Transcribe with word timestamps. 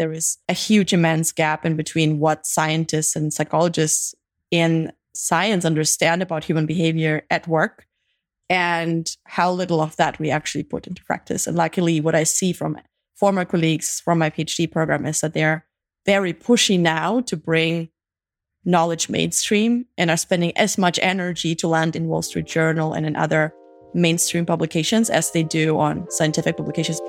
there 0.00 0.12
is 0.14 0.38
a 0.48 0.54
huge, 0.54 0.94
immense 0.94 1.30
gap 1.30 1.66
in 1.66 1.76
between 1.76 2.18
what 2.18 2.46
scientists 2.46 3.14
and 3.14 3.34
psychologists 3.34 4.14
in 4.50 4.90
science 5.14 5.66
understand 5.66 6.22
about 6.22 6.42
human 6.42 6.64
behavior 6.64 7.22
at 7.30 7.46
work 7.46 7.86
and 8.48 9.14
how 9.24 9.52
little 9.52 9.82
of 9.82 9.94
that 9.96 10.18
we 10.18 10.30
actually 10.30 10.62
put 10.62 10.86
into 10.86 11.04
practice. 11.04 11.46
And 11.46 11.54
luckily, 11.54 12.00
what 12.00 12.14
I 12.14 12.24
see 12.24 12.54
from 12.54 12.78
former 13.14 13.44
colleagues 13.44 14.00
from 14.00 14.18
my 14.18 14.30
PhD 14.30 14.72
program 14.72 15.04
is 15.04 15.20
that 15.20 15.34
they're 15.34 15.66
very 16.06 16.32
pushy 16.32 16.80
now 16.80 17.20
to 17.20 17.36
bring 17.36 17.90
knowledge 18.64 19.10
mainstream 19.10 19.84
and 19.98 20.10
are 20.10 20.16
spending 20.16 20.56
as 20.56 20.78
much 20.78 20.98
energy 21.02 21.54
to 21.56 21.68
land 21.68 21.94
in 21.94 22.08
Wall 22.08 22.22
Street 22.22 22.46
Journal 22.46 22.94
and 22.94 23.04
in 23.04 23.16
other 23.16 23.52
mainstream 23.92 24.46
publications 24.46 25.10
as 25.10 25.32
they 25.32 25.42
do 25.42 25.78
on 25.78 26.10
scientific 26.10 26.56
publications. 26.56 27.00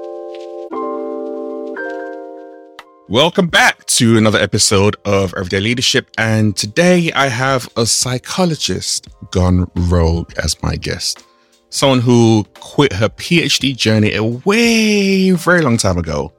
Welcome 3.12 3.48
back 3.48 3.86
to 3.88 4.18
another 4.18 4.40
episode 4.40 4.96
of 5.04 5.34
Everyday 5.34 5.60
Leadership. 5.60 6.10
And 6.18 6.56
today 6.56 7.12
I 7.12 7.28
have 7.28 7.68
a 7.76 7.86
psychologist 7.86 9.10
gone 9.32 9.70
rogue 9.76 10.32
as 10.42 10.64
my 10.64 10.78
guest. 10.78 11.22
Someone 11.68 12.00
who 12.00 12.46
quit 12.62 12.94
her 12.94 13.10
PhD 13.10 13.76
journey 13.76 14.14
a 14.14 14.24
way, 14.24 15.32
very 15.32 15.62
long 15.62 15.76
time 15.76 15.98
ago 15.98 16.32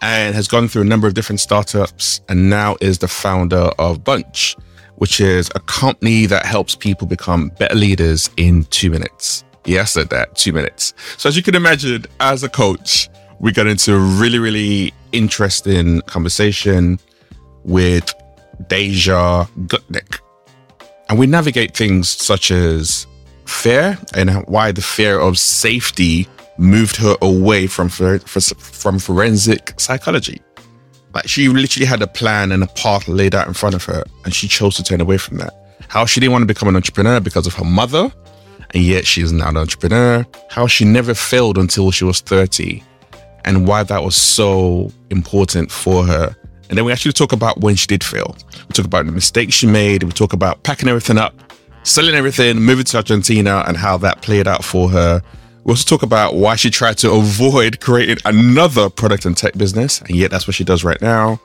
and 0.00 0.34
has 0.34 0.48
gone 0.48 0.66
through 0.66 0.80
a 0.80 0.86
number 0.86 1.06
of 1.06 1.12
different 1.12 1.40
startups 1.40 2.22
and 2.30 2.48
now 2.48 2.76
is 2.80 3.00
the 3.00 3.08
founder 3.08 3.70
of 3.78 4.02
Bunch, 4.02 4.56
which 4.94 5.20
is 5.20 5.50
a 5.54 5.60
company 5.60 6.24
that 6.24 6.46
helps 6.46 6.74
people 6.74 7.06
become 7.06 7.50
better 7.58 7.74
leaders 7.74 8.30
in 8.38 8.64
two 8.70 8.88
minutes. 8.88 9.44
Yes, 9.66 9.94
at 9.98 10.08
that, 10.08 10.36
two 10.36 10.54
minutes. 10.54 10.94
So 11.18 11.28
as 11.28 11.36
you 11.36 11.42
can 11.42 11.54
imagine, 11.54 12.06
as 12.18 12.42
a 12.42 12.48
coach, 12.48 13.10
we 13.40 13.52
got 13.52 13.66
into 13.66 13.94
a 13.94 13.98
really, 13.98 14.38
really 14.38 14.94
interesting 15.14 16.00
conversation 16.02 16.98
with 17.64 18.12
Darja 18.68 19.48
Gutnick. 19.66 20.20
And 21.08 21.18
we 21.18 21.26
navigate 21.26 21.76
things 21.76 22.08
such 22.08 22.50
as 22.50 23.06
fear 23.46 23.98
and 24.14 24.30
why 24.46 24.72
the 24.72 24.82
fear 24.82 25.18
of 25.18 25.38
safety 25.38 26.26
moved 26.56 26.96
her 26.96 27.16
away 27.20 27.66
from 27.66 27.88
from 27.88 28.98
forensic 28.98 29.74
psychology. 29.78 30.40
Like 31.14 31.28
she 31.28 31.48
literally 31.48 31.86
had 31.86 32.02
a 32.02 32.06
plan 32.06 32.52
and 32.52 32.62
a 32.62 32.66
path 32.68 33.06
laid 33.06 33.34
out 33.34 33.46
in 33.46 33.54
front 33.54 33.74
of 33.74 33.84
her, 33.84 34.02
and 34.24 34.34
she 34.34 34.48
chose 34.48 34.76
to 34.76 34.82
turn 34.82 35.00
away 35.00 35.18
from 35.18 35.36
that. 35.38 35.54
How 35.88 36.06
she 36.06 36.20
didn't 36.20 36.32
want 36.32 36.42
to 36.42 36.46
become 36.46 36.68
an 36.68 36.76
entrepreneur 36.76 37.20
because 37.20 37.46
of 37.46 37.54
her 37.54 37.64
mother, 37.64 38.12
and 38.70 38.82
yet 38.82 39.06
she 39.06 39.22
is 39.22 39.30
now 39.30 39.50
an 39.50 39.56
entrepreneur. 39.56 40.26
How 40.50 40.66
she 40.66 40.84
never 40.84 41.14
failed 41.14 41.56
until 41.56 41.90
she 41.92 42.04
was 42.04 42.20
30, 42.20 42.82
and 43.44 43.66
why 43.66 43.82
that 43.82 44.02
was 44.02 44.16
so 44.16 44.90
important 45.10 45.70
for 45.70 46.04
her. 46.04 46.34
And 46.68 46.78
then 46.78 46.84
we 46.84 46.92
actually 46.92 47.12
talk 47.12 47.32
about 47.32 47.60
when 47.60 47.76
she 47.76 47.86
did 47.86 48.02
fail. 48.02 48.36
We 48.68 48.72
talk 48.72 48.86
about 48.86 49.06
the 49.06 49.12
mistakes 49.12 49.54
she 49.54 49.66
made. 49.66 50.02
We 50.02 50.12
talk 50.12 50.32
about 50.32 50.62
packing 50.62 50.88
everything 50.88 51.18
up, 51.18 51.34
selling 51.82 52.14
everything, 52.14 52.58
moving 52.58 52.84
to 52.86 52.96
Argentina, 52.96 53.64
and 53.66 53.76
how 53.76 53.98
that 53.98 54.22
played 54.22 54.48
out 54.48 54.64
for 54.64 54.88
her. 54.88 55.22
We 55.64 55.72
also 55.72 55.84
talk 55.96 56.02
about 56.02 56.34
why 56.34 56.56
she 56.56 56.70
tried 56.70 56.98
to 56.98 57.12
avoid 57.12 57.80
creating 57.80 58.18
another 58.24 58.90
product 58.90 59.24
and 59.24 59.36
tech 59.36 59.54
business, 59.54 60.00
and 60.00 60.10
yet 60.10 60.30
that's 60.30 60.46
what 60.46 60.54
she 60.54 60.64
does 60.64 60.84
right 60.84 61.00
now. 61.00 61.40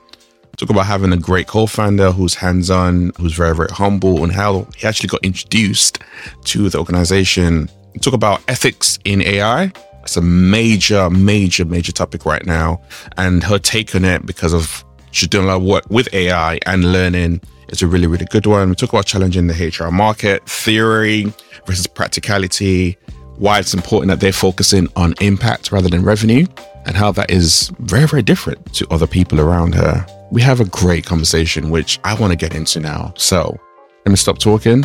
Talk 0.56 0.68
about 0.68 0.86
having 0.86 1.12
a 1.12 1.16
great 1.16 1.46
co-founder 1.46 2.12
who's 2.12 2.34
hands-on, 2.34 3.12
who's 3.16 3.32
very, 3.32 3.54
very 3.54 3.70
humble, 3.70 4.22
and 4.22 4.32
how 4.32 4.66
he 4.76 4.86
actually 4.86 5.08
got 5.08 5.24
introduced 5.24 6.00
to 6.44 6.68
the 6.68 6.78
organization. 6.78 7.70
Talk 8.02 8.14
about 8.14 8.42
ethics 8.48 8.98
in 9.04 9.22
AI. 9.22 9.72
It's 10.02 10.16
a 10.16 10.22
major, 10.22 11.10
major, 11.10 11.64
major 11.64 11.92
topic 11.92 12.24
right 12.24 12.44
now, 12.44 12.80
and 13.16 13.42
her 13.44 13.58
take 13.58 13.94
on 13.94 14.04
it 14.04 14.24
because 14.26 14.52
of 14.52 14.84
she's 15.10 15.28
doing 15.28 15.44
a 15.44 15.48
lot 15.48 15.56
of 15.56 15.62
work 15.62 15.84
with 15.90 16.12
AI 16.14 16.58
and 16.66 16.92
learning 16.92 17.40
is 17.68 17.82
a 17.82 17.86
really, 17.86 18.06
really 18.06 18.24
good 18.26 18.46
one. 18.46 18.68
We 18.68 18.74
talk 18.74 18.90
about 18.90 19.06
challenging 19.06 19.46
the 19.46 19.54
HR 19.54 19.90
market, 19.90 20.48
theory 20.48 21.32
versus 21.66 21.86
practicality, 21.86 22.96
why 23.36 23.58
it's 23.58 23.74
important 23.74 24.10
that 24.10 24.20
they're 24.20 24.32
focusing 24.32 24.88
on 24.96 25.14
impact 25.20 25.70
rather 25.70 25.88
than 25.88 26.02
revenue, 26.02 26.46
and 26.86 26.96
how 26.96 27.12
that 27.12 27.30
is 27.30 27.70
very, 27.80 28.06
very 28.06 28.22
different 28.22 28.72
to 28.74 28.86
other 28.90 29.06
people 29.06 29.40
around 29.40 29.74
her. 29.74 30.06
We 30.30 30.42
have 30.42 30.60
a 30.60 30.64
great 30.64 31.04
conversation, 31.04 31.70
which 31.70 31.98
I 32.04 32.14
want 32.14 32.32
to 32.32 32.36
get 32.36 32.54
into 32.54 32.80
now. 32.80 33.12
So 33.16 33.58
let 34.06 34.10
me 34.10 34.16
stop 34.16 34.38
talking. 34.38 34.84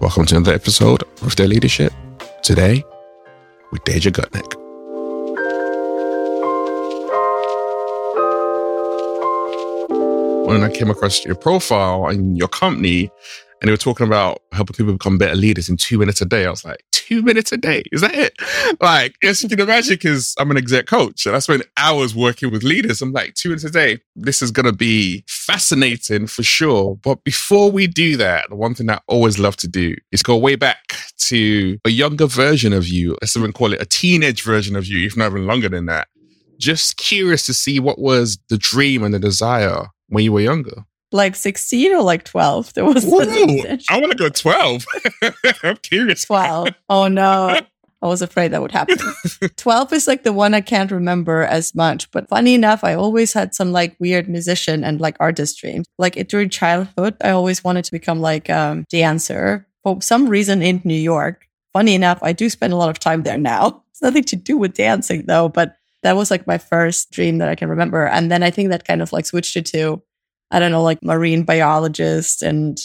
Welcome 0.00 0.26
to 0.26 0.36
another 0.36 0.54
episode 0.54 1.02
of 1.22 1.36
Their 1.36 1.48
Leadership. 1.48 1.92
Today 2.42 2.84
with 3.70 3.82
Darja 3.84 4.10
Gutnick. 4.12 4.54
When 10.46 10.62
I 10.62 10.70
came 10.70 10.90
across 10.90 11.24
your 11.24 11.34
profile 11.34 12.06
and 12.06 12.38
your 12.38 12.48
company, 12.48 13.10
and 13.60 13.68
they 13.68 13.72
were 13.72 13.76
talking 13.76 14.06
about 14.06 14.42
helping 14.52 14.74
people 14.74 14.92
become 14.92 15.18
better 15.18 15.34
leaders 15.34 15.68
in 15.68 15.76
two 15.76 15.98
minutes 15.98 16.20
a 16.20 16.24
day. 16.24 16.46
I 16.46 16.50
was 16.50 16.64
like, 16.64 16.82
two 16.92 17.22
minutes 17.22 17.52
a 17.52 17.56
day? 17.56 17.82
Is 17.90 18.02
that 18.02 18.14
it? 18.14 18.34
Like, 18.80 19.16
yes, 19.22 19.42
you 19.42 19.48
can 19.48 19.60
imagine 19.60 19.94
because 19.94 20.34
I'm 20.38 20.50
an 20.50 20.56
exec 20.56 20.86
coach 20.86 21.26
and 21.26 21.34
I 21.34 21.38
spend 21.38 21.64
hours 21.76 22.14
working 22.14 22.52
with 22.52 22.62
leaders. 22.62 23.02
I'm 23.02 23.12
like, 23.12 23.34
two 23.34 23.48
minutes 23.48 23.64
a 23.64 23.70
day. 23.70 23.98
This 24.14 24.42
is 24.42 24.50
going 24.50 24.66
to 24.66 24.72
be 24.72 25.24
fascinating 25.26 26.26
for 26.26 26.42
sure. 26.42 26.96
But 26.96 27.24
before 27.24 27.70
we 27.70 27.86
do 27.86 28.16
that, 28.18 28.48
the 28.48 28.56
one 28.56 28.74
thing 28.74 28.90
I 28.90 29.00
always 29.08 29.38
love 29.38 29.56
to 29.56 29.68
do 29.68 29.96
is 30.12 30.22
go 30.22 30.36
way 30.36 30.54
back 30.54 30.94
to 31.18 31.78
a 31.84 31.90
younger 31.90 32.26
version 32.26 32.72
of 32.72 32.86
you. 32.86 33.16
Let's 33.20 33.36
even 33.36 33.52
call 33.52 33.72
it 33.72 33.82
a 33.82 33.86
teenage 33.86 34.42
version 34.42 34.76
of 34.76 34.86
you, 34.86 35.06
if 35.06 35.16
not 35.16 35.30
even 35.32 35.46
longer 35.46 35.68
than 35.68 35.86
that. 35.86 36.08
Just 36.58 36.96
curious 36.96 37.46
to 37.46 37.54
see 37.54 37.80
what 37.80 37.98
was 37.98 38.38
the 38.50 38.58
dream 38.58 39.02
and 39.02 39.14
the 39.14 39.18
desire 39.18 39.86
when 40.08 40.24
you 40.24 40.32
were 40.32 40.40
younger 40.40 40.84
like 41.12 41.34
16 41.34 41.92
or 41.94 42.02
like 42.02 42.24
12? 42.24 42.74
There 42.74 42.84
was 42.84 43.04
I 43.88 43.98
want 43.98 44.12
to 44.12 44.18
go 44.18 44.28
12. 44.28 44.86
I'm 45.62 45.76
curious. 45.78 46.24
12. 46.24 46.68
Oh 46.88 47.08
no. 47.08 47.60
I 48.00 48.06
was 48.06 48.22
afraid 48.22 48.52
that 48.52 48.62
would 48.62 48.70
happen. 48.70 48.96
12 49.56 49.92
is 49.92 50.06
like 50.06 50.22
the 50.22 50.32
one 50.32 50.54
I 50.54 50.60
can't 50.60 50.92
remember 50.92 51.42
as 51.42 51.74
much. 51.74 52.08
But 52.12 52.28
funny 52.28 52.54
enough, 52.54 52.84
I 52.84 52.94
always 52.94 53.32
had 53.32 53.54
some 53.54 53.72
like 53.72 53.96
weird 53.98 54.28
musician 54.28 54.84
and 54.84 55.00
like 55.00 55.16
artist 55.18 55.58
dreams. 55.58 55.86
Like 55.98 56.14
during 56.28 56.48
childhood, 56.48 57.16
I 57.22 57.30
always 57.30 57.64
wanted 57.64 57.84
to 57.86 57.90
become 57.90 58.20
like 58.20 58.48
a 58.48 58.58
um, 58.58 58.84
dancer 58.88 59.66
for 59.82 60.00
some 60.00 60.28
reason 60.28 60.62
in 60.62 60.80
New 60.84 60.94
York. 60.94 61.46
Funny 61.72 61.94
enough, 61.94 62.20
I 62.22 62.32
do 62.32 62.48
spend 62.48 62.72
a 62.72 62.76
lot 62.76 62.90
of 62.90 62.98
time 62.98 63.22
there 63.22 63.38
now. 63.38 63.82
It's 63.98 64.02
nothing 64.02 64.24
to 64.24 64.36
do 64.36 64.56
with 64.56 64.74
dancing 64.74 65.24
though, 65.26 65.48
but 65.48 65.74
that 66.04 66.14
was 66.14 66.30
like 66.30 66.46
my 66.46 66.56
first 66.56 67.10
dream 67.10 67.38
that 67.38 67.48
I 67.48 67.56
can 67.56 67.68
remember. 67.68 68.06
And 68.06 68.30
then 68.30 68.44
I 68.44 68.50
think 68.50 68.68
that 68.68 68.86
kind 68.86 69.02
of 69.02 69.12
like 69.12 69.26
switched 69.26 69.56
it 69.56 69.66
to 69.66 70.00
I 70.50 70.58
don't 70.58 70.72
know, 70.72 70.82
like 70.82 71.02
marine 71.02 71.44
biologists 71.44 72.42
and 72.42 72.78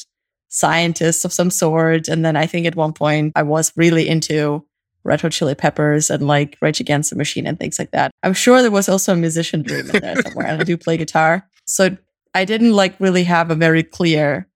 scientists 0.50 1.26
of 1.26 1.34
some 1.34 1.50
sort. 1.50 2.08
And 2.08 2.24
then 2.24 2.36
I 2.36 2.46
think 2.46 2.68
at 2.68 2.76
one 2.76 2.94
point 2.94 3.34
I 3.36 3.44
was 3.44 3.72
really 3.76 4.08
into 4.08 4.66
Red 5.04 5.22
Hot 5.22 5.32
Chili 5.32 5.56
Peppers 5.56 6.10
and 6.10 6.28
like 6.28 6.58
Rage 6.62 6.80
Against 6.80 7.10
the 7.10 7.16
Machine 7.16 7.48
and 7.48 7.60
things 7.60 7.80
like 7.80 7.92
that. 7.92 8.12
I'm 8.24 8.34
sure 8.34 8.62
there 8.62 8.72
was 8.72 8.88
also 8.88 9.14
a 9.14 9.18
musician 9.18 9.64
dream 9.64 9.90
in 9.90 10.02
there 10.02 10.22
somewhere. 10.22 10.48
and 10.48 10.62
I 10.62 10.64
do 10.64 10.78
play 10.78 10.98
guitar. 10.98 11.48
So 11.66 11.98
I 12.34 12.46
didn't 12.46 12.74
like 12.74 12.96
really 13.00 13.24
have 13.24 13.52
a 13.52 13.56
very 13.56 13.84
clear 13.84 14.48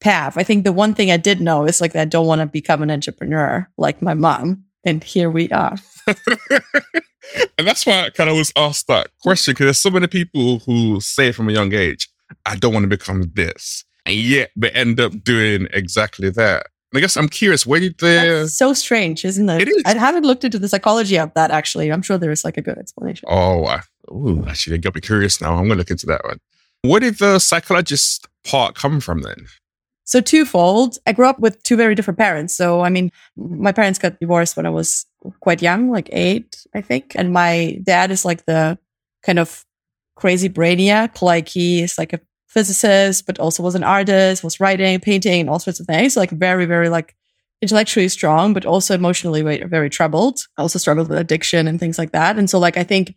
path. 0.00 0.36
I 0.36 0.42
think 0.42 0.64
the 0.64 0.72
one 0.72 0.94
thing 0.94 1.10
I 1.10 1.16
did 1.16 1.40
know 1.40 1.64
is 1.66 1.80
like 1.80 1.94
I 1.94 2.04
don't 2.04 2.26
want 2.26 2.40
to 2.40 2.46
become 2.46 2.82
an 2.82 2.90
entrepreneur 2.90 3.68
like 3.78 4.02
my 4.02 4.14
mom. 4.14 4.64
And 4.84 5.04
here 5.04 5.30
we 5.30 5.48
are. 5.50 5.76
and 6.06 7.66
that's 7.66 7.86
why 7.86 8.06
I 8.06 8.10
kind 8.10 8.28
of 8.28 8.36
was 8.36 8.52
asked 8.56 8.88
that 8.88 9.10
question 9.22 9.52
because 9.52 9.66
there's 9.66 9.80
so 9.80 9.90
many 9.90 10.08
people 10.08 10.58
who 10.60 11.00
say 11.00 11.30
from 11.30 11.48
a 11.48 11.52
young 11.52 11.72
age, 11.72 12.08
I 12.46 12.56
don't 12.56 12.72
want 12.72 12.84
to 12.84 12.88
become 12.88 13.30
this. 13.34 13.84
And 14.06 14.16
yet 14.16 14.50
they 14.56 14.70
end 14.70 15.00
up 15.00 15.22
doing 15.22 15.68
exactly 15.72 16.30
that. 16.30 16.66
And 16.92 16.98
I 16.98 17.00
guess 17.00 17.16
I'm 17.16 17.28
curious, 17.28 17.64
where 17.64 17.80
did 17.80 17.98
the 17.98 18.46
so 18.48 18.74
strange, 18.74 19.24
isn't 19.24 19.48
it? 19.48 19.62
It 19.62 19.68
is. 19.68 19.82
I 19.86 19.96
haven't 19.96 20.24
looked 20.24 20.44
into 20.44 20.58
the 20.58 20.68
psychology 20.68 21.18
of 21.18 21.32
that 21.34 21.50
actually. 21.50 21.90
I'm 21.90 22.02
sure 22.02 22.18
there 22.18 22.30
is 22.30 22.44
like 22.44 22.58
a 22.58 22.62
good 22.62 22.78
explanation. 22.78 23.28
Oh, 23.30 23.64
I, 23.64 23.80
ooh, 24.10 24.44
actually, 24.46 24.76
they 24.76 24.80
got 24.80 24.94
me 24.94 25.00
curious 25.00 25.40
now. 25.40 25.54
I'm 25.54 25.68
gonna 25.68 25.76
look 25.76 25.90
into 25.90 26.06
that 26.06 26.22
one. 26.24 26.38
Where 26.82 27.00
did 27.00 27.18
the 27.18 27.38
psychologist 27.38 28.26
part 28.44 28.74
come 28.74 29.00
from 29.00 29.22
then? 29.22 29.46
So 30.04 30.20
twofold. 30.20 30.98
I 31.06 31.12
grew 31.12 31.26
up 31.28 31.38
with 31.38 31.62
two 31.62 31.76
very 31.76 31.94
different 31.94 32.18
parents. 32.18 32.54
So 32.54 32.82
I 32.82 32.90
mean, 32.90 33.10
my 33.36 33.72
parents 33.72 33.98
got 33.98 34.20
divorced 34.20 34.56
when 34.56 34.66
I 34.66 34.70
was 34.70 35.06
quite 35.40 35.62
young, 35.62 35.90
like 35.90 36.10
eight, 36.12 36.62
I 36.74 36.82
think. 36.82 37.12
And 37.14 37.32
my 37.32 37.78
dad 37.82 38.10
is 38.10 38.24
like 38.24 38.44
the 38.44 38.78
kind 39.22 39.38
of 39.38 39.64
crazy 40.16 40.50
brainiac. 40.50 41.22
Like 41.22 41.48
he 41.48 41.82
is 41.82 41.96
like 41.96 42.12
a 42.12 42.20
physicist, 42.52 43.26
but 43.26 43.38
also 43.38 43.62
was 43.62 43.74
an 43.74 43.84
artist, 43.84 44.44
was 44.44 44.60
writing, 44.60 45.00
painting, 45.00 45.48
all 45.48 45.58
sorts 45.58 45.80
of 45.80 45.86
things. 45.86 46.16
Like 46.16 46.30
very, 46.30 46.66
very 46.66 46.88
like 46.88 47.14
intellectually 47.62 48.08
strong, 48.08 48.52
but 48.52 48.66
also 48.66 48.94
emotionally 48.94 49.42
very, 49.42 49.64
very 49.64 49.88
troubled. 49.88 50.40
Also 50.58 50.78
struggled 50.78 51.08
with 51.08 51.18
addiction 51.18 51.66
and 51.66 51.80
things 51.80 51.98
like 51.98 52.12
that. 52.12 52.38
And 52.38 52.50
so 52.50 52.58
like 52.58 52.76
I 52.76 52.84
think 52.84 53.14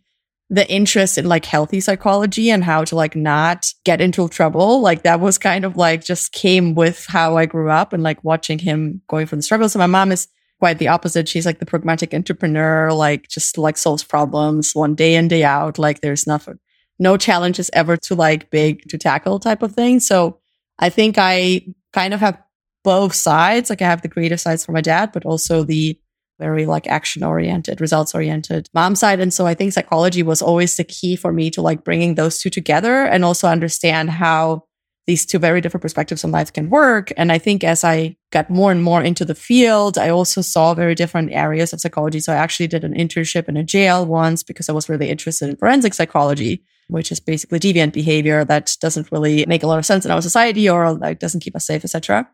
the 0.48 0.68
interest 0.70 1.18
in 1.18 1.26
like 1.26 1.44
healthy 1.44 1.80
psychology 1.80 2.50
and 2.50 2.64
how 2.64 2.84
to 2.84 2.96
like 2.96 3.16
not 3.16 3.66
get 3.84 4.00
into 4.00 4.28
trouble, 4.28 4.80
like 4.80 5.02
that 5.02 5.20
was 5.20 5.38
kind 5.38 5.64
of 5.64 5.76
like 5.76 6.04
just 6.04 6.32
came 6.32 6.74
with 6.74 7.04
how 7.06 7.36
I 7.36 7.46
grew 7.46 7.70
up 7.70 7.92
and 7.92 8.02
like 8.02 8.22
watching 8.24 8.58
him 8.58 9.02
going 9.08 9.26
through 9.26 9.36
the 9.36 9.42
struggles. 9.42 9.72
So 9.72 9.78
my 9.78 9.86
mom 9.86 10.12
is 10.12 10.28
quite 10.60 10.78
the 10.78 10.88
opposite. 10.88 11.28
She's 11.28 11.44
like 11.44 11.58
the 11.58 11.66
pragmatic 11.66 12.14
entrepreneur, 12.14 12.92
like 12.92 13.28
just 13.28 13.58
like 13.58 13.76
solves 13.76 14.04
problems 14.04 14.74
one 14.74 14.94
day 14.94 15.16
in, 15.16 15.28
day 15.28 15.44
out. 15.44 15.78
Like 15.78 16.00
there's 16.00 16.26
nothing 16.26 16.58
no 16.98 17.16
challenge 17.16 17.58
is 17.58 17.70
ever 17.72 17.96
too 17.96 18.14
like 18.14 18.50
big 18.50 18.88
to 18.88 18.98
tackle 18.98 19.38
type 19.38 19.62
of 19.62 19.72
thing. 19.72 20.00
So 20.00 20.38
I 20.78 20.88
think 20.88 21.16
I 21.18 21.66
kind 21.92 22.14
of 22.14 22.20
have 22.20 22.42
both 22.84 23.14
sides. 23.14 23.70
Like 23.70 23.82
I 23.82 23.86
have 23.86 24.02
the 24.02 24.08
creative 24.08 24.40
sides 24.40 24.64
for 24.64 24.72
my 24.72 24.80
dad, 24.80 25.12
but 25.12 25.24
also 25.24 25.64
the 25.64 25.98
very 26.38 26.66
like 26.66 26.86
action 26.86 27.22
oriented, 27.22 27.80
results 27.80 28.14
oriented 28.14 28.68
mom 28.74 28.94
side. 28.94 29.20
And 29.20 29.32
so 29.32 29.46
I 29.46 29.54
think 29.54 29.72
psychology 29.72 30.22
was 30.22 30.42
always 30.42 30.76
the 30.76 30.84
key 30.84 31.16
for 31.16 31.32
me 31.32 31.50
to 31.50 31.62
like 31.62 31.84
bringing 31.84 32.14
those 32.14 32.38
two 32.38 32.50
together 32.50 33.04
and 33.04 33.24
also 33.24 33.48
understand 33.48 34.10
how 34.10 34.64
these 35.06 35.24
two 35.24 35.38
very 35.38 35.60
different 35.60 35.82
perspectives 35.82 36.24
on 36.24 36.32
life 36.32 36.52
can 36.52 36.68
work. 36.68 37.12
And 37.16 37.30
I 37.30 37.38
think 37.38 37.62
as 37.62 37.84
I 37.84 38.16
got 38.32 38.50
more 38.50 38.72
and 38.72 38.82
more 38.82 39.02
into 39.02 39.24
the 39.24 39.36
field, 39.36 39.98
I 39.98 40.10
also 40.10 40.42
saw 40.42 40.74
very 40.74 40.94
different 40.94 41.32
areas 41.32 41.72
of 41.72 41.80
psychology. 41.80 42.20
So 42.20 42.32
I 42.32 42.36
actually 42.36 42.66
did 42.66 42.82
an 42.84 42.92
internship 42.92 43.48
in 43.48 43.56
a 43.56 43.62
jail 43.62 44.04
once 44.04 44.42
because 44.42 44.68
I 44.68 44.72
was 44.72 44.88
really 44.88 45.08
interested 45.08 45.48
in 45.48 45.56
forensic 45.56 45.94
psychology, 45.94 46.64
which 46.88 47.10
is 47.10 47.20
basically 47.20 47.58
deviant 47.58 47.92
behavior 47.92 48.44
that 48.44 48.76
doesn't 48.80 49.10
really 49.10 49.44
make 49.46 49.62
a 49.62 49.66
lot 49.66 49.78
of 49.78 49.86
sense 49.86 50.04
in 50.04 50.10
our 50.10 50.22
society 50.22 50.68
or 50.68 50.92
like 50.94 51.18
doesn't 51.18 51.40
keep 51.40 51.56
us 51.56 51.66
safe, 51.66 51.84
etc. 51.84 52.28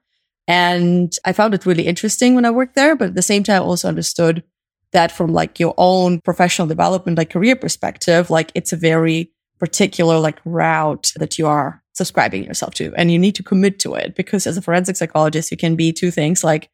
And 0.49 1.13
I 1.25 1.33
found 1.33 1.55
it 1.55 1.67
really 1.67 1.87
interesting 1.87 2.35
when 2.35 2.45
I 2.45 2.51
worked 2.51 2.75
there, 2.75 2.97
but 2.97 3.09
at 3.09 3.15
the 3.15 3.23
same 3.23 3.43
time, 3.43 3.63
I 3.63 3.65
also 3.65 3.89
understood 3.89 4.43
that 4.93 5.13
from 5.13 5.33
like 5.33 5.59
your 5.59 5.75
own 5.79 6.21
professional 6.21 6.69
development, 6.69 7.19
like 7.19 7.31
career 7.31 7.57
perspective, 7.57 8.29
like 8.29 8.53
it's 8.55 8.73
a 8.73 8.77
very 8.77 9.33
particular 9.59 10.19
like 10.19 10.41
route 10.45 11.13
that 11.17 11.39
you 11.39 11.47
are 11.47 11.83
subscribing 11.95 12.45
yourself 12.45 12.75
to 12.75 12.93
and 12.97 13.11
you 13.11 13.19
need 13.19 13.35
to 13.35 13.43
commit 13.43 13.79
to 13.79 13.95
it 13.95 14.15
because 14.15 14.47
as 14.47 14.57
a 14.57 14.63
forensic 14.63 14.97
psychologist, 14.97 15.51
you 15.51 15.57
can 15.57 15.77
be 15.77 15.93
two 15.93 16.11
things 16.11 16.43
like 16.43 16.69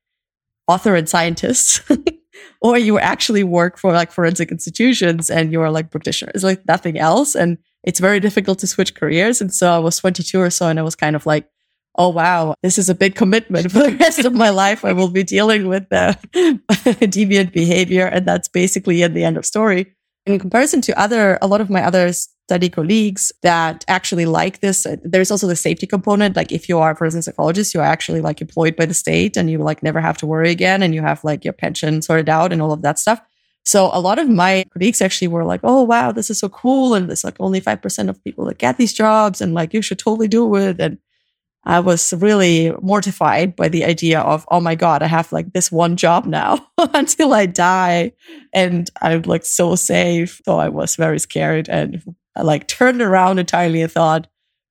author 0.67 0.95
and 0.95 1.09
scientist. 1.09 1.83
or 2.61 2.79
you 2.79 2.99
actually 2.99 3.45
work 3.45 3.79
for 3.79 3.93
like 3.93 4.13
forensic 4.13 4.51
institutions 4.51 5.31
and 5.31 5.53
you're 5.53 5.71
like 5.71 5.91
practitioner. 5.91 6.33
It's 6.35 6.45
like 6.45 6.67
nothing 6.67 6.99
else. 6.99 7.35
And 7.35 7.59
it's 7.88 8.00
very 8.00 8.20
difficult 8.20 8.58
to 8.58 8.67
switch 8.67 8.94
careers. 8.94 9.40
And 9.40 9.52
so 9.52 9.75
I 9.75 9.79
was 9.79 9.96
22 9.96 10.38
or 10.38 10.50
so 10.50 10.69
and 10.69 10.79
I 10.79 10.82
was 10.82 10.94
kind 10.94 11.17
of 11.17 11.25
like, 11.25 11.49
oh 11.96 12.11
wow, 12.11 12.55
this 12.62 12.76
is 12.76 12.90
a 12.90 12.94
big 12.94 13.14
commitment 13.14 13.73
for 13.73 13.79
the 13.79 13.96
rest 13.96 14.26
of 14.26 14.35
my 14.35 14.50
life. 14.50 14.85
I 14.85 14.93
will 14.93 15.08
be 15.08 15.23
dealing 15.25 15.69
with 15.69 15.88
the 15.88 16.19
deviant 17.00 17.55
behavior. 17.55 18.05
And 18.05 18.29
that's 18.29 18.46
basically 18.46 19.02
at 19.02 19.14
the 19.14 19.25
end 19.25 19.38
of 19.38 19.46
story. 19.46 19.94
In 20.26 20.38
comparison 20.38 20.82
to 20.82 21.00
other, 21.00 21.38
a 21.40 21.46
lot 21.46 21.62
of 21.62 21.70
my 21.70 21.82
other 21.82 22.12
study 22.12 22.69
colleagues 22.69 23.32
that 23.43 23.87
actually 23.88 24.26
like 24.26 24.61
this, 24.61 24.85
uh, 24.85 24.96
there's 25.02 25.31
also 25.31 25.46
the 25.46 25.56
safety 25.56 25.87
component. 25.87 26.37
Like 26.37 26.52
if 26.52 26.69
you 26.69 26.79
are 26.79 26.90
a 26.90 26.94
forensic 26.94 27.25
psychologist, 27.25 27.73
you're 27.73 27.82
actually 27.82 28.20
like 28.20 28.43
employed 28.43 28.76
by 28.76 28.85
the 28.85 28.93
state 28.93 29.35
and 29.35 29.50
you 29.50 29.56
like 29.61 29.82
never 29.82 30.02
have 30.02 30.19
to 30.19 30.26
worry 30.26 30.50
again 30.50 30.82
and 30.82 30.94
you 30.94 31.00
have 31.00 31.25
like 31.25 31.43
your 31.43 31.55
pension 31.55 32.02
sorted 32.02 32.29
out 32.29 32.52
and 32.52 32.61
all 32.61 32.73
of 32.73 32.82
that 32.82 32.99
stuff. 32.99 33.19
So 33.69 33.91
a 33.93 34.00
lot 34.00 34.19
of 34.19 34.31
my 34.31 34.65
colleagues 34.73 35.03
actually 35.03 35.29
were 35.29 35.44
like, 35.44 35.61
oh, 35.62 35.82
wow, 35.82 36.11
this 36.11 36.31
is 36.31 36.38
so 36.38 36.49
cool. 36.49 36.94
And 36.94 37.06
there's 37.06 37.23
like 37.23 37.37
only 37.38 37.61
5% 37.61 38.09
of 38.09 38.25
people 38.25 38.47
that 38.47 38.56
get 38.56 38.79
these 38.79 38.94
jobs 38.94 39.43
and 39.43 39.53
like 39.53 39.75
you 39.75 39.82
should 39.82 39.99
totally 39.99 40.26
do 40.26 40.55
it. 40.56 40.81
And 40.81 40.97
I 41.65 41.81
was 41.81 42.15
really 42.15 42.73
mortified 42.81 43.56
by 43.56 43.69
the 43.69 43.85
idea 43.85 44.20
of, 44.20 44.47
oh 44.50 44.59
my 44.59 44.75
God, 44.75 45.03
I 45.03 45.06
have 45.06 45.32
like 45.32 45.53
this 45.53 45.70
one 45.70 45.99
job 45.99 46.25
now 46.25 46.67
until 46.79 47.35
I 47.35 47.44
die. 47.44 48.12
And 48.55 48.88
I'm 49.03 49.20
like 49.25 49.44
so 49.44 49.75
safe. 49.75 50.41
So 50.47 50.59
I 50.59 50.71
was 50.71 50.97
very 50.97 51.19
scared 51.19 51.69
and 51.69 52.03
I 52.35 52.44
like 52.44 52.69
turned 52.69 53.03
around 53.03 53.38
entirely 53.38 53.82
and 53.82 53.93
thought, 53.93 54.29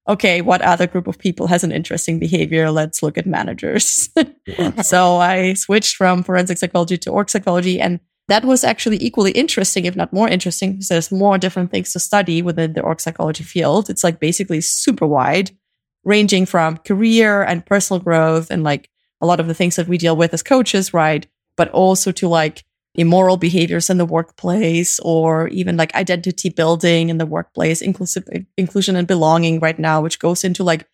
okay, 0.08 0.42
what 0.42 0.64
other 0.64 0.88
group 0.88 1.06
of 1.06 1.20
people 1.20 1.46
has 1.46 1.64
an 1.64 1.72
interesting 1.72 2.18
behavior? 2.18 2.72
Let's 2.72 3.04
look 3.04 3.20
at 3.20 3.28
managers. 3.28 4.10
so 4.82 5.18
I 5.18 5.54
switched 5.54 5.98
from 5.98 6.24
forensic 6.24 6.58
psychology 6.58 6.98
to 6.98 7.12
org 7.12 7.30
psychology. 7.30 7.80
And 7.80 8.00
that 8.28 8.44
was 8.44 8.64
actually 8.64 9.02
equally 9.02 9.32
interesting, 9.32 9.86
if 9.86 9.96
not 9.96 10.12
more 10.12 10.28
interesting, 10.28 10.74
because 10.74 10.90
there's 10.90 11.12
more 11.12 11.38
different 11.38 11.72
things 11.72 11.94
to 11.94 12.00
study 12.00 12.42
within 12.42 12.74
the 12.74 12.82
org 12.82 13.00
psychology 13.00 13.44
field. 13.44 13.90
It's 13.90 14.04
like 14.04 14.20
basically 14.20 14.62
super 14.62 15.08
wide 15.08 15.52
ranging 16.04 16.46
from 16.46 16.78
career 16.78 17.44
and 17.44 17.66
personal 17.66 18.00
growth 18.00 18.50
and 18.52 18.64
like 18.64 18.90
a 19.22 19.26
lot 19.26 19.40
of 19.40 19.48
the 19.48 19.54
things 19.54 19.76
that 19.76 19.88
we 19.88 19.98
deal 19.98 20.16
with 20.16 20.34
as 20.34 20.44
coaches, 20.44 20.94
right? 20.94 21.26
But 21.56 21.70
also 21.72 22.12
to 22.14 22.28
like 22.28 22.64
immoral 22.96 23.38
behaviors 23.38 23.90
in 23.90 23.98
the 23.98 24.06
workplace 24.06 25.00
or 25.02 25.48
even 25.50 25.78
like 25.78 25.94
identity 25.96 26.50
building 26.50 27.10
in 27.10 27.18
the 27.18 27.26
workplace, 27.26 27.82
inclusive 27.82 28.26
inclusion 28.58 28.96
and 28.96 29.08
belonging 29.08 29.60
right 29.60 29.78
now, 29.78 30.02
which 30.02 30.20
goes 30.20 30.44
into 30.44 30.64
like 30.64 30.88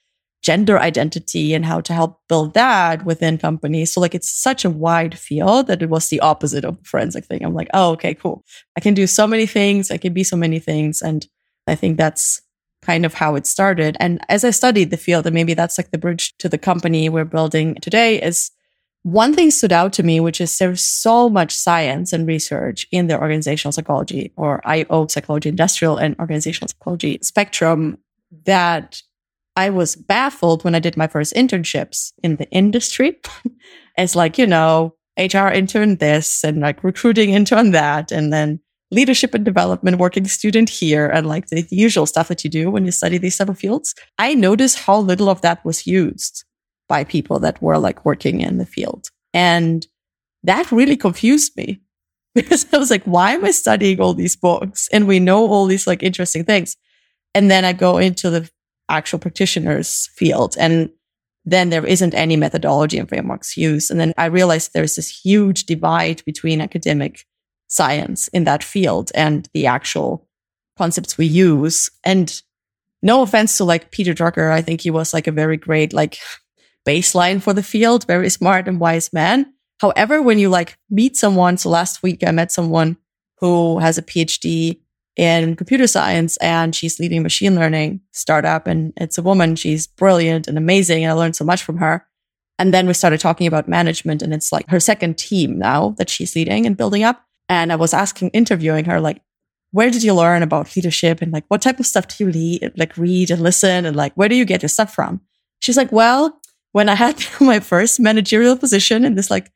gender 0.43 0.77
identity 0.77 1.53
and 1.53 1.65
how 1.65 1.79
to 1.79 1.93
help 1.93 2.19
build 2.27 2.53
that 2.53 3.05
within 3.05 3.37
companies. 3.37 3.93
So 3.93 4.01
like 4.01 4.13
it's 4.13 4.29
such 4.29 4.65
a 4.65 4.69
wide 4.69 5.17
field 5.17 5.67
that 5.67 5.81
it 5.81 5.89
was 5.89 6.09
the 6.09 6.19
opposite 6.19 6.65
of 6.65 6.77
the 6.77 6.83
forensic 6.83 7.25
thing. 7.25 7.43
I'm 7.43 7.53
like, 7.53 7.69
oh, 7.73 7.91
okay, 7.91 8.13
cool. 8.13 8.43
I 8.77 8.81
can 8.81 8.93
do 8.93 9.07
so 9.07 9.25
many 9.25 9.45
things. 9.45 9.89
I 9.89 9.97
can 9.97 10.13
be 10.13 10.23
so 10.23 10.35
many 10.35 10.59
things. 10.59 11.01
And 11.01 11.25
I 11.65 11.75
think 11.75 11.97
that's 11.97 12.41
kind 12.81 13.05
of 13.05 13.13
how 13.13 13.35
it 13.35 13.47
started. 13.47 13.95
And 14.01 14.19
as 14.27 14.43
I 14.43 14.49
studied 14.49 14.91
the 14.91 14.97
field, 14.97 15.25
and 15.25 15.33
maybe 15.33 15.53
that's 15.53 15.77
like 15.77 15.91
the 15.91 15.97
bridge 15.97 16.35
to 16.39 16.49
the 16.49 16.57
company 16.57 17.07
we're 17.07 17.23
building 17.23 17.75
today, 17.75 18.21
is 18.21 18.51
one 19.03 19.33
thing 19.33 19.51
stood 19.51 19.71
out 19.71 19.93
to 19.93 20.03
me, 20.03 20.19
which 20.19 20.41
is 20.41 20.57
there's 20.57 20.81
so 20.81 21.29
much 21.29 21.53
science 21.55 22.11
and 22.11 22.27
research 22.27 22.85
in 22.91 23.07
the 23.07 23.17
organizational 23.19 23.71
psychology 23.71 24.33
or 24.35 24.61
IO 24.65 25.07
psychology, 25.07 25.47
industrial 25.47 25.97
and 25.97 26.17
organizational 26.19 26.67
psychology 26.67 27.19
spectrum 27.21 27.97
that 28.45 29.01
I 29.55 29.69
was 29.69 29.95
baffled 29.95 30.63
when 30.63 30.75
I 30.75 30.79
did 30.79 30.97
my 30.97 31.07
first 31.07 31.33
internships 31.33 32.11
in 32.23 32.37
the 32.37 32.49
industry. 32.49 33.19
it's 33.97 34.15
like, 34.15 34.37
you 34.37 34.47
know, 34.47 34.95
HR 35.17 35.47
intern 35.49 35.97
this 35.97 36.43
and 36.43 36.59
like 36.59 36.83
recruiting 36.83 37.31
intern 37.31 37.71
that. 37.71 38.11
And 38.11 38.33
then 38.33 38.59
leadership 38.91 39.33
and 39.33 39.45
development 39.45 39.97
working 39.97 40.25
student 40.27 40.69
here 40.69 41.07
and 41.07 41.27
like 41.27 41.47
the 41.47 41.65
usual 41.69 42.05
stuff 42.05 42.27
that 42.27 42.43
you 42.43 42.49
do 42.49 42.71
when 42.71 42.85
you 42.85 42.91
study 42.91 43.17
these 43.17 43.37
type 43.37 43.55
fields, 43.57 43.93
I 44.17 44.33
noticed 44.33 44.79
how 44.79 44.99
little 44.99 45.29
of 45.29 45.41
that 45.41 45.63
was 45.65 45.85
used 45.85 46.45
by 46.87 47.03
people 47.03 47.39
that 47.39 47.61
were 47.61 47.77
like 47.77 48.05
working 48.05 48.41
in 48.41 48.57
the 48.57 48.65
field. 48.65 49.07
And 49.33 49.85
that 50.43 50.71
really 50.71 50.97
confused 50.97 51.55
me 51.57 51.81
because 52.35 52.65
I 52.73 52.77
was 52.77 52.91
like, 52.91 53.03
why 53.03 53.33
am 53.33 53.45
I 53.45 53.51
studying 53.51 53.99
all 53.99 54.13
these 54.13 54.35
books? 54.35 54.89
And 54.91 55.07
we 55.07 55.19
know 55.19 55.47
all 55.47 55.65
these 55.65 55.87
like 55.87 56.03
interesting 56.03 56.43
things. 56.43 56.75
And 57.35 57.49
then 57.49 57.65
I 57.65 57.73
go 57.73 57.97
into 57.97 58.29
the 58.29 58.49
actual 58.93 59.19
practitioners 59.19 60.09
field 60.15 60.55
and 60.59 60.89
then 61.45 61.69
there 61.69 61.85
isn't 61.85 62.13
any 62.13 62.37
methodology 62.37 62.97
and 62.97 63.09
frameworks 63.09 63.57
used. 63.57 63.91
And 63.91 63.99
then 63.99 64.13
I 64.17 64.25
realized 64.25 64.71
there's 64.73 64.95
this 64.95 65.09
huge 65.09 65.65
divide 65.65 66.23
between 66.25 66.61
academic 66.61 67.25
science 67.67 68.27
in 68.29 68.45
that 68.45 68.63
field 68.63 69.11
and 69.13 69.49
the 69.53 69.67
actual 69.67 70.27
concepts 70.77 71.17
we 71.17 71.25
use. 71.25 71.89
And 72.03 72.41
no 73.01 73.21
offense 73.21 73.57
to 73.57 73.65
like 73.65 73.91
Peter 73.91 74.13
Drucker, 74.13 74.51
I 74.51 74.61
think 74.61 74.81
he 74.81 74.89
was 74.89 75.13
like 75.13 75.27
a 75.27 75.31
very 75.31 75.57
great 75.57 75.91
like 75.91 76.19
baseline 76.87 77.41
for 77.41 77.53
the 77.53 77.63
field, 77.63 78.07
very 78.07 78.29
smart 78.29 78.67
and 78.67 78.79
wise 78.79 79.11
man. 79.11 79.53
However, 79.79 80.21
when 80.21 80.39
you 80.39 80.49
like 80.49 80.77
meet 80.89 81.17
someone, 81.17 81.57
so 81.57 81.69
last 81.69 82.01
week 82.01 82.23
I 82.25 82.31
met 82.31 82.51
someone 82.51 82.95
who 83.39 83.79
has 83.79 83.97
a 83.97 84.01
PhD 84.01 84.79
in 85.15 85.55
computer 85.55 85.85
science 85.85 86.37
and 86.37 86.75
she's 86.75 86.99
leading 86.99 87.19
a 87.19 87.21
machine 87.21 87.55
learning 87.55 88.01
startup 88.11 88.65
and 88.67 88.93
it's 88.97 89.17
a 89.17 89.21
woman. 89.21 89.55
She's 89.55 89.85
brilliant 89.85 90.47
and 90.47 90.57
amazing. 90.57 91.03
And 91.03 91.11
I 91.11 91.13
learned 91.13 91.35
so 91.35 91.45
much 91.45 91.63
from 91.63 91.77
her. 91.77 92.05
And 92.57 92.73
then 92.73 92.87
we 92.87 92.93
started 92.93 93.19
talking 93.19 93.47
about 93.47 93.67
management 93.67 94.21
and 94.21 94.33
it's 94.33 94.51
like 94.51 94.69
her 94.69 94.79
second 94.79 95.17
team 95.17 95.57
now 95.57 95.95
that 95.97 96.09
she's 96.09 96.35
leading 96.35 96.65
and 96.65 96.77
building 96.77 97.03
up. 97.03 97.23
And 97.49 97.71
I 97.71 97.75
was 97.75 97.93
asking, 97.93 98.29
interviewing 98.29 98.85
her, 98.85 98.99
like, 98.99 99.21
where 99.71 99.89
did 99.89 100.03
you 100.03 100.13
learn 100.13 100.43
about 100.43 100.75
leadership 100.75 101.21
and 101.21 101.31
like 101.31 101.45
what 101.47 101.61
type 101.61 101.79
of 101.79 101.85
stuff 101.85 102.07
do 102.07 102.23
you 102.23 102.31
lead, 102.31 102.71
like 102.77 102.95
read 102.95 103.31
and 103.31 103.41
listen 103.41 103.85
and 103.85 103.95
like 103.95 104.13
where 104.13 104.29
do 104.29 104.35
you 104.35 104.45
get 104.45 104.61
your 104.61 104.69
stuff 104.69 104.93
from? 104.93 105.19
She's 105.61 105.77
like, 105.77 105.91
well, 105.91 106.39
when 106.73 106.89
I 106.89 106.95
had 106.95 107.23
my 107.41 107.59
first 107.59 107.99
managerial 107.99 108.55
position 108.55 109.03
in 109.03 109.15
this 109.15 109.31
like 109.31 109.51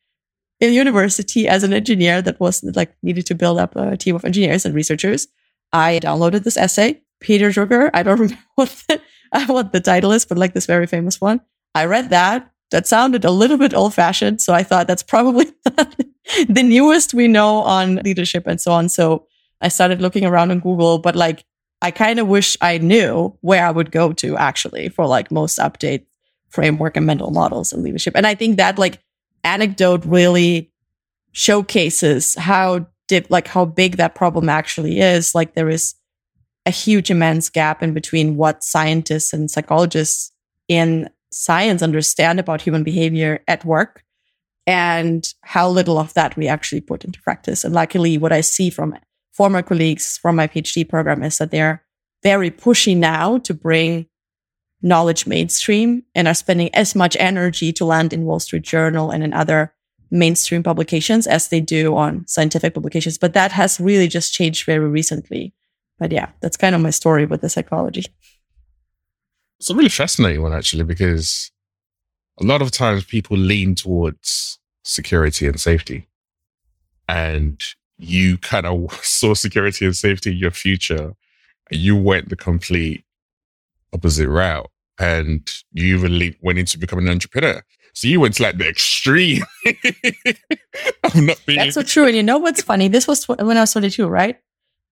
in 0.60 0.74
university 0.74 1.48
as 1.48 1.64
an 1.64 1.72
engineer 1.72 2.22
that 2.24 2.40
was 2.40 2.64
like 2.64 2.96
needed 3.04 3.26
to 3.28 3.36
build 3.36 3.60
up 3.60 3.76
a 3.76 3.96
team 3.96 4.16
of 4.16 4.26
engineers 4.26 4.66
and 4.66 4.74
researchers, 4.74 5.28
I 5.74 6.00
downloaded 6.02 6.44
this 6.44 6.58
essay, 6.58 7.02
Peter 7.20 7.50
Drucker. 7.50 7.90
I 7.94 8.04
don't 8.04 8.20
remember 8.20 8.44
what 8.56 8.84
the, 8.88 9.02
what 9.48 9.74
the 9.74 9.80
title 9.80 10.12
is, 10.12 10.26
but 10.26 10.38
like 10.38 10.54
this 10.54 10.66
very 10.66 10.88
famous 10.88 11.22
one. 11.22 11.42
I 11.76 11.86
read 11.86 12.10
that 12.10 12.52
that 12.72 12.88
sounded 12.88 13.24
a 13.24 13.32
little 13.32 13.58
bit 13.58 13.74
old 13.74 13.94
fashioned. 13.94 14.42
So 14.42 14.54
I 14.54 14.64
thought 14.64 14.88
that's 14.88 15.04
probably 15.04 15.46
the 16.50 16.64
newest 16.64 17.14
we 17.14 17.28
know 17.28 17.58
on 17.60 17.96
leadership 17.98 18.46
and 18.46 18.60
so 18.60 18.72
on. 18.72 18.90
So 18.90 19.28
I 19.62 19.70
started 19.70 20.02
looking 20.02 20.26
around 20.26 20.52
on 20.52 20.60
Google, 20.60 21.00
but 21.00 21.16
like 21.16 21.46
I 21.82 21.92
kind 21.92 22.20
of 22.20 22.28
wish 22.28 22.58
I 22.62 22.78
knew 22.80 23.38
where 23.42 23.66
I 23.66 23.72
would 23.72 23.92
go 23.92 24.12
to 24.14 24.38
actually 24.38 24.90
for 24.90 25.06
like 25.06 25.32
most 25.32 25.60
update 25.60 26.06
framework 26.50 26.98
and 26.98 27.06
mental 27.06 27.32
models 27.32 27.72
and 27.72 27.84
leadership. 27.84 28.14
And 28.16 28.28
I 28.28 28.36
think 28.36 28.58
that 28.58 28.78
like 28.78 29.00
anecdote 29.44 30.06
really 30.06 30.72
showcases 31.32 32.36
how 32.36 32.88
deep, 33.08 33.30
like 33.30 33.48
how 33.48 33.66
big 33.66 33.98
that 33.98 34.16
problem 34.16 34.50
actually 34.50 35.00
is. 35.00 35.34
Like 35.34 35.54
there 35.54 35.70
is 35.70 35.96
a 36.66 36.72
huge 36.72 37.10
immense 37.10 37.50
gap 37.50 37.82
in 37.82 37.94
between 37.94 38.36
what 38.36 38.64
scientists 38.64 39.34
and 39.34 39.50
psychologists 39.50 40.32
in 40.68 41.10
science 41.32 41.82
understand 41.82 42.40
about 42.40 42.62
human 42.62 42.84
behavior 42.84 43.40
at 43.48 43.66
work 43.66 44.04
and 44.66 45.34
how 45.44 45.70
little 45.70 45.98
of 45.98 46.14
that 46.14 46.36
we 46.36 46.48
actually 46.48 46.82
put 46.82 47.06
into 47.06 47.22
practice. 47.22 47.64
And 47.64 47.74
luckily, 47.74 48.18
what 48.18 48.34
I 48.34 48.42
see 48.42 48.70
from 48.70 48.98
former 49.32 49.62
colleagues 49.62 50.18
from 50.18 50.36
my 50.36 50.48
PhD 50.48 50.88
program 50.88 51.24
is 51.24 51.38
that 51.38 51.52
they're 51.52 51.84
very 52.24 52.52
pushy 52.52 52.98
now 52.98 53.38
to 53.40 53.54
bring 53.54 54.08
knowledge 54.82 55.26
mainstream 55.26 56.04
and 56.14 56.28
are 56.28 56.34
spending 56.34 56.74
as 56.76 56.96
much 56.96 57.16
energy 57.20 57.72
to 57.74 57.86
land 57.86 58.14
in 58.14 58.26
Wall 58.26 58.40
Street 58.40 58.64
Journal 58.64 59.12
and 59.12 59.24
in 59.24 59.34
other 59.34 59.74
mainstream 60.12 60.64
publications 60.64 61.28
as 61.28 61.50
they 61.50 61.60
do 61.60 61.96
on 61.96 62.26
scientific 62.28 62.74
publications. 62.74 63.18
But 63.18 63.34
that 63.34 63.52
has 63.52 63.80
really 63.80 64.08
just 64.08 64.34
changed 64.34 64.66
very 64.66 64.88
recently. 64.88 65.54
But 66.00 66.12
yeah, 66.12 66.30
that's 66.42 66.58
kind 66.58 66.76
of 66.76 66.82
my 66.82 66.92
story 66.92 67.26
with 67.26 67.42
the 67.42 67.50
psychology. 67.50 68.06
It's 69.60 69.70
a 69.70 69.76
really 69.76 69.90
fascinating 69.90 70.44
one, 70.44 70.54
actually, 70.54 70.84
because 70.84 71.52
a 72.40 72.46
lot 72.46 72.62
of 72.62 72.72
times 72.72 73.04
people 73.04 73.38
lean 73.38 73.74
towards 73.76 74.60
security 74.84 75.48
and 75.48 75.60
safety. 75.60 76.08
And 77.08 77.62
you 77.98 78.38
kind 78.38 78.66
of 78.66 78.94
saw 79.04 79.34
security 79.34 79.86
and 79.86 79.96
safety 79.96 80.32
in 80.32 80.38
your 80.38 80.52
future. 80.52 81.14
You 81.72 81.96
went 81.96 82.30
the 82.30 82.36
complete 82.36 83.04
opposite 83.94 84.30
route 84.30 84.70
and 85.00 85.50
you 85.72 85.98
even 85.98 86.36
went 86.42 86.60
into 86.60 86.78
becoming 86.78 87.08
an 87.08 87.14
entrepreneur. 87.14 87.64
So 87.98 88.08
you 88.08 88.20
went 88.20 88.36
to 88.36 88.44
like 88.44 88.60
the 88.60 88.70
extreme 88.70 89.42
of 91.04 91.16
not 91.16 91.42
being. 91.48 91.58
That's 91.58 91.74
so 91.74 91.82
true. 91.82 92.06
And 92.06 92.16
you 92.16 92.22
know 92.22 92.38
what's 92.38 92.62
funny? 92.62 92.88
This 92.88 93.08
was 93.08 93.28
when 93.28 93.58
I 93.58 93.62
was 93.62 93.72
22, 93.72 94.08
right? 94.08 94.38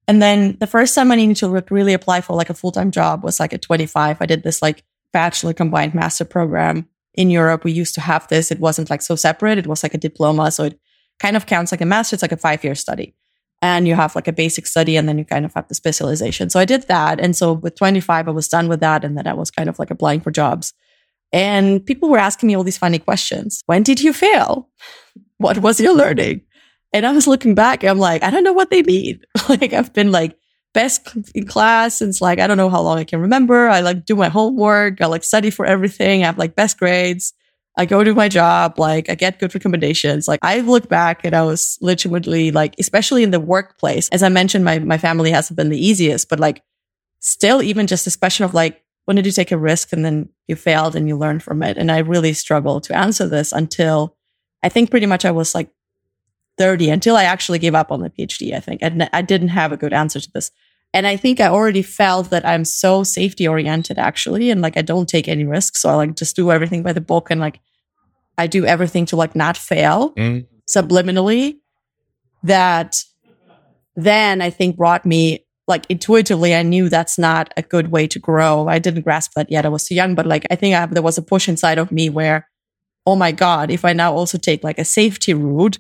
And 0.08 0.24
then 0.24 0.58
the 0.60 0.66
first 0.66 0.96
time 0.96 1.12
I 1.12 1.16
needed 1.16 1.36
to 1.38 1.64
really 1.70 1.94
apply 1.94 2.22
for 2.22 2.36
like 2.36 2.50
a 2.50 2.56
full 2.56 2.72
time 2.72 2.90
job 2.90 3.24
was 3.24 3.40
like 3.40 3.54
at 3.54 3.62
25. 3.62 4.18
I 4.20 4.26
did 4.26 4.42
this 4.42 4.60
like 4.60 4.84
bachelor 5.14 5.54
combined 5.54 5.94
master 5.94 6.26
program 6.26 6.90
in 7.14 7.30
Europe. 7.30 7.64
We 7.64 7.74
used 7.74 7.94
to 7.94 8.02
have 8.02 8.28
this. 8.28 8.50
It 8.50 8.60
wasn't 8.60 8.90
like 8.90 9.04
so 9.04 9.16
separate. 9.16 9.60
It 9.60 9.68
was 9.68 9.84
like 9.84 9.94
a 9.94 10.00
diploma. 10.00 10.50
So 10.50 10.64
it 10.64 10.80
kind 11.20 11.38
of 11.38 11.46
counts 11.46 11.72
like 11.72 11.82
a 11.82 11.86
master. 11.86 12.16
It's 12.16 12.24
like 12.24 12.32
a 12.32 12.38
five 12.38 12.64
year 12.64 12.74
study. 12.74 13.14
And 13.62 13.88
you 13.88 13.94
have 13.94 14.16
like 14.16 14.28
a 14.28 14.34
basic 14.34 14.66
study 14.66 14.98
and 14.98 15.08
then 15.08 15.20
you 15.20 15.26
kind 15.26 15.46
of 15.46 15.54
have 15.54 15.68
the 15.68 15.76
specialization. 15.76 16.50
So 16.50 16.60
I 16.60 16.66
did 16.66 16.88
that. 16.88 17.20
And 17.20 17.36
so 17.36 17.54
with 17.54 17.76
25, 17.76 18.28
I 18.28 18.32
was 18.32 18.48
done 18.48 18.68
with 18.68 18.80
that. 18.80 19.04
And 19.04 19.16
then 19.16 19.28
I 19.28 19.36
was 19.36 19.52
kind 19.52 19.70
of 19.70 19.78
like 19.78 19.92
applying 19.92 20.22
for 20.22 20.32
jobs. 20.32 20.74
And 21.36 21.86
people 21.86 22.08
were 22.08 22.18
asking 22.18 22.48
me 22.48 22.56
all 22.56 22.64
these 22.64 22.78
funny 22.78 22.98
questions. 22.98 23.62
When 23.66 23.84
did 23.84 24.02
you 24.02 24.14
fail? 24.14 24.70
What 25.38 25.58
was 25.58 25.82
your 25.82 25.94
learning? 25.94 26.42
And 26.94 27.06
I 27.06 27.12
was 27.12 27.28
looking 27.28 27.56
back, 27.56 27.84
I'm 27.84 28.00
like, 28.00 28.24
I 28.24 28.30
don't 28.32 28.46
know 28.46 28.54
what 28.54 28.70
they 28.70 28.84
mean. 28.84 29.20
like 29.50 29.74
I've 29.74 29.92
been 29.92 30.14
like 30.14 30.38
best 30.74 31.14
in 31.36 31.46
class 31.46 31.98
since 31.98 32.22
like, 32.22 32.40
I 32.40 32.48
don't 32.48 32.56
know 32.56 32.70
how 32.70 32.80
long 32.80 33.00
I 33.00 33.04
can 33.04 33.20
remember. 33.20 33.68
I 33.68 33.82
like 33.82 34.06
do 34.06 34.16
my 34.16 34.30
homework. 34.30 35.02
I 35.02 35.08
like 35.08 35.26
study 35.26 35.50
for 35.50 35.66
everything. 35.66 36.24
I 36.24 36.28
have 36.28 36.38
like 36.38 36.56
best 36.56 36.80
grades. 36.80 37.34
I 37.78 37.86
go 37.86 38.02
to 38.02 38.16
my 38.16 38.30
job. 38.30 38.80
Like 38.80 39.10
I 39.10 39.16
get 39.16 39.38
good 39.38 39.54
recommendations. 39.54 40.30
Like 40.30 40.40
I 40.42 40.62
look 40.62 40.88
back 40.88 41.26
and 41.26 41.36
I 41.36 41.44
was 41.44 41.78
legitimately 41.82 42.52
like, 42.52 42.76
especially 42.80 43.24
in 43.24 43.32
the 43.32 43.42
workplace, 43.42 44.08
as 44.08 44.24
I 44.24 44.30
mentioned, 44.30 44.64
my, 44.64 44.80
my 44.80 44.98
family 44.98 45.32
hasn't 45.32 45.58
been 45.58 45.68
the 45.68 45.86
easiest, 45.86 46.30
but 46.30 46.40
like 46.40 46.64
still 47.20 47.62
even 47.62 47.88
just 47.88 48.06
this 48.06 48.16
question 48.16 48.46
of 48.46 48.54
like, 48.54 48.85
when 49.06 49.16
did 49.16 49.26
you 49.26 49.32
take 49.32 49.52
a 49.52 49.58
risk 49.58 49.94
and 49.94 50.04
then 50.04 50.30
you 50.48 50.56
failed 50.56 50.96
and 50.96 51.08
you 51.08 51.18
learned 51.18 51.44
from 51.44 51.64
it? 51.64 51.78
And 51.78 51.92
I 51.92 52.00
really 52.00 52.34
struggled 52.34 52.84
to 52.84 52.98
answer 52.98 53.28
this 53.28 53.52
until 53.52 54.16
I 54.64 54.70
think 54.70 54.90
pretty 54.90 55.06
much 55.06 55.26
I 55.26 55.32
was 55.32 55.56
like 55.56 55.70
30 56.58 56.90
until 56.90 57.16
I 57.16 57.24
actually 57.24 57.60
gave 57.60 57.76
up 57.76 57.92
on 57.92 58.02
the 58.02 58.10
PhD, 58.10 58.54
I 58.54 58.60
think. 58.60 58.82
And 58.82 59.10
I 59.14 59.22
didn't 59.22 59.50
have 59.50 59.72
a 59.72 59.78
good 59.78 59.94
answer 59.94 60.20
to 60.20 60.32
this. 60.34 60.52
And 60.94 61.06
I 61.06 61.18
think 61.18 61.40
I 61.40 61.48
already 61.48 61.82
felt 61.82 62.30
that 62.30 62.46
I'm 62.46 62.66
so 62.66 63.04
safety 63.04 63.48
oriented 63.48 64.00
actually. 64.00 64.50
And 64.50 64.62
like 64.62 64.78
I 64.78 64.82
don't 64.82 65.10
take 65.10 65.28
any 65.28 65.44
risks. 65.44 65.82
So 65.82 65.90
I 65.90 65.96
like 65.96 66.16
just 66.16 66.36
do 66.36 66.52
everything 66.52 66.84
by 66.84 66.94
the 66.94 67.02
book 67.02 67.30
and 67.30 67.40
like 67.40 67.60
I 68.38 68.48
do 68.48 68.66
everything 68.66 69.06
to 69.08 69.16
like 69.16 69.36
not 69.36 69.58
fail 69.58 70.14
mm. 70.14 70.48
subliminally. 70.70 71.58
That 72.44 72.96
then 73.96 74.42
I 74.42 74.50
think 74.50 74.78
brought 74.78 75.06
me 75.06 75.45
like 75.68 75.86
intuitively, 75.90 76.54
I 76.56 76.64
knew 76.64 76.90
that's 76.90 77.18
not 77.18 77.54
a 77.58 77.62
good 77.62 77.92
way 77.92 78.08
to 78.08 78.20
grow. 78.20 78.68
I 78.68 78.80
didn't 78.80 79.04
grasp 79.04 79.32
that 79.36 79.52
yet. 79.52 79.66
I 79.66 79.70
was 79.70 79.86
too 79.86 79.96
young, 79.96 80.16
but 80.16 80.26
like 80.26 80.46
I 80.52 80.56
think 80.56 80.76
I, 80.76 80.86
there 80.86 81.02
was 81.02 81.18
a 81.18 81.24
push 81.24 81.50
inside 81.50 81.78
of 81.78 81.92
me 81.92 82.10
where, 82.10 82.48
oh 83.06 83.16
my 83.16 83.32
God, 83.32 83.72
if 83.72 83.84
I 83.84 83.94
now 83.94 84.14
also 84.14 84.38
take 84.38 84.64
like 84.64 84.78
a 84.78 84.86
safety 84.86 85.34
route, 85.34 85.80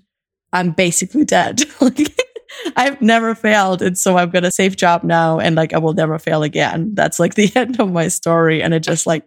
I'm 0.51 0.71
basically 0.71 1.25
dead. 1.25 1.63
I've 2.75 3.01
never 3.01 3.35
failed. 3.35 3.81
And 3.81 3.97
so 3.97 4.17
I've 4.17 4.31
got 4.31 4.45
a 4.45 4.51
safe 4.51 4.75
job 4.75 5.03
now 5.03 5.39
and 5.39 5.55
like 5.55 5.73
I 5.73 5.77
will 5.77 5.93
never 5.93 6.19
fail 6.19 6.43
again. 6.43 6.93
That's 6.93 7.19
like 7.19 7.33
the 7.35 7.51
end 7.55 7.79
of 7.79 7.91
my 7.91 8.07
story. 8.07 8.61
And 8.61 8.73
it 8.73 8.81
just 8.81 9.07
like 9.07 9.25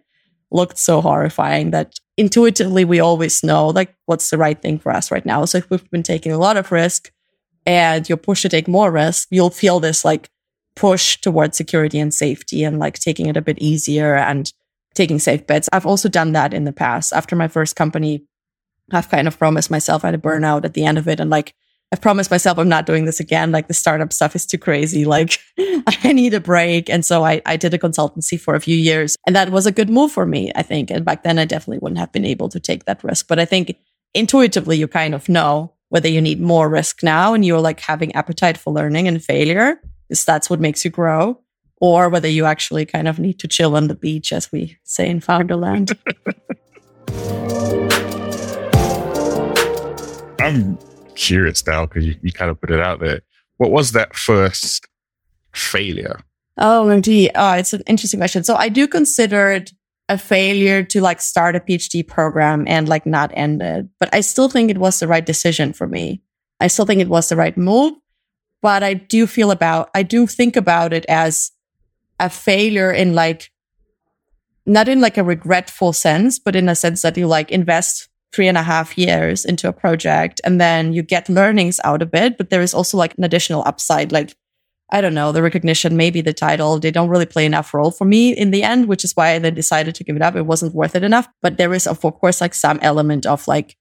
looked 0.51 0.77
so 0.77 1.01
horrifying 1.01 1.71
that 1.71 1.95
intuitively 2.17 2.83
we 2.83 2.99
always 2.99 3.43
know 3.43 3.67
like 3.67 3.93
what's 4.05 4.29
the 4.29 4.37
right 4.37 4.59
thing 4.61 4.79
for 4.79 4.91
us 4.91 5.11
right 5.11 5.25
now. 5.25 5.45
So 5.45 5.59
if 5.59 5.69
we've 5.69 5.89
been 5.91 6.03
taking 6.03 6.31
a 6.31 6.39
lot 6.39 6.57
of 6.57 6.71
risk 6.71 7.11
and 7.65 8.07
you're 8.09 8.17
pushed 8.17 8.41
to 8.43 8.49
take 8.49 8.67
more 8.67 8.91
risk, 8.91 9.27
you'll 9.31 9.51
feel 9.51 9.79
this 9.79 10.03
like 10.03 10.29
push 10.75 11.19
towards 11.19 11.57
security 11.57 11.99
and 11.99 12.13
safety 12.13 12.63
and 12.63 12.79
like 12.79 12.99
taking 12.99 13.27
it 13.27 13.37
a 13.37 13.41
bit 13.41 13.59
easier 13.59 14.15
and 14.15 14.51
taking 14.95 15.19
safe 15.19 15.45
bets. 15.45 15.69
I've 15.71 15.85
also 15.85 16.09
done 16.09 16.31
that 16.33 16.53
in 16.53 16.63
the 16.63 16.73
past. 16.73 17.13
After 17.13 17.35
my 17.35 17.47
first 17.47 17.75
company, 17.75 18.25
I've 18.91 19.09
kind 19.09 19.27
of 19.27 19.37
promised 19.37 19.69
myself 19.69 20.03
I 20.03 20.07
had 20.07 20.15
a 20.15 20.19
burnout 20.19 20.65
at 20.65 20.73
the 20.73 20.85
end 20.85 20.97
of 20.97 21.07
it. 21.07 21.19
And 21.19 21.29
like, 21.29 21.53
I've 21.91 22.01
promised 22.01 22.29
myself 22.29 22.57
I'm 22.59 22.69
not 22.69 22.85
doing 22.85 23.05
this 23.05 23.19
again. 23.19 23.51
Like 23.51 23.67
the 23.67 23.73
startup 23.73 24.13
stuff 24.13 24.35
is 24.35 24.45
too 24.45 24.57
crazy. 24.57 25.05
Like 25.05 25.39
I 25.57 26.13
need 26.13 26.33
a 26.33 26.39
break. 26.39 26.89
And 26.89 27.03
so 27.03 27.25
I, 27.25 27.41
I 27.45 27.57
did 27.57 27.73
a 27.73 27.79
consultancy 27.79 28.39
for 28.39 28.53
a 28.55 28.59
few 28.59 28.77
years 28.77 29.15
and 29.25 29.35
that 29.35 29.51
was 29.51 29.65
a 29.65 29.71
good 29.71 29.89
move 29.89 30.11
for 30.11 30.25
me, 30.25 30.51
I 30.55 30.61
think. 30.61 30.91
And 30.91 31.03
back 31.03 31.23
then 31.23 31.39
I 31.39 31.45
definitely 31.45 31.79
wouldn't 31.79 31.99
have 31.99 32.11
been 32.11 32.25
able 32.25 32.49
to 32.49 32.59
take 32.59 32.85
that 32.85 33.03
risk. 33.03 33.27
But 33.27 33.39
I 33.39 33.45
think 33.45 33.75
intuitively 34.13 34.77
you 34.77 34.87
kind 34.87 35.15
of 35.15 35.29
know 35.29 35.73
whether 35.89 36.07
you 36.07 36.21
need 36.21 36.39
more 36.39 36.69
risk 36.69 37.01
now 37.01 37.33
and 37.33 37.43
you're 37.43 37.59
like 37.59 37.79
having 37.79 38.13
appetite 38.13 38.57
for 38.57 38.71
learning 38.71 39.07
and 39.07 39.23
failure 39.23 39.81
because 40.09 40.25
that's 40.25 40.49
what 40.49 40.59
makes 40.59 40.83
you 40.83 40.91
grow 40.91 41.39
or 41.79 42.09
whether 42.09 42.27
you 42.27 42.45
actually 42.45 42.85
kind 42.85 43.07
of 43.07 43.19
need 43.19 43.39
to 43.39 43.47
chill 43.47 43.75
on 43.75 43.87
the 43.87 43.95
beach 43.95 44.33
as 44.33 44.51
we 44.51 44.77
say 44.83 45.09
in 45.09 45.21
Founderland. 45.21 45.97
I'm 50.39 50.77
curious 51.15 51.65
now 51.65 51.85
because 51.85 52.05
you, 52.05 52.15
you 52.21 52.31
kind 52.31 52.49
of 52.49 52.59
put 52.59 52.71
it 52.71 52.79
out 52.79 52.99
there. 52.99 53.21
What 53.57 53.71
was 53.71 53.91
that 53.91 54.15
first 54.15 54.87
failure? 55.53 56.19
Oh, 56.57 56.89
indeed. 56.89 57.31
Oh, 57.35 57.51
uh, 57.51 57.55
it's 57.55 57.73
an 57.73 57.83
interesting 57.87 58.19
question. 58.19 58.43
So 58.43 58.55
I 58.55 58.69
do 58.69 58.87
consider 58.87 59.51
it 59.51 59.71
a 60.09 60.17
failure 60.17 60.83
to 60.83 61.01
like 61.01 61.21
start 61.21 61.55
a 61.55 61.59
PhD 61.59 62.05
program 62.05 62.65
and 62.67 62.89
like 62.89 63.05
not 63.05 63.31
end 63.35 63.61
it, 63.61 63.87
but 63.99 64.09
I 64.11 64.21
still 64.21 64.49
think 64.49 64.71
it 64.71 64.79
was 64.79 64.99
the 64.99 65.07
right 65.07 65.25
decision 65.25 65.71
for 65.71 65.87
me. 65.87 66.21
I 66.59 66.67
still 66.67 66.85
think 66.85 66.99
it 66.99 67.09
was 67.09 67.29
the 67.29 67.35
right 67.35 67.55
move, 67.55 67.93
but 68.61 68.83
I 68.83 68.93
do 68.93 69.27
feel 69.27 69.51
about, 69.51 69.89
I 69.93 70.03
do 70.03 70.27
think 70.27 70.55
about 70.55 70.93
it 70.93 71.05
as 71.07 71.51
a 72.19 72.29
failure 72.29 72.91
in 72.91 73.15
like, 73.15 73.51
not 74.65 74.87
in 74.87 75.01
like 75.01 75.17
a 75.17 75.23
regretful 75.23 75.93
sense, 75.93 76.37
but 76.37 76.55
in 76.55 76.69
a 76.69 76.75
sense 76.75 77.01
that 77.01 77.17
you 77.17 77.27
like 77.27 77.51
invest 77.51 78.09
three 78.31 78.47
and 78.47 78.57
a 78.57 78.63
half 78.63 78.97
years 78.97 79.43
into 79.43 79.67
a 79.67 79.73
project 79.73 80.39
and 80.43 80.61
then 80.61 80.93
you 80.93 81.01
get 81.01 81.29
learnings 81.29 81.79
out 81.83 82.01
of 82.01 82.13
it. 82.13 82.37
But 82.37 82.49
there 82.49 82.61
is 82.61 82.73
also 82.73 82.97
like 82.97 83.17
an 83.17 83.23
additional 83.23 83.63
upside, 83.65 84.11
like, 84.11 84.35
I 84.91 85.01
don't 85.01 85.13
know, 85.13 85.31
the 85.31 85.41
recognition, 85.41 85.97
maybe 85.97 86.21
the 86.21 86.33
title, 86.33 86.79
they 86.79 86.91
don't 86.91 87.09
really 87.09 87.25
play 87.25 87.45
enough 87.45 87.73
role 87.73 87.91
for 87.91 88.05
me 88.05 88.31
in 88.31 88.51
the 88.51 88.63
end, 88.63 88.87
which 88.87 89.03
is 89.03 89.15
why 89.15 89.29
I 89.29 89.39
then 89.39 89.55
decided 89.55 89.95
to 89.95 90.03
give 90.03 90.15
it 90.15 90.21
up. 90.21 90.35
It 90.35 90.45
wasn't 90.45 90.75
worth 90.75 90.95
it 90.95 91.03
enough. 91.03 91.27
But 91.41 91.57
there 91.57 91.73
is, 91.73 91.87
of 91.87 92.01
course, 92.01 92.41
like 92.41 92.53
some 92.53 92.79
element 92.81 93.25
of 93.25 93.47
like, 93.47 93.75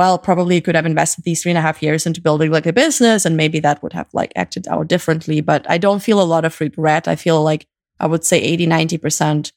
well, 0.00 0.18
probably 0.18 0.62
could 0.62 0.76
have 0.76 0.86
invested 0.86 1.24
these 1.24 1.42
three 1.42 1.50
and 1.50 1.58
a 1.58 1.60
half 1.60 1.82
years 1.82 2.06
into 2.06 2.22
building 2.22 2.50
like 2.50 2.64
a 2.64 2.72
business 2.72 3.26
and 3.26 3.36
maybe 3.36 3.60
that 3.60 3.82
would 3.82 3.92
have 3.92 4.08
like 4.14 4.32
acted 4.34 4.66
out 4.68 4.88
differently. 4.88 5.42
But 5.42 5.68
I 5.68 5.76
don't 5.76 6.02
feel 6.02 6.22
a 6.22 6.32
lot 6.34 6.46
of 6.46 6.58
regret. 6.58 7.06
I 7.06 7.16
feel 7.16 7.42
like 7.42 7.66
I 7.98 8.06
would 8.06 8.24
say 8.24 8.38
80, 8.40 8.66
90% 8.66 9.52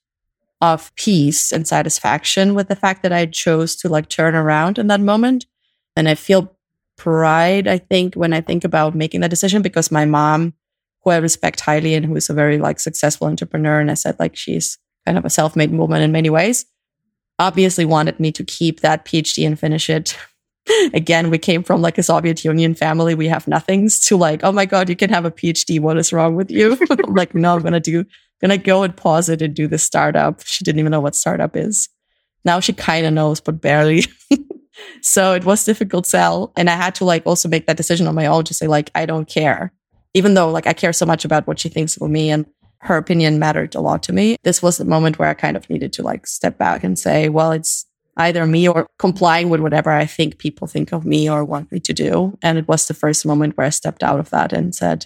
of 0.59 0.93
peace 0.95 1.53
and 1.53 1.65
satisfaction 1.65 2.55
with 2.55 2.67
the 2.67 2.75
fact 2.75 3.03
that 3.03 3.13
I 3.13 3.25
chose 3.25 3.77
to 3.77 3.87
like 3.87 4.09
turn 4.09 4.35
around 4.35 4.77
in 4.77 4.87
that 4.87 4.99
moment. 4.99 5.45
And 5.95 6.09
I 6.09 6.15
feel 6.15 6.53
pride, 6.97 7.65
I 7.65 7.77
think, 7.77 8.15
when 8.15 8.33
I 8.33 8.41
think 8.41 8.65
about 8.65 8.95
making 8.95 9.21
that 9.21 9.29
decision 9.29 9.61
because 9.61 9.91
my 9.91 10.03
mom, 10.03 10.55
who 11.05 11.11
I 11.11 11.17
respect 11.19 11.61
highly 11.61 11.93
and 11.93 12.05
who 12.05 12.17
is 12.17 12.29
a 12.29 12.33
very 12.33 12.57
like 12.57 12.81
successful 12.81 13.27
entrepreneur, 13.27 13.79
and 13.79 13.89
I 13.89 13.93
said 13.93 14.19
like 14.19 14.35
she's 14.35 14.77
kind 15.05 15.17
of 15.17 15.23
a 15.23 15.29
self-made 15.29 15.71
woman 15.71 16.01
in 16.01 16.11
many 16.11 16.29
ways, 16.29 16.65
obviously 17.39 17.85
wanted 17.85 18.19
me 18.19 18.33
to 18.33 18.43
keep 18.43 18.81
that 18.81 19.05
PhD 19.05 19.47
and 19.47 19.57
finish 19.57 19.89
it. 19.89 20.17
Again, 20.93 21.29
we 21.29 21.37
came 21.37 21.63
from 21.63 21.81
like 21.81 21.97
a 21.97 22.03
Soviet 22.03 22.43
Union 22.45 22.73
family. 22.73 23.15
We 23.15 23.27
have 23.27 23.47
nothings 23.47 23.99
to 24.07 24.17
like, 24.17 24.43
oh 24.43 24.51
my 24.51 24.65
God, 24.65 24.89
you 24.89 24.95
can 24.95 25.09
have 25.09 25.25
a 25.25 25.31
PhD. 25.31 25.79
What 25.79 25.97
is 25.97 26.13
wrong 26.13 26.35
with 26.35 26.49
you? 26.49 26.77
like, 27.07 27.35
no, 27.35 27.55
I'm 27.55 27.61
going 27.61 27.73
to 27.73 27.79
do 27.79 28.05
gonna 28.43 28.57
go 28.57 28.83
and 28.83 28.95
pause 28.95 29.29
it 29.29 29.41
and 29.41 29.55
do 29.55 29.67
the 29.67 29.77
startup. 29.77 30.45
She 30.45 30.65
didn't 30.65 30.79
even 30.79 30.91
know 30.91 30.99
what 30.99 31.15
startup 31.15 31.55
is. 31.55 31.87
Now 32.43 32.59
she 32.59 32.73
kind 32.73 33.05
of 33.05 33.13
knows, 33.13 33.39
but 33.39 33.61
barely. 33.61 34.03
so 35.01 35.33
it 35.33 35.45
was 35.45 35.63
difficult 35.63 36.05
sell. 36.05 36.51
And 36.57 36.69
I 36.69 36.75
had 36.75 36.93
to 36.95 37.05
like 37.05 37.25
also 37.25 37.47
make 37.47 37.67
that 37.67 37.77
decision 37.77 38.05
on 38.05 38.15
my 38.15 38.25
own 38.25 38.43
to 38.43 38.53
say 38.53 38.67
like, 38.67 38.91
I 38.93 39.05
don't 39.05 39.29
care. 39.29 39.71
Even 40.13 40.33
though 40.33 40.51
like 40.51 40.67
I 40.67 40.73
care 40.73 40.91
so 40.91 41.05
much 41.05 41.23
about 41.23 41.47
what 41.47 41.57
she 41.57 41.69
thinks 41.69 41.95
of 41.95 42.09
me 42.09 42.29
and 42.29 42.45
her 42.81 42.97
opinion 42.97 43.39
mattered 43.39 43.75
a 43.75 43.79
lot 43.79 44.03
to 44.03 44.13
me. 44.13 44.35
This 44.43 44.61
was 44.61 44.77
the 44.77 44.83
moment 44.83 45.17
where 45.17 45.29
I 45.29 45.35
kind 45.35 45.55
of 45.55 45.69
needed 45.69 45.93
to 45.93 46.03
like 46.03 46.27
step 46.27 46.57
back 46.57 46.83
and 46.83 46.99
say, 46.99 47.29
well, 47.29 47.53
it's 47.53 47.85
either 48.17 48.45
me 48.45 48.67
or 48.67 48.87
complying 48.99 49.49
with 49.49 49.59
whatever 49.61 49.89
I 49.91 50.05
think 50.05 50.37
people 50.37 50.67
think 50.67 50.91
of 50.91 51.05
me 51.05 51.29
or 51.29 51.43
want 51.43 51.71
me 51.71 51.79
to 51.79 51.93
do. 51.93 52.37
And 52.41 52.57
it 52.57 52.67
was 52.67 52.87
the 52.87 52.93
first 52.93 53.25
moment 53.25 53.57
where 53.57 53.67
I 53.67 53.71
stepped 53.71 54.03
out 54.03 54.19
of 54.19 54.29
that 54.29 54.53
and 54.53 54.75
said, 54.75 55.05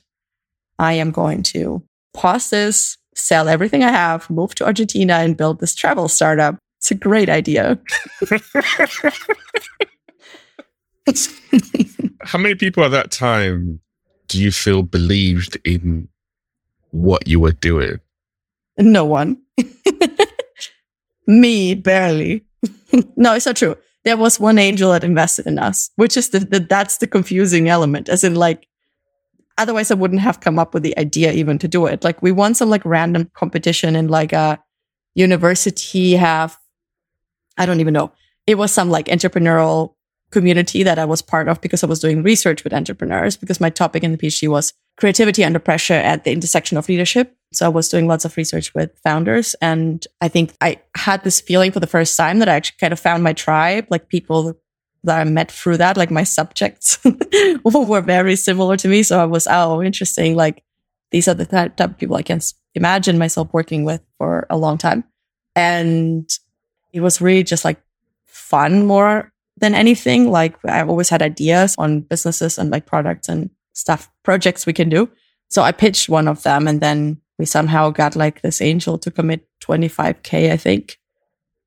I 0.79 0.93
am 0.93 1.11
going 1.11 1.43
to 1.43 1.83
pause 2.13 2.49
this, 2.49 2.97
sell 3.15 3.47
everything 3.47 3.83
I 3.83 3.91
have, 3.91 4.29
move 4.29 4.55
to 4.55 4.65
Argentina 4.65 5.13
and 5.15 5.37
build 5.37 5.59
this 5.59 5.73
travel 5.73 6.07
startup. 6.07 6.57
It's 6.79 6.91
a 6.91 6.95
great 6.95 7.29
idea. 7.29 7.79
How 12.21 12.37
many 12.37 12.55
people 12.55 12.83
at 12.83 12.91
that 12.91 13.11
time 13.11 13.79
do 14.27 14.41
you 14.41 14.51
feel 14.51 14.83
believed 14.83 15.57
in 15.63 16.09
what 16.91 17.27
you 17.27 17.39
were 17.39 17.53
doing? 17.53 17.99
No 18.77 19.05
one. 19.05 19.41
Me, 21.27 21.73
barely. 21.75 22.46
no, 23.15 23.33
it's 23.35 23.45
not 23.45 23.55
true. 23.55 23.75
There 24.03 24.17
was 24.17 24.39
one 24.39 24.57
angel 24.57 24.91
that 24.91 25.03
invested 25.03 25.47
in 25.47 25.59
us, 25.59 25.89
which 25.95 26.15
is 26.15 26.29
the, 26.29 26.39
the 26.39 26.59
that's 26.59 26.97
the 26.97 27.07
confusing 27.07 27.67
element. 27.67 28.09
As 28.09 28.23
in, 28.23 28.35
like, 28.35 28.67
otherwise 29.57 29.91
I 29.91 29.95
wouldn't 29.95 30.21
have 30.21 30.39
come 30.39 30.59
up 30.59 30.73
with 30.73 30.83
the 30.83 30.97
idea 30.97 31.31
even 31.33 31.57
to 31.59 31.67
do 31.67 31.85
it. 31.85 32.03
Like, 32.03 32.21
we 32.21 32.31
won 32.31 32.55
some 32.55 32.69
like 32.69 32.85
random 32.85 33.29
competition 33.33 33.95
in 33.95 34.07
like 34.07 34.33
a 34.33 34.59
university 35.15 36.13
have, 36.13 36.57
I 37.57 37.65
don't 37.65 37.79
even 37.79 37.93
know. 37.93 38.11
It 38.45 38.57
was 38.57 38.71
some 38.71 38.89
like 38.89 39.07
entrepreneurial 39.07 39.95
community 40.31 40.83
that 40.83 40.99
I 40.99 41.05
was 41.05 41.21
part 41.21 41.47
of 41.47 41.61
because 41.61 41.83
I 41.83 41.87
was 41.87 41.99
doing 41.99 42.23
research 42.23 42.63
with 42.63 42.73
entrepreneurs 42.73 43.37
because 43.37 43.59
my 43.59 43.69
topic 43.69 44.03
in 44.03 44.11
the 44.11 44.17
PhD 44.17 44.49
was 44.49 44.73
creativity 44.97 45.43
under 45.43 45.59
pressure 45.59 45.93
at 45.93 46.23
the 46.23 46.31
intersection 46.31 46.77
of 46.77 46.89
leadership. 46.89 47.36
So 47.53 47.65
I 47.65 47.69
was 47.69 47.89
doing 47.89 48.07
lots 48.07 48.25
of 48.25 48.35
research 48.35 48.73
with 48.73 48.97
founders. 49.03 49.55
And 49.61 50.05
I 50.19 50.27
think 50.27 50.53
I 50.61 50.81
had 50.95 51.23
this 51.23 51.39
feeling 51.39 51.71
for 51.71 51.79
the 51.79 51.87
first 51.87 52.17
time 52.17 52.39
that 52.39 52.49
I 52.49 52.55
actually 52.55 52.77
kind 52.79 52.93
of 52.93 52.99
found 52.99 53.23
my 53.23 53.33
tribe, 53.33 53.87
like 53.89 54.09
people 54.09 54.53
that 55.03 55.19
I 55.19 55.23
met 55.23 55.51
through 55.51 55.77
that, 55.77 55.97
like 55.97 56.11
my 56.11 56.23
subjects 56.23 56.99
were 57.63 58.01
very 58.01 58.35
similar 58.35 58.75
to 58.77 58.87
me. 58.87 59.03
So 59.03 59.19
I 59.19 59.25
was, 59.25 59.47
oh, 59.49 59.81
interesting. 59.81 60.35
Like 60.35 60.63
these 61.11 61.27
are 61.27 61.33
the 61.33 61.45
type, 61.45 61.79
of 61.79 61.97
people 61.97 62.17
I 62.17 62.21
can 62.21 62.41
imagine 62.75 63.17
myself 63.17 63.47
working 63.53 63.85
with 63.85 64.01
for 64.17 64.45
a 64.49 64.57
long 64.57 64.77
time. 64.77 65.05
And 65.55 66.29
it 66.91 66.99
was 66.99 67.21
really 67.21 67.43
just 67.43 67.63
like 67.63 67.81
fun 68.25 68.85
more 68.85 69.31
than 69.57 69.73
anything. 69.73 70.29
Like 70.29 70.55
I've 70.65 70.89
always 70.89 71.09
had 71.09 71.21
ideas 71.21 71.75
on 71.77 72.01
businesses 72.01 72.57
and 72.57 72.69
like 72.69 72.85
products 72.85 73.29
and 73.29 73.49
stuff, 73.73 74.11
projects 74.23 74.65
we 74.65 74.73
can 74.73 74.89
do. 74.89 75.09
So 75.49 75.61
I 75.61 75.71
pitched 75.71 76.09
one 76.09 76.27
of 76.27 76.43
them 76.43 76.67
and 76.67 76.81
then 76.81 77.21
we 77.37 77.45
somehow 77.45 77.89
got 77.89 78.15
like 78.15 78.41
this 78.41 78.61
angel 78.61 78.97
to 78.99 79.11
commit 79.11 79.47
25K, 79.63 80.51
I 80.51 80.57
think. 80.57 80.97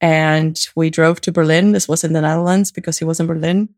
And 0.00 0.58
we 0.74 0.90
drove 0.90 1.20
to 1.22 1.32
Berlin. 1.32 1.72
This 1.72 1.88
was 1.88 2.04
in 2.04 2.12
the 2.12 2.22
Netherlands 2.22 2.72
because 2.72 2.98
he 2.98 3.04
was 3.04 3.20
in 3.20 3.26
Berlin. 3.26 3.68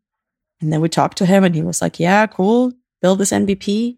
And 0.61 0.71
then 0.71 0.81
we 0.81 0.89
talked 0.89 1.17
to 1.17 1.25
him 1.25 1.43
and 1.43 1.53
he 1.53 1.61
was 1.61 1.81
like, 1.81 1.99
yeah, 1.99 2.25
cool. 2.27 2.71
Build 3.01 3.19
this 3.19 3.31
MVP. 3.31 3.97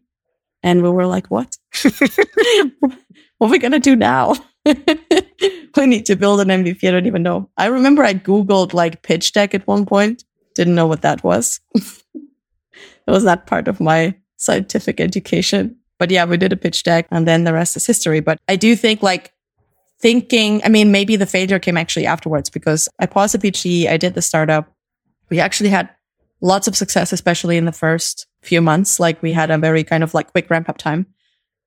And 0.64 0.82
we 0.82 0.90
were 0.90 1.06
like, 1.06 1.28
what? 1.28 1.56
what 1.84 2.94
are 3.40 3.50
we 3.50 3.60
going 3.60 3.72
to 3.72 3.80
do 3.80 3.96
now? 3.96 4.34
we 4.66 5.86
need 5.86 6.08
to 6.08 6.16
build 6.16 6.42
an 6.42 6.48
MVP. 6.48 6.88
I 6.88 6.92
don't 6.92 7.06
even 7.06 7.22
know. 7.22 7.50
I 7.56 7.68
remember 7.68 8.04
I 8.04 8.16
Googled 8.16 8.74
like 8.74 9.04
pitch 9.04 9.32
deck 9.34 9.54
at 9.54 9.68
one 9.68 9.86
point. 9.86 10.24
Didn't 10.56 10.76
know 10.76 10.88
what 10.88 11.04
that 11.04 11.24
was. 11.24 11.60
it 11.76 11.92
was 13.08 13.24
not 13.24 13.46
part 13.46 13.68
of 13.68 13.80
my 13.80 14.16
scientific 14.38 15.00
education. 15.00 15.78
But 16.00 16.12
yeah, 16.12 16.26
we 16.26 16.38
did 16.38 16.54
a 16.54 16.58
pitch 16.58 16.84
deck 16.84 17.08
and 17.12 17.28
then 17.28 17.44
the 17.44 17.54
rest 17.54 17.78
is 17.78 17.86
history. 17.86 18.20
But 18.20 18.40
I 18.48 18.56
do 18.56 18.76
think 18.76 19.02
like 19.02 19.34
thinking, 20.00 20.62
I 20.64 20.70
mean, 20.70 20.92
maybe 20.92 21.16
the 21.16 21.26
failure 21.26 21.60
came 21.60 21.78
actually 21.78 22.06
afterwards 22.06 22.50
because 22.50 22.90
I 23.00 23.06
paused 23.06 23.34
the 23.34 23.40
PhD. 23.40 23.88
I 23.88 23.98
did 23.98 24.14
the 24.14 24.22
startup. 24.22 24.72
We 25.30 25.40
actually 25.40 25.70
had 25.70 25.90
lots 26.42 26.68
of 26.68 26.76
success, 26.76 27.14
especially 27.14 27.58
in 27.58 27.66
the 27.66 27.72
first 27.72 28.28
few 28.42 28.62
months. 28.62 29.00
Like 29.00 29.22
we 29.22 29.32
had 29.32 29.52
a 29.52 29.58
very 29.58 29.84
kind 29.84 30.04
of 30.04 30.14
like 30.14 30.32
quick 30.32 30.50
ramp 30.50 30.70
up 30.70 30.78
time. 30.78 31.08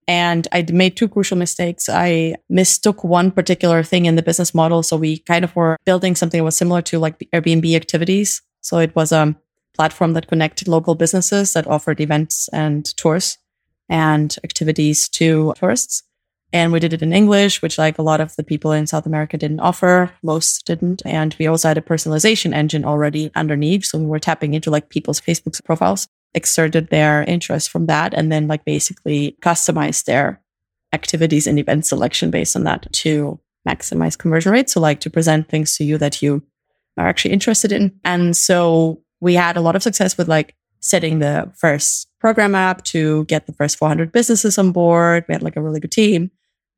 And 0.07 0.49
I 0.53 0.65
made 0.73 0.97
two 0.97 1.09
crucial 1.09 1.37
mistakes. 1.37 1.89
I 1.89 2.37
mistook 2.49 3.05
one 3.05 3.31
particular 3.31 3.83
thing 3.83 4.07
in 4.07 4.17
the 4.17 4.23
business 4.23 4.55
model. 4.55 4.83
So 4.83 4.97
we 4.97 5.19
kind 5.19 5.45
of 5.45 5.55
were 5.55 5.77
building 5.85 6.15
something 6.15 6.39
that 6.39 6.45
was 6.45 6.57
similar 6.57 6.81
to 6.83 6.99
like 6.99 7.19
the 7.19 7.29
Airbnb 7.35 7.75
activities. 7.77 8.41
So 8.63 8.79
it 8.79 8.95
was 8.97 9.13
a 9.13 9.37
platform 9.75 10.15
that 10.15 10.29
connected 10.29 10.67
local 10.67 10.95
businesses 10.95 11.53
that 11.53 11.67
offered 11.67 12.01
events 12.01 12.49
and 12.53 12.85
tours 12.97 13.37
and 13.89 14.37
activities 14.45 15.09
to 15.11 15.55
tourists. 15.57 16.03
And 16.53 16.73
we 16.73 16.81
did 16.81 16.95
it 16.95 17.03
in 17.03 17.13
English, 17.13 17.61
which 17.61 17.77
like 17.77 17.99
a 17.99 18.03
lot 18.03 18.21
of 18.21 18.35
the 18.37 18.43
people 18.43 18.73
in 18.73 18.87
South 18.87 19.05
America 19.05 19.37
didn't 19.37 19.61
offer. 19.61 20.11
Most 20.23 20.65
didn't. 20.65 21.03
And 21.05 21.37
we 21.39 21.47
also 21.47 21.69
had 21.69 21.77
a 21.77 21.83
personalization 21.83 22.55
engine 22.55 22.85
already 22.85 23.31
underneath. 23.35 23.85
So 23.85 23.99
we 23.99 24.07
were 24.07 24.19
tapping 24.19 24.55
into 24.55 24.71
like 24.71 24.89
people's 24.89 25.21
Facebook 25.21 25.63
profiles 25.65 26.09
exerted 26.35 26.89
their 26.89 27.23
interest 27.25 27.71
from 27.71 27.87
that 27.87 28.15
and 28.15 28.31
then 28.31 28.49
like 28.49 28.65
basically 28.65 29.37
customized 29.43 30.05
their 30.05 30.41
activities 30.93 31.47
and 31.47 31.59
event 31.59 31.85
selection 31.85 32.31
based 32.31 32.57
on 32.57 32.65
that 32.65 32.91
to 32.93 33.39
maximize 33.69 34.17
conversion 34.17 34.53
rates. 34.53 34.73
So 34.73 34.81
like 34.81 35.01
to 35.01 35.11
present 35.11 35.49
things 35.49 35.77
to 35.77 35.85
you 35.85 35.99
that 35.99 36.23
you 36.23 36.43
are 36.97 37.07
actually 37.07 37.33
interested 37.33 37.73
in. 37.73 37.99
And 38.05 38.37
so 38.37 39.03
we 39.21 39.35
had 39.35 39.57
a 39.57 39.61
lot 39.61 39.77
of 39.77 39.83
success 39.83 40.17
with 40.17 40.29
like 40.29 40.55
setting 40.89 41.19
the 41.19 41.53
first 41.57 42.09
program 42.19 42.55
up 42.55 42.83
to 42.83 43.25
get 43.27 43.47
the 43.47 43.53
first 43.53 43.77
400 43.77 44.11
businesses 44.11 44.59
on 44.59 44.73
board. 44.73 45.25
We 45.29 45.35
had 45.35 45.43
like 45.43 45.57
a 45.57 45.61
really 45.61 45.81
good 45.81 45.93
team, 45.93 46.31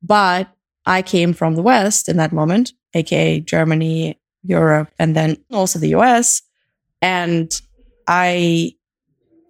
but 0.02 0.48
I 0.84 1.02
came 1.02 1.32
from 1.32 1.54
the 1.54 1.62
West 1.62 2.08
in 2.08 2.16
that 2.16 2.32
moment, 2.32 2.72
aka 2.94 3.40
Germany, 3.40 4.18
Europe, 4.42 4.90
and 4.98 5.14
then 5.14 5.36
also 5.52 5.78
the 5.78 5.94
US. 5.94 6.42
And 7.00 7.58
I 8.08 8.74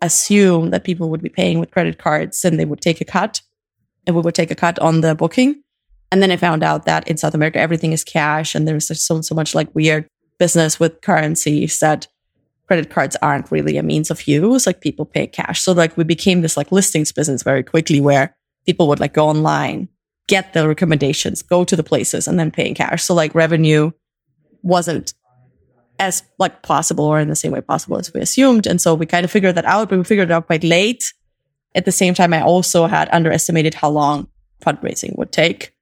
assume 0.03 0.71
that 0.71 0.85
people 0.85 1.11
would 1.11 1.23
be 1.23 1.29
paying 1.29 1.59
with 1.59 1.71
credit 1.71 1.99
cards 1.99 2.45
and 2.45 2.59
they 2.59 2.65
would 2.65 2.81
take 2.81 3.01
a 3.01 3.05
cut 3.05 3.41
and 4.07 4.15
we 4.15 4.23
would 4.23 4.35
take 4.35 4.51
a 4.51 4.55
cut 4.55 4.79
on 4.79 5.01
the 5.01 5.15
booking. 5.15 5.63
And 6.13 6.23
then 6.23 6.31
I 6.31 6.37
found 6.37 6.63
out 6.63 6.85
that 6.87 7.09
in 7.09 7.17
South 7.17 7.35
America, 7.35 7.61
everything 7.61 7.93
is 7.93 8.05
cash 8.05 8.55
and 8.55 8.67
there's 8.67 8.89
so, 9.05 9.21
so 9.21 9.35
much 9.35 9.55
like 9.55 9.75
weird 9.75 10.07
business 10.39 10.81
with 10.81 11.01
currencies 11.03 11.79
that 11.81 12.09
credit 12.71 12.89
cards 12.89 13.17
aren't 13.21 13.51
really 13.51 13.77
a 13.79 13.83
means 13.83 14.13
of 14.13 14.29
use. 14.29 14.65
Like 14.65 14.81
people 14.81 15.05
pay 15.05 15.27
cash. 15.27 15.61
So 15.61 15.73
like 15.73 15.97
we 15.97 16.05
became 16.05 16.41
this 16.41 16.57
like 16.57 16.71
listings 16.71 17.11
business 17.11 17.43
very 17.43 17.65
quickly 17.65 18.01
where 18.01 18.37
people 18.65 18.87
would 18.87 19.01
like 19.01 19.13
go 19.13 19.27
online, 19.27 19.89
get 20.29 20.53
the 20.53 20.69
recommendations, 20.69 21.43
go 21.43 21.65
to 21.65 21.75
the 21.75 21.83
places 21.83 22.29
and 22.29 22.39
then 22.39 22.53
pay 22.53 22.69
in 22.69 22.77
cash. 22.77 23.03
So 23.03 23.13
like 23.13 23.35
revenue 23.35 23.91
wasn't 24.63 25.15
as 25.99 26.23
like 26.39 26.63
possible 26.63 27.07
or 27.07 27.19
in 27.19 27.27
the 27.27 27.35
same 27.35 27.51
way 27.51 27.61
possible 27.61 27.99
as 27.99 28.15
we 28.15 28.21
assumed. 28.21 28.69
And 28.69 28.81
so 28.81 28.95
we 28.95 29.05
kind 29.05 29.25
of 29.25 29.33
figured 29.33 29.57
that 29.57 29.65
out, 29.65 29.89
but 29.89 29.99
we 29.99 30.05
figured 30.05 30.31
it 30.31 30.33
out 30.33 30.47
quite 30.47 30.63
late. 30.63 31.13
At 31.75 31.87
the 31.87 31.93
same 31.93 32.15
time, 32.15 32.33
I 32.33 32.41
also 32.41 32.87
had 32.87 33.09
underestimated 33.11 33.75
how 33.75 33.91
long 33.91 34.29
fundraising 34.65 35.19
would 35.19 35.33
take. 35.33 35.75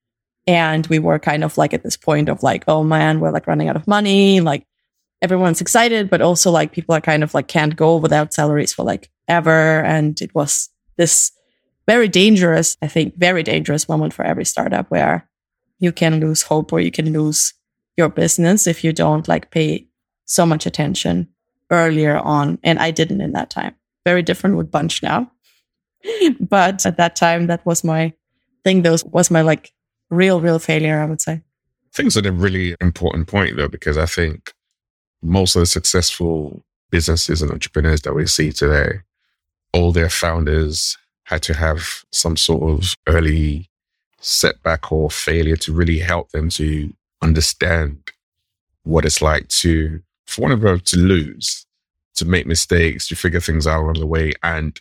And 0.46 0.86
we 0.86 1.00
were 1.00 1.18
kind 1.18 1.44
of 1.44 1.58
like 1.58 1.74
at 1.74 1.82
this 1.82 1.98
point 1.98 2.30
of 2.30 2.42
like, 2.42 2.64
oh 2.66 2.82
man, 2.82 3.20
we're 3.20 3.30
like 3.30 3.46
running 3.46 3.68
out 3.68 3.76
of 3.76 3.86
money. 3.86 4.40
Like 4.40 4.64
everyone's 5.22 5.60
excited, 5.60 6.10
but 6.10 6.20
also 6.20 6.50
like 6.50 6.72
people 6.72 6.94
are 6.94 7.00
kind 7.00 7.22
of 7.22 7.34
like 7.34 7.48
can't 7.48 7.76
go 7.76 7.96
without 7.96 8.32
salaries 8.32 8.72
for 8.72 8.84
like 8.84 9.10
ever. 9.26 9.82
And 9.84 10.20
it 10.20 10.34
was 10.34 10.68
this 10.96 11.32
very 11.86 12.08
dangerous, 12.08 12.76
I 12.82 12.88
think, 12.88 13.16
very 13.16 13.42
dangerous 13.42 13.88
moment 13.88 14.12
for 14.12 14.24
every 14.24 14.44
startup 14.44 14.90
where 14.90 15.28
you 15.78 15.92
can 15.92 16.20
lose 16.20 16.42
hope 16.42 16.72
or 16.72 16.80
you 16.80 16.90
can 16.90 17.12
lose 17.12 17.54
your 17.96 18.08
business 18.08 18.66
if 18.66 18.84
you 18.84 18.92
don't 18.92 19.26
like 19.26 19.50
pay 19.50 19.86
so 20.24 20.44
much 20.44 20.66
attention 20.66 21.28
earlier 21.70 22.18
on. 22.18 22.58
And 22.62 22.78
I 22.78 22.90
didn't 22.90 23.20
in 23.20 23.32
that 23.32 23.50
time. 23.50 23.74
Very 24.04 24.22
different 24.22 24.56
with 24.56 24.70
Bunch 24.70 25.02
now. 25.02 25.30
but 26.40 26.84
at 26.86 26.96
that 26.96 27.16
time, 27.16 27.46
that 27.46 27.64
was 27.66 27.82
my 27.82 28.12
thing. 28.64 28.82
Those 28.82 29.04
was 29.04 29.30
my 29.30 29.42
like 29.42 29.72
real, 30.10 30.40
real 30.40 30.58
failure, 30.58 31.00
I 31.00 31.06
would 31.06 31.20
say. 31.20 31.32
I 31.32 31.90
think 31.94 32.08
it's 32.08 32.16
a 32.16 32.32
really 32.32 32.76
important 32.80 33.28
point 33.28 33.56
though, 33.56 33.68
because 33.68 33.96
I 33.96 34.06
think 34.06 34.52
most 35.22 35.56
of 35.56 35.60
the 35.60 35.66
successful 35.66 36.62
businesses 36.90 37.42
and 37.42 37.50
entrepreneurs 37.50 38.02
that 38.02 38.14
we 38.14 38.26
see 38.26 38.52
today, 38.52 39.00
all 39.72 39.92
their 39.92 40.08
founders 40.08 40.96
had 41.24 41.42
to 41.42 41.54
have 41.54 42.04
some 42.12 42.36
sort 42.36 42.62
of 42.62 42.94
early 43.06 43.68
setback 44.20 44.90
or 44.90 45.10
failure 45.10 45.56
to 45.56 45.72
really 45.72 45.98
help 45.98 46.30
them 46.30 46.48
to 46.48 46.92
understand 47.22 47.98
what 48.84 49.04
it's 49.04 49.20
like 49.20 49.46
to 49.48 50.00
for 50.26 50.42
one 50.42 50.52
of 50.52 50.60
them 50.60 50.80
to 50.80 50.96
lose, 50.98 51.66
to 52.14 52.24
make 52.24 52.46
mistakes, 52.46 53.08
to 53.08 53.16
figure 53.16 53.40
things 53.40 53.66
out 53.66 53.82
along 53.82 53.94
the 53.94 54.06
way. 54.06 54.32
And 54.42 54.78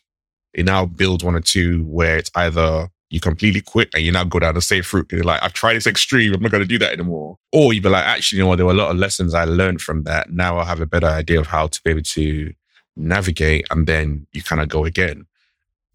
it 0.54 0.66
now 0.66 0.86
builds 0.86 1.24
one 1.24 1.36
or 1.36 1.42
two 1.42 1.84
where 1.84 2.18
it's 2.18 2.32
either 2.36 2.90
you 3.10 3.20
completely 3.20 3.62
quit 3.62 3.90
and 3.94 4.04
you 4.04 4.12
now 4.12 4.24
go 4.24 4.40
down 4.40 4.56
the 4.56 4.62
safe 4.62 4.94
route. 4.94 5.12
You're 5.12 5.24
like, 5.24 5.42
I've 5.42 5.54
tried 5.54 5.76
this 5.76 5.88
extreme. 5.88 6.34
I'm 6.34 6.42
not 6.42 6.52
going 6.52 6.64
to 6.64 6.68
do 6.68 6.78
that 6.80 6.92
anymore. 6.92 7.38
Or 7.54 7.74
you 7.74 7.82
be 7.82 7.90
like, 7.90 8.06
actually, 8.06 8.38
you 8.38 8.44
know 8.44 8.50
what? 8.50 8.58
There 8.58 8.66
were 8.66 8.74
a 8.74 8.76
lot 8.76 8.92
of 8.92 8.98
lessons 8.98 9.34
I 9.34 9.46
learned 9.46 9.82
from 9.82 10.04
that. 10.04 10.32
Now 10.32 10.58
I 10.58 10.66
have 10.66 10.82
a 10.82 10.86
better 10.86 11.08
idea 11.08 11.40
of 11.40 11.48
how 11.48 11.68
to 11.68 11.82
be 11.84 11.92
able 11.92 12.02
to 12.02 12.54
navigate. 12.96 13.66
And 13.72 13.88
then 13.88 14.28
you 14.34 14.44
kind 14.44 14.62
of 14.62 14.68
go 14.68 14.84
again. 14.84 15.26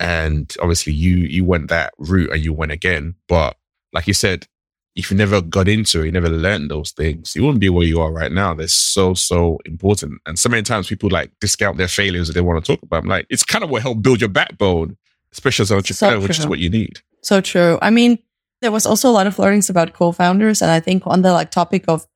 And 0.00 0.54
obviously 0.60 0.94
you, 0.94 1.16
you 1.16 1.44
went 1.44 1.68
that 1.68 1.92
route 1.98 2.32
and 2.32 2.42
you 2.42 2.52
went 2.52 2.72
again. 2.72 3.14
But 3.28 3.56
like 3.92 4.06
you 4.06 4.14
said, 4.14 4.46
if 4.94 5.10
you 5.10 5.16
never 5.16 5.40
got 5.40 5.68
into 5.68 6.02
it, 6.02 6.06
you 6.06 6.12
never 6.12 6.28
learned 6.28 6.70
those 6.70 6.90
things, 6.90 7.34
you 7.34 7.42
wouldn't 7.42 7.60
be 7.60 7.70
where 7.70 7.86
you 7.86 8.00
are 8.00 8.12
right 8.12 8.32
now. 8.32 8.52
They're 8.52 8.68
so, 8.68 9.14
so 9.14 9.58
important. 9.64 10.20
And 10.26 10.38
so 10.38 10.48
many 10.48 10.62
times 10.62 10.88
people 10.88 11.08
like 11.08 11.30
discount 11.40 11.78
their 11.78 11.88
failures 11.88 12.28
that 12.28 12.34
they 12.34 12.42
want 12.42 12.62
to 12.62 12.72
talk 12.72 12.82
about. 12.82 13.06
Like, 13.06 13.26
it's 13.30 13.44
kind 13.44 13.64
of 13.64 13.70
what 13.70 13.82
helped 13.82 14.02
build 14.02 14.20
your 14.20 14.28
backbone, 14.28 14.98
especially 15.32 15.62
as 15.62 15.70
an 15.70 15.78
entrepreneur, 15.78 16.20
so 16.20 16.20
which 16.20 16.38
is 16.38 16.46
what 16.46 16.58
you 16.58 16.70
need. 16.70 17.00
So 17.22 17.40
true. 17.40 17.78
I 17.80 17.90
mean, 17.90 18.18
there 18.60 18.72
was 18.72 18.86
also 18.86 19.08
a 19.08 19.12
lot 19.12 19.26
of 19.26 19.38
learnings 19.38 19.68
about 19.68 19.92
co-founders. 19.92 20.62
And 20.62 20.70
I 20.70 20.80
think 20.80 21.02
on 21.06 21.22
the 21.22 21.32
like 21.32 21.50
topic 21.50 21.84
of 21.88 22.06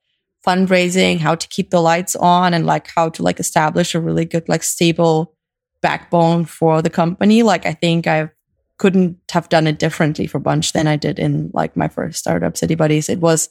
fundraising, 0.46 1.18
how 1.18 1.35
to 1.35 1.48
keep 1.48 1.70
the 1.70 1.81
lights 1.81 2.14
on 2.16 2.55
and 2.55 2.66
like 2.66 2.88
how 2.94 3.09
to 3.11 3.22
like 3.22 3.40
establish 3.40 3.94
a 3.94 4.00
really 4.00 4.24
good, 4.24 4.48
like 4.48 4.62
stable 4.62 5.35
backbone 5.83 6.44
for 6.44 6.83
the 6.83 6.90
company. 6.90 7.42
Like 7.42 7.66
I 7.66 7.72
think 7.72 8.07
I 8.07 8.31
couldn't 8.79 9.18
have 9.33 9.48
done 9.48 9.66
it 9.66 9.79
differently 9.79 10.26
for 10.26 10.38
Bunch 10.38 10.72
than 10.72 10.87
I 10.87 10.96
did 10.96 11.18
in 11.18 11.50
like 11.52 11.76
my 11.76 11.88
first 11.88 12.18
startup, 12.18 12.55
Citibuddies. 12.55 13.09
It 13.09 13.20
was 13.20 13.48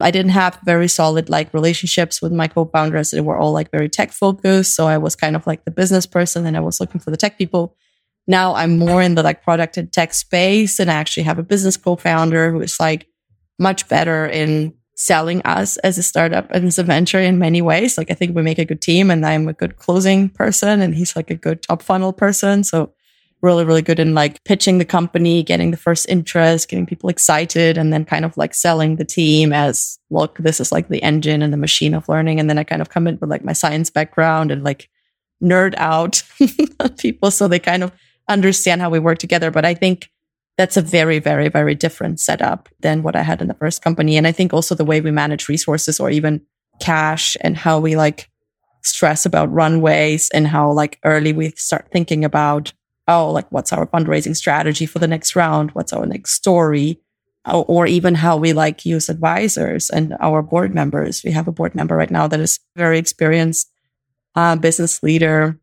I 0.00 0.10
didn't 0.10 0.32
have 0.32 0.58
very 0.64 0.88
solid 0.88 1.28
like 1.28 1.54
relationships 1.54 2.20
with 2.20 2.32
my 2.32 2.48
co-founders. 2.48 3.10
They 3.12 3.20
were 3.20 3.36
all 3.36 3.52
like 3.52 3.70
very 3.70 3.88
tech 3.88 4.10
focused. 4.10 4.74
So 4.74 4.86
I 4.86 4.98
was 4.98 5.14
kind 5.14 5.36
of 5.36 5.46
like 5.46 5.64
the 5.64 5.70
business 5.70 6.06
person 6.06 6.44
and 6.44 6.56
I 6.56 6.60
was 6.60 6.80
looking 6.80 7.00
for 7.00 7.12
the 7.12 7.16
tech 7.16 7.38
people. 7.38 7.76
Now 8.26 8.54
I'm 8.54 8.78
more 8.78 9.02
in 9.02 9.14
the 9.14 9.22
like 9.22 9.42
product 9.42 9.76
and 9.76 9.92
tech 9.92 10.14
space 10.14 10.78
and 10.78 10.90
I 10.90 10.94
actually 10.94 11.24
have 11.24 11.38
a 11.38 11.42
business 11.42 11.76
co-founder 11.76 12.52
who 12.52 12.60
is 12.60 12.78
like 12.78 13.06
much 13.58 13.88
better 13.88 14.26
in 14.26 14.74
selling 14.94 15.42
us 15.42 15.76
as 15.78 15.98
a 15.98 16.02
startup 16.02 16.48
and 16.50 16.66
as 16.66 16.78
a 16.78 16.84
venture 16.84 17.18
in 17.18 17.38
many 17.38 17.60
ways. 17.62 17.98
Like 17.98 18.10
I 18.10 18.14
think 18.14 18.36
we 18.36 18.42
make 18.42 18.58
a 18.58 18.64
good 18.64 18.80
team 18.80 19.10
and 19.10 19.26
I'm 19.26 19.48
a 19.48 19.52
good 19.52 19.76
closing 19.76 20.28
person 20.28 20.80
and 20.80 20.94
he's 20.94 21.16
like 21.16 21.30
a 21.30 21.34
good 21.34 21.62
top 21.62 21.82
funnel 21.82 22.12
person. 22.12 22.62
So 22.62 22.92
really, 23.40 23.64
really 23.64 23.82
good 23.82 23.98
in 23.98 24.14
like 24.14 24.42
pitching 24.44 24.78
the 24.78 24.84
company, 24.84 25.42
getting 25.42 25.72
the 25.72 25.76
first 25.76 26.08
interest, 26.08 26.68
getting 26.68 26.86
people 26.86 27.10
excited, 27.10 27.76
and 27.76 27.92
then 27.92 28.04
kind 28.04 28.24
of 28.24 28.36
like 28.36 28.54
selling 28.54 28.96
the 28.96 29.04
team 29.04 29.52
as, 29.52 29.98
look, 30.10 30.38
this 30.38 30.60
is 30.60 30.70
like 30.70 30.88
the 30.88 31.02
engine 31.02 31.42
and 31.42 31.52
the 31.52 31.56
machine 31.56 31.92
of 31.92 32.08
learning. 32.08 32.38
And 32.38 32.48
then 32.48 32.58
I 32.58 32.62
kind 32.62 32.80
of 32.80 32.90
come 32.90 33.08
in 33.08 33.18
with 33.20 33.28
like 33.28 33.44
my 33.44 33.52
science 33.52 33.90
background 33.90 34.52
and 34.52 34.62
like 34.62 34.88
nerd 35.42 35.74
out 35.76 36.22
people 36.98 37.32
so 37.32 37.48
they 37.48 37.58
kind 37.58 37.82
of 37.82 37.90
understand 38.32 38.80
how 38.80 38.90
we 38.90 38.98
work 38.98 39.18
together. 39.18 39.50
But 39.50 39.64
I 39.64 39.74
think 39.74 40.10
that's 40.58 40.76
a 40.76 40.82
very, 40.82 41.18
very, 41.18 41.48
very 41.48 41.74
different 41.74 42.20
setup 42.20 42.68
than 42.80 43.02
what 43.02 43.16
I 43.16 43.22
had 43.22 43.40
in 43.40 43.48
the 43.48 43.54
first 43.54 43.82
company. 43.82 44.16
And 44.16 44.26
I 44.26 44.32
think 44.32 44.52
also 44.52 44.74
the 44.74 44.84
way 44.84 45.00
we 45.00 45.10
manage 45.10 45.48
resources 45.48 45.98
or 45.98 46.10
even 46.10 46.42
cash 46.80 47.36
and 47.40 47.56
how 47.56 47.78
we 47.78 47.96
like 47.96 48.28
stress 48.82 49.24
about 49.24 49.52
runways 49.52 50.28
and 50.30 50.46
how 50.46 50.70
like 50.72 50.98
early 51.04 51.32
we 51.32 51.50
start 51.52 51.88
thinking 51.92 52.24
about 52.24 52.72
oh, 53.08 53.30
like 53.30 53.50
what's 53.50 53.72
our 53.72 53.86
fundraising 53.86 54.36
strategy 54.36 54.86
for 54.86 54.98
the 54.98 55.08
next 55.08 55.34
round? 55.34 55.70
What's 55.72 55.92
our 55.92 56.06
next 56.06 56.32
story? 56.32 57.00
Or, 57.44 57.64
or, 57.66 57.86
even 57.88 58.14
how 58.14 58.36
we 58.36 58.52
like 58.52 58.86
use 58.86 59.08
advisors 59.08 59.90
and 59.90 60.14
our 60.20 60.42
board 60.42 60.72
members. 60.72 61.24
We 61.24 61.32
have 61.32 61.48
a 61.48 61.52
board 61.52 61.74
member 61.74 61.96
right 61.96 62.10
now 62.10 62.28
that 62.28 62.38
is 62.38 62.60
very 62.76 62.98
experienced 62.98 63.68
uh, 64.36 64.54
business 64.54 65.02
leader 65.02 65.58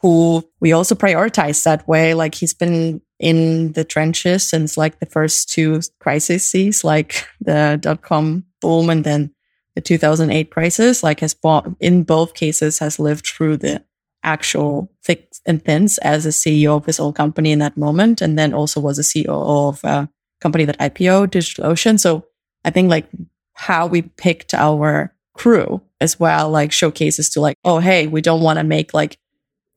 who 0.00 0.48
we 0.60 0.72
also 0.72 0.94
prioritize 0.94 1.62
that 1.64 1.86
way. 1.86 2.14
Like 2.14 2.34
he's 2.34 2.54
been 2.54 3.02
in 3.18 3.72
the 3.72 3.84
trenches 3.84 4.48
since 4.48 4.76
like 4.76 4.98
the 4.98 5.06
first 5.06 5.50
two 5.50 5.80
crises, 5.98 6.84
like 6.84 7.26
the 7.40 7.78
dot 7.80 8.02
com 8.02 8.44
boom 8.60 8.90
and 8.90 9.04
then 9.04 9.34
the 9.74 9.80
2008 9.80 10.50
crisis, 10.50 11.02
like 11.02 11.20
has 11.20 11.34
bought 11.34 11.68
in 11.80 12.02
both 12.02 12.34
cases 12.34 12.78
has 12.78 12.98
lived 12.98 13.26
through 13.26 13.58
the 13.58 13.84
actual 14.22 14.90
thick 15.02 15.32
and 15.46 15.64
thins 15.64 15.98
as 15.98 16.26
a 16.26 16.30
CEO 16.30 16.76
of 16.76 16.86
his 16.86 17.00
own 17.00 17.12
company 17.12 17.52
in 17.52 17.58
that 17.58 17.76
moment. 17.76 18.20
And 18.20 18.38
then 18.38 18.52
also 18.52 18.80
was 18.80 18.98
a 18.98 19.02
CEO 19.02 19.28
of 19.28 19.82
a 19.84 20.08
company 20.40 20.64
that 20.64 20.78
IPO, 20.78 21.28
DigitalOcean. 21.28 22.00
So 22.00 22.26
I 22.64 22.70
think 22.70 22.90
like 22.90 23.06
how 23.54 23.86
we 23.86 24.02
picked 24.02 24.54
our 24.54 25.14
crew 25.34 25.80
as 26.00 26.18
well, 26.18 26.50
like 26.50 26.72
showcases 26.72 27.30
to 27.30 27.40
like, 27.40 27.56
oh, 27.64 27.78
hey, 27.78 28.06
we 28.06 28.20
don't 28.20 28.42
want 28.42 28.58
to 28.58 28.64
make 28.64 28.92
like 28.92 29.18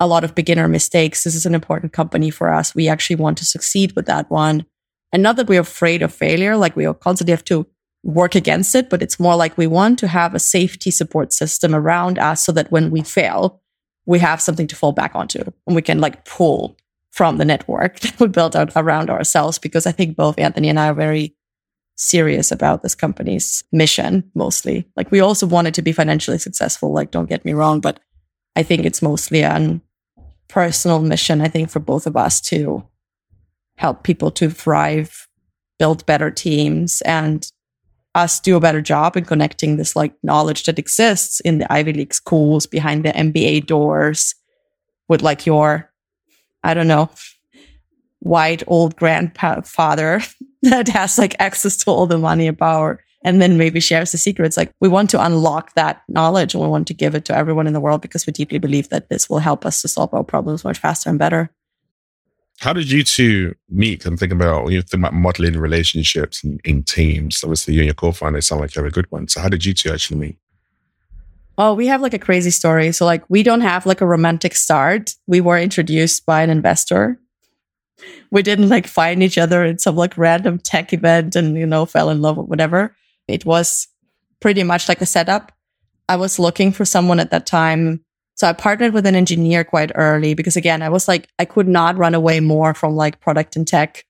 a 0.04 0.08
lot 0.08 0.24
of 0.24 0.36
beginner 0.36 0.68
mistakes. 0.68 1.24
This 1.24 1.36
is 1.36 1.46
an 1.46 1.56
important 1.56 1.94
company 1.94 2.30
for 2.30 2.54
us. 2.54 2.76
We 2.76 2.88
actually 2.88 3.16
want 3.16 3.38
to 3.40 3.46
succeed 3.46 3.94
with 3.96 4.06
that 4.06 4.30
one. 4.30 4.66
And 5.12 5.24
not 5.24 5.36
that 5.38 5.48
we're 5.48 5.62
afraid 5.62 6.02
of 6.02 6.14
failure, 6.14 6.58
like 6.58 6.76
we 6.76 6.92
constantly 6.96 7.32
have 7.32 7.46
to 7.46 7.66
work 8.04 8.36
against 8.36 8.76
it, 8.76 8.90
but 8.90 9.02
it's 9.02 9.20
more 9.20 9.36
like 9.36 9.58
we 9.58 9.68
want 9.68 9.98
to 10.00 10.08
have 10.08 10.36
a 10.36 10.40
safety 10.40 10.92
support 10.92 11.32
system 11.32 11.74
around 11.74 12.20
us 12.20 12.44
so 12.44 12.52
that 12.52 12.72
when 12.72 12.92
we 12.92 13.02
fail, 13.02 13.62
we 14.06 14.20
have 14.20 14.42
something 14.42 14.68
to 14.68 14.76
fall 14.76 14.92
back 14.92 15.16
onto 15.16 15.40
and 15.66 15.76
we 15.76 15.82
can 15.82 16.00
like 16.00 16.26
pull 16.26 16.78
from 17.12 17.38
the 17.38 17.46
network 17.46 18.00
that 18.02 18.20
we 18.20 18.28
built 18.28 18.56
out 18.56 18.72
around 18.76 19.10
ourselves 19.10 19.58
because 19.58 19.86
I 19.86 19.92
think 19.92 20.18
both 20.18 20.38
Anthony 20.38 20.70
and 20.70 20.80
I 20.80 20.90
are 20.90 20.94
very 20.94 21.36
serious 21.96 22.52
about 22.52 22.82
this 22.82 22.96
company's 22.96 23.64
mission 23.72 24.30
mostly. 24.34 24.86
Like 24.98 25.12
we 25.12 25.20
also 25.20 25.46
want 25.46 25.68
it 25.68 25.74
to 25.76 25.82
be 25.82 25.92
financially 25.92 26.40
successful, 26.40 26.92
like 26.92 27.12
don't 27.12 27.30
get 27.30 27.46
me 27.46 27.54
wrong, 27.54 27.80
but 27.80 28.00
I 28.56 28.64
think 28.64 28.86
it's 28.86 29.02
mostly 29.02 29.42
a 29.42 29.80
personal 30.48 31.00
mission, 31.00 31.42
I 31.42 31.48
think, 31.48 31.70
for 31.70 31.80
both 31.80 32.08
of 32.08 32.16
us 32.16 32.42
to 32.42 32.88
help 33.78 34.04
people 34.04 34.32
to 34.32 34.50
thrive, 34.50 35.28
build 35.80 36.06
better 36.06 36.30
teams 36.30 37.02
and 37.02 37.50
us 38.16 38.40
do 38.40 38.56
a 38.56 38.60
better 38.60 38.82
job 38.82 39.18
in 39.18 39.26
connecting 39.26 39.78
this 39.78 39.96
like 39.96 40.14
knowledge 40.22 40.64
that 40.64 40.78
exists 40.78 41.40
in 41.40 41.58
the 41.58 41.74
Ivy 41.74 41.94
League 41.94 42.14
schools 42.14 42.68
behind 42.68 43.04
the 43.04 43.10
MBA 43.10 43.66
doors 43.66 44.36
with 45.08 45.22
like 45.22 45.46
your, 45.46 45.92
I 46.64 46.74
don't 46.74 46.88
know, 46.88 47.10
white 48.20 48.64
old 48.68 48.96
grandfather 48.96 50.22
that 50.62 50.88
has 50.90 51.18
like 51.18 51.36
access 51.40 51.78
to 51.78 51.92
all 51.92 52.06
the 52.06 52.18
money 52.18 52.48
and 52.48 52.58
power 52.58 53.04
and 53.24 53.42
then 53.42 53.58
maybe 53.58 53.80
shares 53.80 54.12
the 54.12 54.18
secrets. 54.18 54.58
Like 54.58 54.72
we 54.80 54.90
want 54.90 55.10
to 55.12 55.24
unlock 55.24 55.74
that 55.76 56.02
knowledge 56.08 56.54
and 56.54 56.64
we 56.64 56.70
want 56.70 56.88
to 56.88 56.94
give 56.94 57.16
it 57.16 57.26
to 57.26 57.36
everyone 57.36 57.68
in 57.68 57.74
the 57.74 57.80
world 57.80 58.02
because 58.02 58.26
we 58.26 58.34
deeply 58.34 58.60
believe 58.60 58.90
that 58.90 59.10
this 59.10 59.30
will 59.30 59.40
help 59.40 59.66
us 59.66 59.82
to 59.82 59.88
solve 59.88 60.14
our 60.14 60.24
problems 60.24 60.64
much 60.64 60.78
faster 60.78 61.10
and 61.10 61.20
better. 61.20 61.50
How 62.60 62.74
did 62.74 62.92
you 62.92 63.04
two 63.04 63.56
meet? 63.70 64.06
I'm 64.06 64.16
thinking 64.16 64.38
about 64.38 64.72
you 64.72 64.82
think 64.82 65.02
about 65.02 65.14
modeling 65.14 65.58
relationships 65.58 66.44
in, 66.44 66.60
in 66.64 66.84
teams. 66.84 67.44
Obviously, 67.44 67.74
you 67.74 67.82
and 67.82 67.88
your 67.88 67.96
co-founder 67.96 68.42
sound 68.42 68.62
like 68.62 68.76
you 68.76 68.82
have 68.82 68.90
a 68.90 68.94
good 68.94 69.12
one. 69.12 69.28
So, 69.28 69.42
how 69.42 69.50
did 69.50 69.66
you 69.66 69.74
two 69.74 69.92
actually 69.92 70.20
meet? 70.20 70.38
Oh, 71.58 71.74
we 71.74 71.88
have 71.88 72.02
like 72.02 72.14
a 72.14 72.20
crazy 72.20 72.52
story. 72.52 72.92
So, 72.92 73.06
like, 73.06 73.24
we 73.28 73.44
don't 73.44 73.62
have 73.62 73.86
like 73.86 74.02
a 74.02 74.06
romantic 74.06 74.56
start. 74.56 75.16
We 75.28 75.42
were 75.42 75.58
introduced 75.58 76.26
by 76.26 76.42
an 76.42 76.50
investor. 76.50 77.20
We 78.32 78.44
didn't 78.44 78.70
like 78.70 78.88
find 78.88 79.22
each 79.22 79.38
other 79.38 79.64
in 79.64 79.80
some 79.80 79.96
like 79.96 80.18
random 80.18 80.60
tech 80.60 80.94
event 80.94 81.36
and 81.36 81.58
you 81.58 81.66
know 81.66 81.86
fell 81.86 82.10
in 82.10 82.22
love 82.22 82.38
or 82.38 82.46
whatever. 82.46 82.96
It 83.28 83.46
was 83.46 83.88
pretty 84.40 84.64
much 84.64 84.90
like 84.90 85.02
a 85.02 85.06
setup. 85.06 85.52
I 86.10 86.16
was 86.18 86.40
looking 86.40 86.72
for 86.72 86.86
someone 86.86 87.20
at 87.20 87.32
that 87.32 87.46
time 87.46 88.04
so 88.36 88.48
I 88.48 88.54
partnered 88.54 88.94
with 88.94 89.06
an 89.06 89.16
engineer 89.16 89.64
quite 89.64 89.92
early 89.96 90.34
because 90.34 90.56
again, 90.56 90.82
I 90.82 90.90
was 90.90 91.08
like, 91.08 91.30
I 91.38 91.46
could 91.46 91.68
not 91.68 91.98
run 91.98 92.16
away 92.16 92.40
more 92.40 92.74
from 92.74 92.96
like 92.96 93.20
product 93.20 93.56
and 93.56 93.68
tech. 93.68 94.06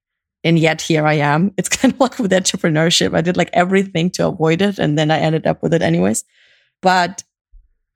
And 0.46 0.58
yet 0.58 0.82
here 0.82 1.06
I 1.06 1.14
am. 1.14 1.54
It's 1.58 1.70
kind 1.78 1.94
of 1.94 2.00
like 2.00 2.20
with 2.20 2.32
entrepreneurship. 2.32 3.16
I 3.16 3.22
did 3.22 3.38
like 3.38 3.50
everything 3.54 4.10
to 4.12 4.28
avoid 4.28 4.62
it. 4.62 4.80
And 4.80 4.98
then 4.98 5.12
I 5.12 5.20
ended 5.20 5.46
up 5.46 5.62
with 5.62 5.74
it 5.74 5.82
anyways. 5.82 6.24
But 6.82 7.24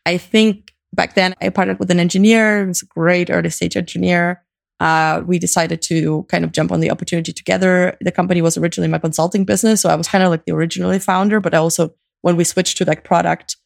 I 0.06 0.18
think 0.18 0.74
back 0.94 1.16
then 1.16 1.34
I 1.42 1.50
partnered 1.50 1.80
with 1.80 1.92
an 1.92 2.00
engineer. 2.00 2.62
He 2.62 2.68
was 2.68 2.82
a 2.82 2.86
great 2.86 3.30
early 3.30 3.50
stage 3.50 3.78
engineer. 3.78 4.44
Uh, 4.80 5.24
we 5.26 5.40
decided 5.40 5.82
to 5.82 6.24
kind 6.30 6.44
of 6.44 6.52
jump 6.52 6.72
on 6.72 6.80
the 6.80 6.92
opportunity 6.92 7.34
together. 7.34 7.98
The 8.02 8.12
company 8.12 8.42
was 8.42 8.58
originally 8.58 8.90
my 8.90 9.00
consulting 9.00 9.44
business. 9.44 9.82
So 9.82 9.90
I 9.90 9.96
was 9.96 10.08
kind 10.08 10.24
of 10.24 10.30
like 10.30 10.46
the 10.46 10.54
originally 10.54 11.00
founder, 11.00 11.40
but 11.40 11.54
I 11.54 11.58
also, 11.58 11.94
when 12.22 12.36
we 12.36 12.44
switched 12.44 12.78
to 12.78 12.86
like 12.86 13.04
product, 13.04 13.58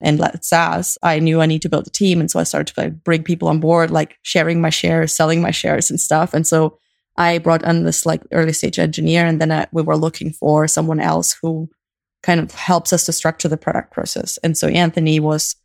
and 0.00 0.20
SaaS, 0.40 0.96
I 1.02 1.18
knew 1.18 1.40
I 1.40 1.46
need 1.46 1.62
to 1.62 1.68
build 1.68 1.86
a 1.86 1.90
team. 1.90 2.20
And 2.20 2.30
so 2.30 2.40
I 2.40 2.44
started 2.44 2.74
to 2.74 2.80
like 2.80 3.04
bring 3.04 3.22
people 3.22 3.48
on 3.48 3.60
board, 3.60 3.90
like 3.90 4.16
sharing 4.22 4.60
my 4.60 4.70
shares, 4.70 5.14
selling 5.14 5.42
my 5.42 5.50
shares 5.50 5.90
and 5.90 6.00
stuff. 6.00 6.32
And 6.32 6.46
so 6.46 6.78
I 7.16 7.38
brought 7.38 7.64
on 7.64 7.84
this 7.84 8.06
like 8.06 8.22
early 8.32 8.52
stage 8.52 8.78
engineer. 8.78 9.26
And 9.26 9.40
then 9.40 9.52
I, 9.52 9.66
we 9.72 9.82
were 9.82 9.96
looking 9.96 10.32
for 10.32 10.66
someone 10.66 11.00
else 11.00 11.36
who 11.42 11.68
kind 12.22 12.40
of 12.40 12.52
helps 12.52 12.92
us 12.92 13.04
to 13.06 13.12
structure 13.12 13.48
the 13.48 13.56
product 13.56 13.92
process. 13.92 14.38
And 14.38 14.56
so 14.56 14.68
Anthony 14.68 15.20
was 15.20 15.56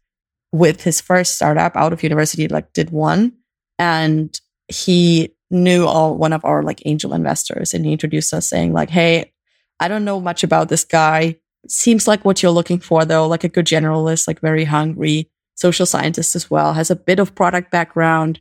with 0.52 0.84
his 0.84 1.00
first 1.00 1.36
startup 1.36 1.76
out 1.76 1.94
of 1.94 2.04
university, 2.04 2.48
like 2.48 2.74
did 2.74 2.90
one 2.90 3.34
and 3.80 4.40
he 4.68 5.34
knew 5.52 5.86
all 5.86 6.18
one 6.18 6.34
of 6.34 6.44
our 6.44 6.64
like 6.64 6.82
angel 6.86 7.14
investors 7.14 7.74
and 7.74 7.86
he 7.86 7.92
introduced 7.92 8.34
us 8.34 8.48
saying 8.48 8.74
like, 8.74 8.90
Hey, 8.90 9.32
I 9.80 9.88
don't 9.88 10.06
know 10.06 10.20
much 10.20 10.44
about 10.44 10.70
this 10.70 10.84
guy 10.84 11.38
seems 11.68 12.08
like 12.08 12.24
what 12.26 12.42
you're 12.42 12.52
looking 12.52 12.80
for 12.80 13.06
though, 13.06 13.28
like 13.28 13.44
a 13.44 13.50
good 13.50 13.66
generalist, 13.66 14.28
like 14.28 14.40
very 14.40 14.66
hungry, 14.66 15.30
social 15.56 15.86
scientist 15.86 16.36
as 16.36 16.50
well, 16.50 16.74
has 16.74 16.92
a 16.92 16.96
bit 16.96 17.20
of 17.20 17.36
product 17.36 17.72
background, 17.72 18.40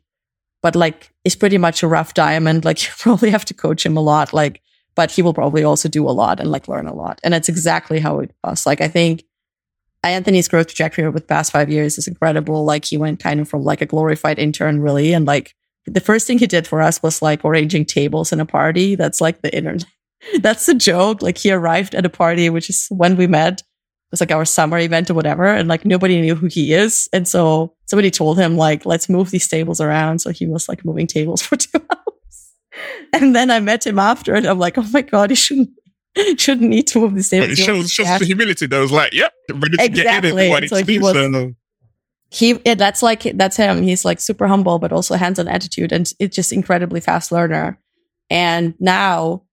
but 0.62 0.76
like 0.76 1.12
is 1.24 1.36
pretty 1.36 1.58
much 1.58 1.82
a 1.82 1.88
rough 1.88 2.14
diamond. 2.14 2.64
Like 2.64 2.82
you 2.84 2.90
probably 2.98 3.30
have 3.30 3.44
to 3.46 3.54
coach 3.54 3.84
him 3.84 3.96
a 3.96 4.02
lot, 4.02 4.32
like, 4.32 4.60
but 4.94 5.10
he 5.10 5.22
will 5.22 5.34
probably 5.34 5.64
also 5.64 5.88
do 5.88 6.08
a 6.08 6.12
lot 6.12 6.40
and 6.40 6.50
like 6.50 6.68
learn 6.68 6.86
a 6.86 6.94
lot. 6.94 7.20
And 7.24 7.34
it's 7.34 7.48
exactly 7.48 7.98
how 7.98 8.20
it 8.20 8.32
was. 8.44 8.66
Like 8.66 8.80
I 8.80 8.88
think 8.88 9.24
Anthony's 10.02 10.48
growth 10.48 10.68
trajectory 10.68 11.04
over 11.04 11.18
the 11.18 11.26
past 11.26 11.50
five 11.50 11.70
years 11.70 11.98
is 11.98 12.06
incredible. 12.06 12.64
Like 12.64 12.84
he 12.84 12.96
went 12.96 13.20
kind 13.20 13.40
of 13.40 13.48
from 13.48 13.64
like 13.64 13.80
a 13.80 13.86
glorified 13.86 14.38
intern 14.38 14.80
really 14.80 15.12
and 15.12 15.26
like 15.26 15.54
the 15.86 16.00
first 16.00 16.26
thing 16.26 16.38
he 16.38 16.46
did 16.46 16.66
for 16.66 16.80
us 16.80 17.02
was 17.02 17.20
like 17.22 17.44
arranging 17.44 17.84
tables 17.84 18.32
in 18.32 18.40
a 18.40 18.46
party. 18.46 18.94
That's 18.94 19.20
like 19.20 19.42
the 19.42 19.54
internet 19.54 19.86
that's 20.40 20.66
the 20.66 20.74
joke. 20.74 21.22
Like 21.22 21.38
he 21.38 21.50
arrived 21.52 21.94
at 21.94 22.06
a 22.06 22.10
party, 22.10 22.50
which 22.50 22.70
is 22.70 22.86
when 22.90 23.16
we 23.16 23.26
met. 23.26 23.60
It 23.60 24.10
was 24.10 24.20
like 24.20 24.32
our 24.32 24.44
summer 24.44 24.78
event 24.78 25.10
or 25.10 25.14
whatever. 25.14 25.44
And 25.44 25.68
like 25.68 25.84
nobody 25.84 26.20
knew 26.20 26.34
who 26.34 26.46
he 26.46 26.72
is. 26.72 27.08
And 27.12 27.26
so 27.26 27.74
somebody 27.86 28.10
told 28.10 28.38
him 28.38 28.56
like, 28.56 28.86
let's 28.86 29.08
move 29.08 29.30
these 29.30 29.48
tables 29.48 29.80
around. 29.80 30.20
So 30.20 30.30
he 30.30 30.46
was 30.46 30.68
like 30.68 30.84
moving 30.84 31.06
tables 31.06 31.42
for 31.46 31.56
two 31.56 31.80
hours. 31.90 32.52
and 33.12 33.34
then 33.34 33.50
I 33.50 33.60
met 33.60 33.86
him 33.86 33.98
after, 33.98 34.34
and 34.34 34.46
I'm 34.46 34.58
like, 34.58 34.78
oh 34.78 34.86
my 34.92 35.02
god, 35.02 35.30
he 35.30 35.36
shouldn't 35.36 35.70
shouldn't 36.36 36.70
need 36.70 36.86
to 36.88 37.00
move 37.00 37.14
the 37.14 37.22
same. 37.22 37.42
It 37.42 37.56
shows, 37.56 37.90
shows 37.90 38.18
the 38.18 38.24
humility. 38.24 38.66
That 38.66 38.78
was 38.78 38.92
like, 38.92 39.12
yep, 39.12 39.32
ready 39.52 39.76
to 39.76 39.84
exactly. 39.84 40.48
get 40.48 40.62
in. 40.62 40.68
So 40.68 40.84
he 40.84 40.98
was. 40.98 41.14
So. 41.14 41.54
He, 42.34 42.60
yeah, 42.66 42.74
that's 42.74 43.00
like 43.00 43.22
that's 43.36 43.56
him. 43.56 43.82
He's 43.82 44.04
like 44.04 44.18
super 44.18 44.48
humble, 44.48 44.80
but 44.80 44.92
also 44.92 45.14
hands-on 45.14 45.46
attitude, 45.46 45.92
and 45.92 46.12
it's 46.18 46.34
just 46.34 46.52
incredibly 46.52 47.00
fast 47.00 47.30
learner. 47.30 47.78
And 48.28 48.74
now 48.80 49.44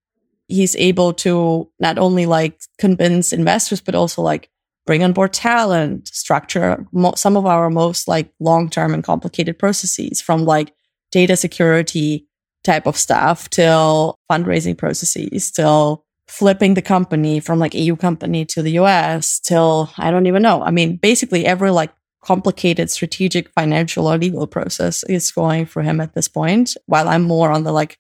he's 0.48 0.76
able 0.78 1.14
to 1.14 1.70
not 1.80 2.00
only 2.00 2.26
like 2.26 2.60
convince 2.80 3.34
investors, 3.34 3.82
but 3.82 3.94
also 3.94 4.24
like 4.24 4.50
bring 4.88 5.04
on 5.04 5.14
board 5.14 5.32
talent, 5.32 6.08
structure 6.08 6.88
mo- 6.92 7.14
some 7.16 7.38
of 7.38 7.46
our 7.46 7.70
most 7.70 8.08
like 8.08 8.32
long-term 8.40 8.96
and 8.96 9.04
complicated 9.04 9.60
processes 9.60 10.20
from 10.20 10.46
like 10.46 10.74
data 11.12 11.36
security 11.36 12.28
type 12.64 12.88
of 12.88 12.98
stuff 12.98 13.48
till 13.52 14.16
fundraising 14.32 14.76
processes 14.76 15.52
till 15.52 16.04
flipping 16.28 16.74
the 16.74 16.82
company 16.82 17.40
from 17.40 17.60
like 17.60 17.76
EU 17.76 17.96
company 17.96 18.44
to 18.46 18.64
the 18.64 18.80
US 18.80 19.40
till 19.40 19.92
I 20.00 20.10
don't 20.10 20.26
even 20.26 20.42
know. 20.42 20.64
I 20.64 20.72
mean, 20.72 20.96
basically 20.96 21.46
every 21.46 21.70
like 21.70 21.92
complicated 22.22 22.90
strategic 22.90 23.50
financial 23.50 24.08
or 24.08 24.18
legal 24.18 24.48
process 24.48 25.04
is 25.04 25.32
going 25.32 25.66
for 25.66 25.82
him 25.82 26.00
at 26.00 26.14
this 26.14 26.28
point, 26.28 26.78
while 26.86 27.08
I'm 27.08 27.24
more 27.24 27.52
on 27.52 27.64
the 27.64 27.72
like 27.72 27.98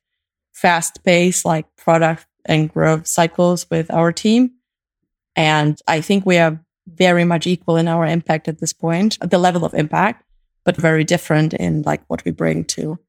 fast 0.53 1.03
pace, 1.03 1.43
like 1.43 1.65
product 1.75 2.27
and 2.45 2.71
growth 2.71 3.07
cycles 3.07 3.67
with 3.69 3.91
our 3.91 4.12
team. 4.12 4.51
And 5.36 5.79
I 5.88 6.01
think 6.01 6.25
we 6.25 6.38
are 6.38 6.63
very 6.88 7.23
much 7.23 7.47
equal 7.47 7.77
in 7.77 7.88
our 7.88 8.05
impact 8.05 8.47
at 8.47 8.60
this 8.60 8.73
point, 8.73 9.17
the 9.21 9.38
level 9.38 9.65
of 9.65 9.73
impact, 9.73 10.23
but 10.65 10.75
very 10.75 11.03
different 11.03 11.53
in 11.53 11.84
like 11.84 12.03
what 12.07 12.23
we 12.25 12.31
bring 12.31 12.65
to 12.65 12.99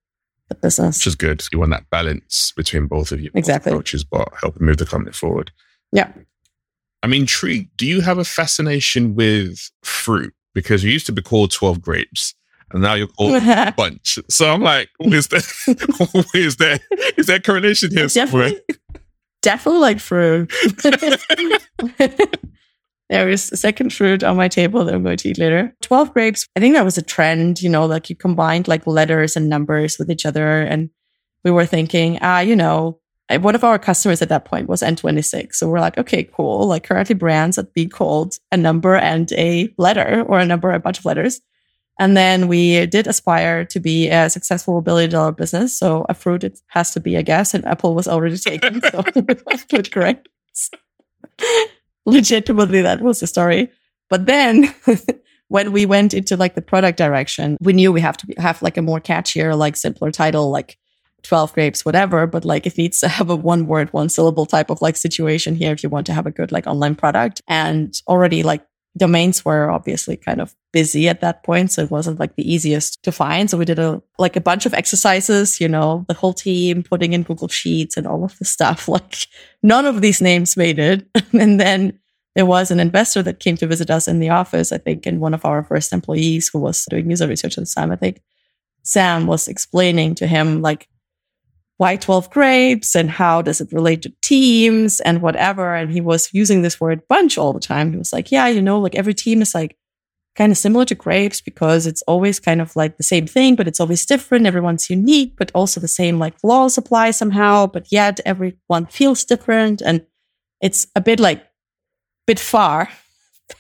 the 0.49 0.55
business. 0.55 0.99
Which 0.99 1.07
is 1.09 1.15
good. 1.15 1.43
You 1.53 1.59
want 1.59 1.73
that 1.73 1.91
balance 1.91 2.53
between 2.57 2.87
both 2.87 3.13
of 3.13 3.21
you. 3.21 3.31
Exactly. 3.35 3.73
Approaches, 3.73 4.05
but 4.05 4.29
helping 4.41 4.67
move 4.67 4.77
the 4.77 4.87
company 4.87 5.13
forward. 5.13 5.51
Yeah. 5.93 6.13
I'm 7.03 7.13
intrigued. 7.13 7.77
Do 7.77 7.87
you 7.87 8.01
have 8.01 8.19
a 8.19 8.25
fascination 8.25 9.15
with 9.15 9.71
fruit? 9.83 10.33
Because 10.55 10.85
you 10.85 10.91
used 10.91 11.07
to 11.07 11.13
be 11.13 11.23
called 11.23 11.51
12 11.51 11.81
grapes 11.81 12.35
and 12.73 12.83
now 12.83 12.95
you're 12.95 13.07
called 13.07 13.43
a 13.43 13.73
bunch. 13.77 14.19
So 14.29 14.51
I'm 14.51 14.63
like, 14.63 14.91
where's 14.99 15.29
that? 15.29 15.45
where's 16.33 16.57
that? 16.57 16.81
Is 17.17 17.27
that 17.27 17.45
correlation 17.45 17.91
here 17.91 18.09
definitely, 18.09 18.61
Definitely 19.43 19.81
like 19.81 20.01
fruit. 20.01 20.53
there 23.11 23.29
is 23.29 23.53
a 23.53 23.57
second 23.57 23.93
fruit 23.93 24.23
on 24.25 24.37
my 24.37 24.49
table 24.49 24.85
that 24.85 24.95
I'm 24.95 25.03
going 25.03 25.17
to 25.19 25.29
eat 25.29 25.39
later. 25.39 25.75
12 25.83 26.15
grapes. 26.15 26.47
I 26.57 26.61
think 26.61 26.75
that 26.75 26.85
was 26.85 26.97
a 26.97 27.03
trend, 27.03 27.61
you 27.61 27.69
know, 27.69 27.85
like 27.87 28.09
you 28.09 28.17
combined 28.17 28.69
like 28.69 28.87
letters 28.87 29.37
and 29.37 29.49
numbers 29.49 29.99
with 29.99 30.11
each 30.11 30.25
other. 30.25 30.63
And 30.63 30.91
we 31.45 31.51
were 31.51 31.67
thinking, 31.67 32.19
ah, 32.23 32.41
you 32.41 32.57
know, 32.57 33.01
one 33.39 33.55
of 33.55 33.65
our 33.65 33.79
customers 33.79 34.23
at 34.23 34.29
that 34.29 34.45
point 34.45 34.69
was 34.69 34.83
N26. 34.83 35.55
So 35.55 35.69
we're 35.69 35.81
like, 35.81 35.99
okay, 35.99 36.25
cool. 36.25 36.67
Like 36.67 36.85
currently 36.85 37.15
brands 37.15 37.57
that 37.57 37.73
be 37.75 37.87
called 37.87 38.39
a 38.51 38.57
number 38.57 38.97
and 38.97 39.33
a 39.33 39.73
letter 39.79 40.25
or 40.27 40.39
a 40.39 40.47
number, 40.47 40.73
a 40.73 40.81
bunch 40.81 40.99
of 40.99 41.05
letters. 41.05 41.41
And 41.99 42.17
then 42.17 42.49
we 42.49 42.87
did 42.87 43.07
aspire 43.07 43.65
to 43.67 43.79
be 43.79 44.09
a 44.09 44.31
successful 44.31 44.81
billion 44.81 45.11
dollar 45.11 45.33
business. 45.33 45.79
So 45.79 46.07
a 46.09 46.15
fruit 46.15 46.43
it 46.43 46.59
has 46.69 46.93
to 46.93 47.01
be, 47.01 47.17
I 47.17 47.23
guess. 47.23 47.55
And 47.55 47.65
Apple 47.65 47.95
was 47.95 48.09
already 48.09 48.39
taken. 48.39 48.81
So 48.83 49.03
good 49.69 49.93
correct. 49.93 50.29
legitimately 52.07 52.83
that 52.83 53.03
was 53.03 53.21
the 53.21 53.27
story. 53.27 53.71
But 54.09 54.27
then 54.27 54.75
when 55.49 55.73
we 55.73 55.87
went 55.87 56.15
into 56.15 56.37
like 56.37 56.55
the 56.55 56.63
product 56.63 56.99
direction, 56.99 57.57
we 57.61 57.73
knew 57.73 57.93
we 57.93 58.01
have 58.01 58.17
to 58.17 58.27
be, 58.27 58.35
have 58.39 58.63
like 58.63 58.77
a 58.77 58.83
more 58.83 59.01
catchier, 59.01 59.57
like 59.57 59.77
simpler 59.77 60.11
title, 60.11 60.51
like 60.51 60.79
12 61.23 61.53
grapes, 61.53 61.85
whatever. 61.85 62.27
But 62.27 62.45
like 62.45 62.67
it 62.67 62.79
needs 62.79 63.01
to 63.01 63.09
have 63.09 63.31
a 63.31 63.37
one 63.37 63.67
word, 63.67 63.93
one 63.93 64.09
syllable 64.09 64.47
type 64.47 64.71
of 64.71 64.83
like 64.83 64.97
situation 64.97 65.55
here 65.55 65.73
if 65.73 65.83
you 65.83 65.89
want 65.89 66.07
to 66.07 66.13
have 66.13 66.27
a 66.27 66.31
good 66.31 66.53
like 66.53 66.67
online 66.67 66.95
product. 66.95 67.43
And 67.49 67.95
already 68.09 68.43
like 68.43 68.65
domains 68.97 69.45
were 69.45 69.71
obviously 69.71 70.17
kind 70.17 70.41
of 70.41 70.55
busy 70.73 71.09
at 71.09 71.21
that 71.21 71.43
point. 71.45 71.73
So 71.73 71.83
it 71.83 71.91
wasn't 71.91 72.21
like 72.21 72.37
the 72.37 72.51
easiest 72.51 73.03
to 73.05 73.13
find. 73.13 73.49
So 73.49 73.57
we 73.57 73.65
did 73.65 73.79
a, 73.79 74.03
like 74.19 74.37
a 74.37 74.41
bunch 74.41 74.67
of 74.67 74.75
exercises, 74.75 75.61
you 75.61 75.69
know, 75.69 76.05
the 76.09 76.15
whole 76.15 76.35
team 76.35 76.83
putting 76.83 77.13
in 77.13 77.23
Google 77.23 77.49
Sheets 77.49 77.97
and 77.97 78.07
all 78.07 78.25
of 78.25 78.39
the 78.39 78.45
stuff. 78.45 78.89
Like 78.93 79.27
none 79.63 79.87
of 79.87 80.03
these 80.03 80.21
names 80.21 80.57
made 80.57 80.79
it. 80.79 81.07
and 81.33 81.59
then 81.59 81.99
there 82.35 82.47
was 82.47 82.71
an 82.71 82.81
investor 82.81 83.23
that 83.23 83.41
came 83.41 83.57
to 83.59 83.67
visit 83.67 83.91
us 83.91 84.09
in 84.09 84.19
the 84.19 84.31
office, 84.31 84.73
I 84.73 84.79
think, 84.79 85.07
and 85.07 85.21
one 85.21 85.35
of 85.35 85.45
our 85.45 85.63
first 85.63 85.93
employees 85.93 86.49
who 86.49 86.59
was 86.59 86.85
doing 86.87 87.11
user 87.11 87.29
research 87.29 87.59
at 87.59 87.65
the 87.65 87.73
time, 87.75 87.91
I 87.91 87.97
think 87.97 88.23
Sam 88.83 89.27
was 89.27 89.49
explaining 89.49 90.15
to 90.17 90.27
him 90.27 90.63
like 90.63 90.89
why 91.83 91.97
12 91.97 92.31
grapes 92.31 92.95
and 92.95 93.11
how 93.11 93.43
does 93.43 93.61
it 93.61 93.73
relate 93.73 94.03
to 94.03 94.13
teams 94.23 95.01
and 95.01 95.21
whatever. 95.21 95.75
And 95.75 95.91
he 95.91 96.01
was 96.01 96.33
using 96.33 96.63
this 96.63 96.81
word 96.81 97.09
bunch 97.09 97.37
all 97.37 97.53
the 97.53 97.59
time. 97.59 97.91
He 97.91 97.99
was 97.99 98.13
like, 98.13 98.31
yeah, 98.31 98.47
you 98.47 98.63
know, 98.63 98.79
like 98.79 98.95
every 98.95 99.15
team 99.15 99.43
is 99.43 99.53
like 99.53 99.77
kind 100.37 100.53
of 100.53 100.59
similar 100.59 100.85
to 100.85 100.95
grapes 100.95 101.41
because 101.41 101.89
it's 101.89 102.03
always 102.03 102.39
kind 102.39 102.61
of 102.61 102.77
like 102.77 102.99
the 102.99 103.03
same 103.03 103.27
thing, 103.27 103.57
but 103.57 103.67
it's 103.67 103.81
always 103.81 104.07
different. 104.07 104.47
Everyone's 104.47 104.91
unique, 104.91 105.35
but 105.37 105.51
also 105.57 105.81
the 105.81 105.89
same 105.89 106.21
like 106.21 106.35
laws 106.45 106.79
apply 106.79 107.11
somehow, 107.11 107.67
but 107.67 107.91
yet 107.91 108.21
everyone 108.25 108.87
feels 108.87 109.25
different. 109.25 109.83
And 109.83 110.07
it's 110.61 110.87
a 110.95 111.01
bit 111.01 111.19
like, 111.19 111.45
bit 112.29 112.39
far 112.39 112.89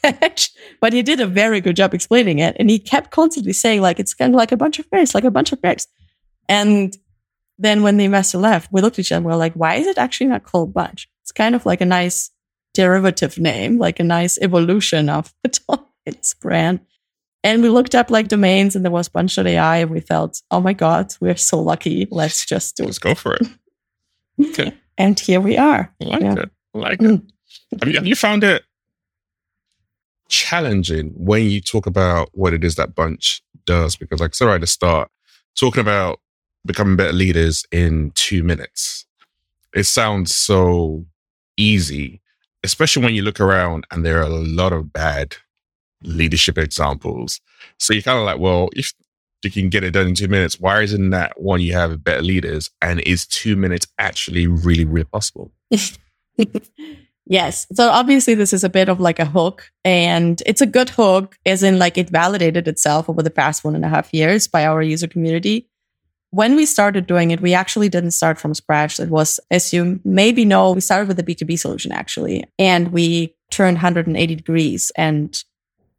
but 0.80 0.92
he 0.92 1.02
did 1.02 1.18
a 1.18 1.26
very 1.26 1.61
good 1.61 1.74
job 1.74 1.92
explaining 1.92 2.38
it. 2.38 2.56
And 2.61 2.70
he 2.70 2.78
kept 2.78 3.11
constantly 3.11 3.52
saying, 3.52 3.80
like, 3.82 3.98
it's 3.98 4.14
kind 4.14 4.32
of 4.32 4.38
like 4.38 4.52
a 4.52 4.56
bunch 4.56 4.78
of 4.78 4.88
grapes, 4.90 5.12
like 5.12 5.24
a 5.24 5.30
bunch 5.30 5.50
of 5.52 5.61
grapes. 5.61 5.88
And 6.48 6.96
then 7.62 7.83
when 7.83 7.96
the 7.96 8.05
investor 8.05 8.38
left, 8.38 8.72
we 8.72 8.81
looked 8.81 8.98
at 8.98 9.01
each 9.01 9.12
other 9.12 9.18
and 9.18 9.27
we 9.27 9.33
are 9.33 9.37
like, 9.37 9.55
why 9.55 9.77
is 9.77 9.87
it 9.87 9.98
actually 9.98 10.27
not 10.29 10.44
called 10.44 10.75
bunch? 10.75 11.09
It's 11.22 11.33
kind 11.33 11.55
of 11.55 11.64
like 11.64 11.81
a 11.81 11.87
nice 11.87 12.31
derivative 12.75 13.38
name, 13.38 13.79
like 13.79 14.01
a 14.01 14.05
nice 14.05 14.38
evolution 14.38 15.09
of 15.09 15.33
the 15.42 15.81
its 16.05 16.35
brand. 16.35 16.81
And 17.44 17.62
we 17.62 17.68
looked 17.68 17.94
up 17.94 18.11
like 18.11 18.29
domains 18.29 18.77
and 18.77 18.85
there 18.85 18.92
was 18.92 19.09
bunch.ai 19.09 19.77
and 19.77 19.90
we 19.90 20.01
felt, 20.01 20.42
oh 20.51 20.61
my 20.61 20.72
God, 20.72 21.14
we're 21.20 21.37
so 21.37 21.61
lucky. 21.61 22.07
Let's 22.11 22.46
just 22.46 22.77
do 22.77 22.85
Let's 22.85 22.98
go 22.98 23.14
for 23.14 23.35
it. 23.35 23.46
Okay. 24.40 24.72
and 24.96 25.20
here 25.20 25.40
we 25.40 25.59
are. 25.59 25.94
I 26.01 26.05
like 26.05 26.22
yeah. 26.22 26.35
it. 26.38 26.51
I 26.75 26.79
like 26.79 26.98
mm. 27.01 27.18
it. 27.18 27.81
Have 27.81 27.88
you, 27.88 27.94
have 27.96 28.07
you 28.07 28.16
found 28.16 28.42
it 28.42 28.64
challenging 30.31 31.12
when 31.14 31.44
you 31.44 31.61
talk 31.61 31.87
about 31.87 32.31
what 32.33 32.55
it 32.55 32.64
is 32.64 32.77
that 32.77 32.94
bunch 32.94 33.42
does? 33.66 33.94
Because 33.94 34.20
like 34.20 34.35
sorry 34.35 34.55
at 34.55 34.62
the 34.62 34.66
start, 34.66 35.11
talking 35.55 35.83
about 35.83 36.21
becoming 36.64 36.96
better 36.96 37.12
leaders 37.12 37.64
in 37.70 38.12
two 38.14 38.42
minutes. 38.42 39.07
It 39.75 39.85
sounds 39.85 40.35
so 40.35 41.07
easy, 41.57 42.20
especially 42.62 43.05
when 43.05 43.14
you 43.14 43.22
look 43.22 43.40
around 43.40 43.87
and 43.90 44.05
there 44.05 44.18
are 44.18 44.22
a 44.22 44.29
lot 44.29 44.72
of 44.72 44.92
bad 44.92 45.37
leadership 46.03 46.59
examples. 46.59 47.40
So 47.79 47.92
you're 47.92 48.03
kind 48.03 48.18
of 48.18 48.25
like, 48.25 48.38
well, 48.38 48.68
if 48.75 48.92
you 49.42 49.51
can 49.51 49.70
get 49.70 49.85
it 49.85 49.92
done 49.92 50.09
in 50.09 50.14
two 50.14 50.29
minutes, 50.29 50.61
why 50.61 50.83
isn't 50.83 51.11
that 51.11 51.40
one 51.40 51.61
you 51.61 51.72
have 51.72 52.05
better 52.05 52.22
leaders? 52.22 52.70
And 52.81 53.01
is 53.01 53.27
two 53.27 53.57
minutes 53.57 53.87
actually 53.98 54.46
really, 54.46 54.85
really 54.85 55.05
possible? 55.05 55.53
Yes. 57.27 57.66
So 57.72 57.88
obviously 57.88 58.35
this 58.35 58.53
is 58.53 58.64
a 58.64 58.68
bit 58.68 58.88
of 58.88 59.01
like 59.01 59.18
a 59.18 59.25
hook 59.25 59.70
and 59.85 60.42
it's 60.44 60.61
a 60.61 60.66
good 60.66 60.90
hook 60.90 61.38
as 61.46 61.62
in 61.62 61.79
like 61.79 61.96
it 61.96 62.11
validated 62.11 62.66
itself 62.66 63.09
over 63.09 63.22
the 63.22 63.31
past 63.31 63.64
one 63.64 63.75
and 63.75 63.85
a 63.85 63.88
half 63.88 64.12
years 64.12 64.48
by 64.48 64.66
our 64.66 64.83
user 64.83 65.07
community. 65.07 65.68
When 66.33 66.57
we 66.57 66.66
started 66.66 67.07
doing 67.07 67.31
it, 67.31 67.40
we 67.40 67.55
actually 67.55 67.88
didn't 67.88 68.11
start 68.12 68.38
from 68.38 68.55
scratch. 68.55 68.99
It 68.99 69.11
was, 69.11 69.38
as 69.51 69.73
you 69.73 70.01
maybe 70.05 70.45
know, 70.45 70.73
we 70.73 70.81
started 70.81 71.09
with 71.09 71.18
a 71.18 71.23
B2B 71.23 71.59
solution 71.59 71.92
actually, 71.92 72.45
and 72.59 72.88
we 72.88 73.35
turned 73.51 73.77
180 73.77 74.35
degrees 74.35 74.90
and 74.97 75.42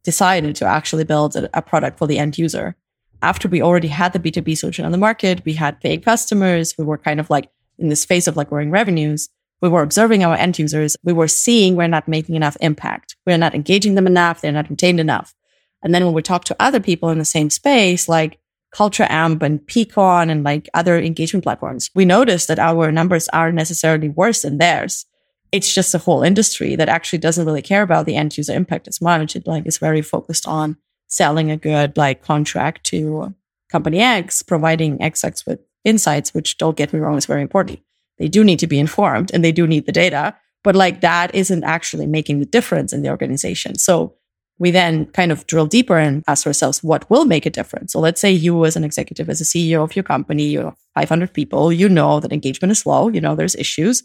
decided 0.04 0.56
to 0.58 0.65
actually 0.65 1.04
build 1.04 1.36
a, 1.36 1.50
a 1.58 1.62
product 1.62 1.98
for 1.98 2.08
the 2.08 2.19
end 2.19 2.38
user. 2.38 2.76
After 3.22 3.48
we 3.48 3.62
already 3.62 3.88
had 3.88 4.12
the 4.12 4.19
B2B 4.19 4.58
solution 4.58 4.86
on 4.86 4.91
the 4.91 4.98
market, 4.98 5.46
we 5.46 5.54
had 5.54 5.80
paid 5.80 6.04
customers. 6.04 6.76
We 6.78 6.84
were 6.84 6.98
kind 6.98 7.19
of 7.19 7.30
like 7.30 7.50
in 7.78 7.89
this 7.89 8.04
phase 8.04 8.28
of 8.28 8.36
like 8.36 8.50
growing 8.50 8.72
revenues 8.72 9.30
we 9.63 9.69
were 9.69 9.82
observing 9.82 10.26
our 10.26 10.36
end 10.36 10.60
users. 10.60 10.98
We 11.04 11.13
were 11.13 11.30
seeing 11.30 11.78
we're 11.78 11.88
not 11.88 12.06
making 12.06 12.36
enough 12.36 12.58
impact. 12.60 13.15
We're 13.26 13.38
not 13.38 13.56
engaging 13.56 13.96
them 13.96 14.06
enough. 14.06 14.41
They're 14.41 14.52
not 14.52 14.69
retained 14.69 15.00
enough. 15.00 15.34
And 15.82 15.96
then 15.96 16.04
when 16.04 16.13
we 16.13 16.22
talk 16.22 16.43
to 16.46 16.56
other 16.60 16.82
people 16.82 17.08
in 17.08 17.17
the 17.17 17.24
same 17.24 17.50
space, 17.50 18.10
like 18.10 18.39
Culture 18.73 19.07
Amp 19.09 19.43
and 19.43 19.59
Peakon 19.67 20.29
and 20.29 20.43
like 20.43 20.69
other 20.73 20.99
engagement 20.99 21.43
platforms, 21.43 21.89
we 21.95 22.05
notice 22.05 22.47
that 22.47 22.59
our 22.59 22.91
numbers 22.91 23.29
aren't 23.29 23.55
necessarily 23.55 24.09
worse 24.09 24.41
than 24.41 24.57
theirs. 24.57 25.05
It's 25.51 25.73
just 25.73 25.93
a 25.93 25.99
whole 25.99 26.23
industry 26.23 26.75
that 26.75 26.89
actually 26.89 27.19
doesn't 27.19 27.45
really 27.45 27.62
care 27.62 27.83
about 27.83 28.05
the 28.05 28.15
end 28.15 28.36
user 28.38 28.53
impact 28.53 28.88
as 28.88 28.99
much. 28.99 29.36
It 29.36 29.47
like 29.47 29.67
is 29.67 29.77
very 29.77 30.01
focused 30.01 30.47
on 30.47 30.77
selling 31.07 31.51
a 31.51 31.57
good 31.57 31.95
like 31.95 32.23
contract 32.23 32.86
to 32.86 33.36
company 33.69 33.99
X, 33.99 34.41
providing 34.41 34.97
XX 34.97 35.45
with 35.45 35.59
insights, 35.83 36.33
which 36.33 36.57
don't 36.57 36.77
get 36.77 36.91
me 36.91 36.99
wrong 36.99 37.17
is 37.17 37.27
very 37.27 37.41
important 37.41 37.79
they 38.17 38.27
do 38.27 38.43
need 38.43 38.59
to 38.59 38.67
be 38.67 38.79
informed 38.79 39.31
and 39.33 39.43
they 39.43 39.51
do 39.51 39.67
need 39.67 39.86
the 39.86 39.91
data, 39.91 40.36
but 40.63 40.75
like 40.75 41.01
that 41.01 41.33
isn't 41.33 41.63
actually 41.63 42.07
making 42.07 42.39
the 42.39 42.45
difference 42.45 42.93
in 42.93 43.01
the 43.01 43.09
organization. 43.09 43.77
So 43.77 44.15
we 44.63 44.71
then 44.71 45.08
kind 45.08 45.30
of 45.30 45.45
drill 45.45 45.65
deeper 45.65 45.97
and 45.97 46.23
ask 46.26 46.47
ourselves 46.47 46.82
what 46.82 47.10
will 47.10 47.26
make 47.26 47.45
a 47.45 47.49
difference. 47.49 47.91
So 47.91 47.99
let's 47.99 48.21
say 48.21 48.32
you 48.32 48.63
as 48.63 48.78
an 48.78 48.86
executive, 48.86 49.30
as 49.30 49.41
a 49.41 49.43
CEO 49.43 49.84
of 49.84 49.93
your 49.93 50.04
company, 50.04 50.45
you 50.45 50.62
have 50.62 50.78
500 50.95 51.34
people. 51.34 51.73
You 51.73 51.89
know 51.89 52.21
that 52.21 52.32
engagement 52.32 52.71
is 52.71 52.86
low. 52.86 53.10
You 53.10 53.19
know 53.19 53.36
there's 53.36 53.56
issues. 53.56 54.04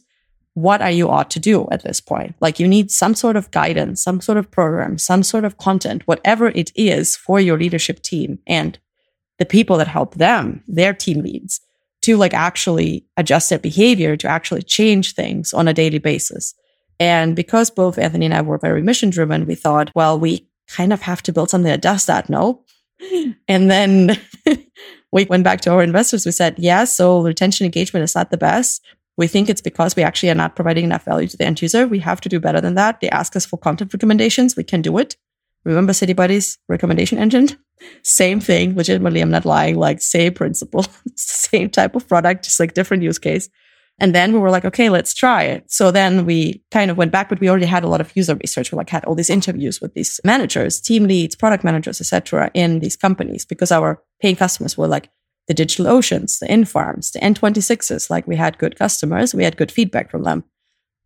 What 0.54 0.82
are 0.82 0.90
you 0.90 1.08
ought 1.08 1.30
to 1.30 1.38
do 1.38 1.68
at 1.70 1.84
this 1.84 2.00
point? 2.00 2.34
Like 2.40 2.58
you 2.58 2.66
need 2.66 2.90
some 2.90 3.14
sort 3.14 3.36
of 3.36 3.52
guidance, 3.52 4.02
some 4.02 4.20
sort 4.20 4.36
of 4.36 4.50
program, 4.50 4.98
some 4.98 5.22
sort 5.22 5.44
of 5.44 5.58
content, 5.58 6.02
whatever 6.06 6.48
it 6.48 6.72
is 6.74 7.14
for 7.14 7.38
your 7.38 7.56
leadership 7.56 8.02
team 8.02 8.40
and 8.44 8.80
the 9.38 9.46
people 9.46 9.76
that 9.76 9.86
help 9.86 10.16
them, 10.16 10.64
their 10.66 10.92
team 10.92 11.20
leads 11.22 11.60
to 12.02 12.16
like 12.16 12.34
actually 12.34 13.06
adjust 13.16 13.48
their 13.48 13.60
behavior, 13.60 14.16
to 14.16 14.26
actually 14.26 14.62
change 14.62 15.14
things 15.14 15.52
on 15.52 15.68
a 15.68 15.72
daily 15.72 15.98
basis. 15.98 16.52
And 17.00 17.36
because 17.36 17.70
both 17.70 17.98
Anthony 17.98 18.26
and 18.26 18.34
I 18.34 18.42
were 18.42 18.58
very 18.58 18.82
mission 18.82 19.10
driven, 19.10 19.46
we 19.46 19.54
thought, 19.54 19.92
well, 19.94 20.18
we 20.18 20.47
kind 20.68 20.92
of 20.92 21.02
have 21.02 21.22
to 21.24 21.32
build 21.32 21.50
something 21.50 21.70
that 21.70 21.82
does 21.82 22.06
that, 22.06 22.28
no? 22.28 22.62
And 23.46 23.70
then 23.70 24.18
we 25.12 25.24
went 25.24 25.44
back 25.44 25.60
to 25.62 25.70
our 25.70 25.82
investors. 25.82 26.26
We 26.26 26.32
said, 26.32 26.54
yeah, 26.58 26.84
so 26.84 27.22
retention 27.22 27.64
engagement 27.64 28.04
is 28.04 28.14
not 28.14 28.30
the 28.30 28.36
best. 28.36 28.84
We 29.16 29.26
think 29.26 29.48
it's 29.48 29.60
because 29.60 29.96
we 29.96 30.02
actually 30.02 30.30
are 30.30 30.34
not 30.34 30.54
providing 30.54 30.84
enough 30.84 31.04
value 31.04 31.26
to 31.28 31.36
the 31.36 31.44
end 31.44 31.60
user. 31.60 31.86
We 31.86 31.98
have 32.00 32.20
to 32.20 32.28
do 32.28 32.38
better 32.38 32.60
than 32.60 32.74
that. 32.74 33.00
They 33.00 33.10
ask 33.10 33.34
us 33.34 33.46
for 33.46 33.56
content 33.56 33.92
recommendations. 33.92 34.56
We 34.56 34.64
can 34.64 34.82
do 34.82 34.96
it. 34.98 35.16
Remember 35.64 35.92
Citibuddies 35.92 36.58
recommendation 36.68 37.18
engine? 37.18 37.48
Same 38.02 38.40
thing. 38.40 38.76
Legitimately, 38.76 39.20
I'm 39.20 39.30
not 39.30 39.44
lying. 39.44 39.76
Like 39.76 40.00
same 40.00 40.34
principle, 40.34 40.84
same 41.16 41.68
type 41.68 41.96
of 41.96 42.06
product, 42.06 42.44
just 42.44 42.60
like 42.60 42.74
different 42.74 43.02
use 43.02 43.18
case. 43.18 43.48
And 44.00 44.14
then 44.14 44.32
we 44.32 44.38
were 44.38 44.50
like, 44.50 44.64
okay, 44.64 44.90
let's 44.90 45.12
try 45.12 45.42
it. 45.42 45.70
So 45.70 45.90
then 45.90 46.24
we 46.24 46.62
kind 46.70 46.90
of 46.90 46.96
went 46.96 47.10
back, 47.10 47.28
but 47.28 47.40
we 47.40 47.48
already 47.48 47.66
had 47.66 47.82
a 47.82 47.88
lot 47.88 48.00
of 48.00 48.14
user 48.14 48.36
research. 48.36 48.70
We 48.70 48.76
like 48.76 48.90
had 48.90 49.04
all 49.04 49.16
these 49.16 49.30
interviews 49.30 49.80
with 49.80 49.94
these 49.94 50.20
managers, 50.24 50.80
team 50.80 51.04
leads, 51.04 51.34
product 51.34 51.64
managers, 51.64 52.00
etc., 52.00 52.50
in 52.54 52.78
these 52.78 52.96
companies 52.96 53.44
because 53.44 53.72
our 53.72 54.00
paying 54.20 54.36
customers 54.36 54.78
were 54.78 54.86
like 54.86 55.10
the 55.48 55.54
DigitalOceans, 55.54 56.38
the 56.38 56.46
Infarms, 56.46 57.12
the 57.12 57.18
N26s. 57.18 58.08
Like 58.08 58.26
we 58.28 58.36
had 58.36 58.58
good 58.58 58.78
customers, 58.78 59.34
we 59.34 59.44
had 59.44 59.56
good 59.56 59.72
feedback 59.72 60.10
from 60.10 60.22
them. 60.22 60.44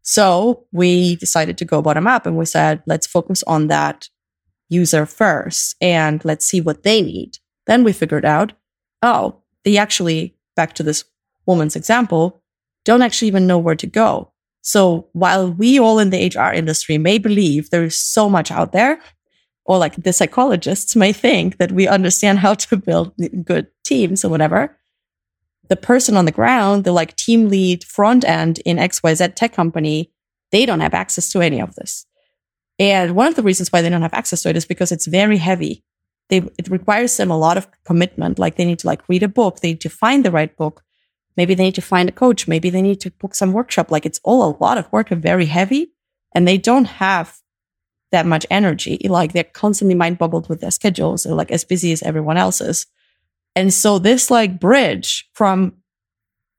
So 0.02 0.66
we 0.72 1.16
decided 1.16 1.56
to 1.58 1.64
go 1.64 1.80
bottom 1.80 2.06
up 2.06 2.26
and 2.26 2.36
we 2.36 2.44
said, 2.44 2.82
let's 2.86 3.06
focus 3.06 3.42
on 3.44 3.68
that 3.68 4.08
user 4.68 5.06
first 5.06 5.76
and 5.80 6.22
let's 6.24 6.44
see 6.44 6.60
what 6.60 6.82
they 6.82 7.00
need. 7.00 7.38
Then 7.66 7.84
we 7.84 7.92
figured 7.92 8.24
out, 8.24 8.52
oh, 9.00 9.42
they 9.64 9.76
actually, 9.76 10.36
back 10.56 10.74
to 10.74 10.82
this 10.82 11.04
woman's 11.46 11.76
example, 11.76 12.41
don't 12.84 13.02
actually 13.02 13.28
even 13.28 13.46
know 13.46 13.58
where 13.58 13.76
to 13.76 13.86
go. 13.86 14.32
So 14.62 15.08
while 15.12 15.52
we 15.52 15.78
all 15.78 15.98
in 15.98 16.10
the 16.10 16.32
HR 16.34 16.54
industry 16.54 16.98
may 16.98 17.18
believe 17.18 17.70
there 17.70 17.84
is 17.84 17.98
so 17.98 18.28
much 18.28 18.50
out 18.50 18.72
there, 18.72 19.00
or 19.64 19.78
like 19.78 19.96
the 19.96 20.12
psychologists 20.12 20.96
may 20.96 21.12
think 21.12 21.58
that 21.58 21.72
we 21.72 21.86
understand 21.86 22.38
how 22.40 22.54
to 22.54 22.76
build 22.76 23.12
good 23.44 23.68
teams 23.84 24.24
or 24.24 24.28
whatever, 24.28 24.76
the 25.68 25.76
person 25.76 26.16
on 26.16 26.24
the 26.24 26.32
ground, 26.32 26.84
the 26.84 26.92
like 26.92 27.16
team 27.16 27.48
lead 27.48 27.84
front 27.84 28.24
end 28.24 28.60
in 28.64 28.76
XYZ 28.76 29.34
tech 29.34 29.52
company, 29.52 30.10
they 30.50 30.66
don't 30.66 30.80
have 30.80 30.94
access 30.94 31.28
to 31.30 31.40
any 31.40 31.60
of 31.60 31.74
this. 31.76 32.06
And 32.78 33.14
one 33.14 33.28
of 33.28 33.36
the 33.36 33.42
reasons 33.42 33.70
why 33.70 33.82
they 33.82 33.88
don't 33.88 34.02
have 34.02 34.14
access 34.14 34.42
to 34.42 34.50
it 34.50 34.56
is 34.56 34.66
because 34.66 34.92
it's 34.92 35.06
very 35.06 35.38
heavy. 35.38 35.84
They, 36.28 36.38
it 36.58 36.68
requires 36.68 37.16
them 37.16 37.30
a 37.30 37.38
lot 37.38 37.56
of 37.56 37.68
commitment. 37.84 38.38
Like 38.38 38.56
they 38.56 38.64
need 38.64 38.80
to 38.80 38.86
like 38.86 39.08
read 39.08 39.22
a 39.22 39.28
book. 39.28 39.60
They 39.60 39.68
need 39.68 39.80
to 39.82 39.90
find 39.90 40.24
the 40.24 40.30
right 40.30 40.54
book. 40.56 40.82
Maybe 41.36 41.54
they 41.54 41.64
need 41.64 41.74
to 41.76 41.82
find 41.82 42.08
a 42.08 42.12
coach. 42.12 42.46
Maybe 42.46 42.70
they 42.70 42.82
need 42.82 43.00
to 43.00 43.10
book 43.10 43.34
some 43.34 43.52
workshop. 43.52 43.90
Like 43.90 44.06
it's 44.06 44.20
all 44.22 44.44
a 44.44 44.56
lot 44.62 44.78
of 44.78 44.90
work 44.92 45.10
and 45.10 45.22
very 45.22 45.46
heavy. 45.46 45.92
And 46.34 46.46
they 46.46 46.58
don't 46.58 46.84
have 46.84 47.38
that 48.10 48.26
much 48.26 48.46
energy. 48.50 48.98
Like 49.08 49.32
they're 49.32 49.44
constantly 49.44 49.94
mind 49.94 50.18
boggled 50.18 50.48
with 50.48 50.60
their 50.60 50.70
schedules. 50.70 51.24
They're 51.24 51.34
like 51.34 51.50
as 51.50 51.64
busy 51.64 51.92
as 51.92 52.02
everyone 52.02 52.36
else 52.36 52.60
is. 52.60 52.86
And 53.56 53.72
so 53.72 53.98
this 53.98 54.30
like 54.30 54.60
bridge 54.60 55.28
from 55.34 55.74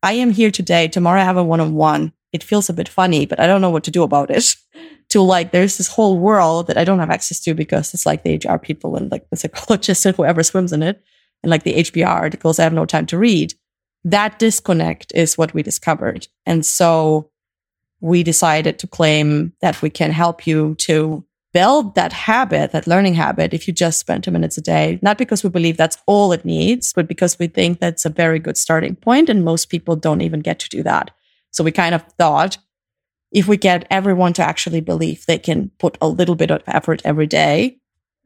I 0.01 0.13
am 0.13 0.31
here 0.31 0.51
today, 0.51 0.89
tomorrow 0.89 1.21
I 1.21 1.23
have 1.23 1.37
a 1.37 1.43
one 1.43 1.61
on 1.61 1.75
one. 1.75 2.11
It 2.33 2.43
feels 2.43 2.69
a 2.69 2.73
bit 2.73 2.89
funny, 2.89 3.25
but 3.25 3.39
I 3.39 3.47
don't 3.47 3.61
know 3.61 3.69
what 3.69 3.83
to 3.85 3.91
do 3.91 4.03
about 4.03 4.29
it. 4.31 4.55
to 5.09 5.21
like, 5.21 5.51
there's 5.51 5.77
this 5.77 5.87
whole 5.87 6.17
world 6.17 6.67
that 6.67 6.77
I 6.77 6.83
don't 6.83 6.99
have 6.99 7.11
access 7.11 7.39
to 7.41 7.53
because 7.53 7.93
it's 7.93 8.05
like 8.05 8.23
the 8.23 8.41
HR 8.43 8.57
people 8.57 8.95
and 8.95 9.11
like 9.11 9.29
the 9.29 9.37
psychologists 9.37 10.05
and 10.07 10.15
whoever 10.15 10.43
swims 10.43 10.73
in 10.73 10.83
it 10.83 11.03
and 11.43 11.49
like 11.49 11.63
the 11.63 11.75
HBR 11.75 12.07
articles 12.07 12.59
I 12.59 12.63
have 12.63 12.73
no 12.73 12.85
time 12.85 13.05
to 13.07 13.17
read 13.17 13.53
that 14.03 14.39
disconnect 14.39 15.11
is 15.15 15.37
what 15.37 15.53
we 15.53 15.63
discovered. 15.63 16.27
And 16.45 16.65
so 16.65 17.29
we 18.01 18.23
decided 18.23 18.79
to 18.79 18.87
claim 18.87 19.53
that 19.61 19.81
we 19.81 19.89
can 19.89 20.11
help 20.11 20.45
you 20.45 20.75
to 20.75 21.25
build 21.53 21.95
that 21.95 22.11
habit, 22.11 22.71
that 22.71 22.87
learning 22.87 23.13
habit, 23.13 23.53
if 23.53 23.67
you 23.67 23.73
just 23.73 23.99
spend 23.99 24.23
two 24.23 24.31
minutes 24.31 24.57
a 24.57 24.61
day, 24.61 24.99
not 25.01 25.17
because 25.17 25.43
we 25.43 25.49
believe 25.49 25.77
that's 25.77 25.97
all 26.07 26.31
it 26.31 26.43
needs, 26.43 26.91
but 26.93 27.07
because 27.07 27.37
we 27.37 27.47
think 27.47 27.79
that's 27.79 28.05
a 28.05 28.09
very 28.09 28.39
good 28.39 28.57
starting 28.57 28.95
point 28.95 29.29
And 29.29 29.45
most 29.45 29.67
people 29.67 29.95
don't 29.95 30.21
even 30.21 30.41
get 30.41 30.59
to 30.59 30.69
do 30.69 30.83
that. 30.83 31.11
So 31.51 31.63
we 31.63 31.71
kind 31.71 31.93
of 31.93 32.03
thought 32.17 32.57
if 33.31 33.47
we 33.47 33.55
get 33.55 33.87
everyone 33.89 34.33
to 34.33 34.43
actually 34.43 34.81
believe 34.81 35.25
they 35.25 35.37
can 35.37 35.71
put 35.79 35.97
a 36.01 36.07
little 36.07 36.35
bit 36.35 36.51
of 36.51 36.63
effort 36.67 37.01
every 37.05 37.27
day, 37.27 37.77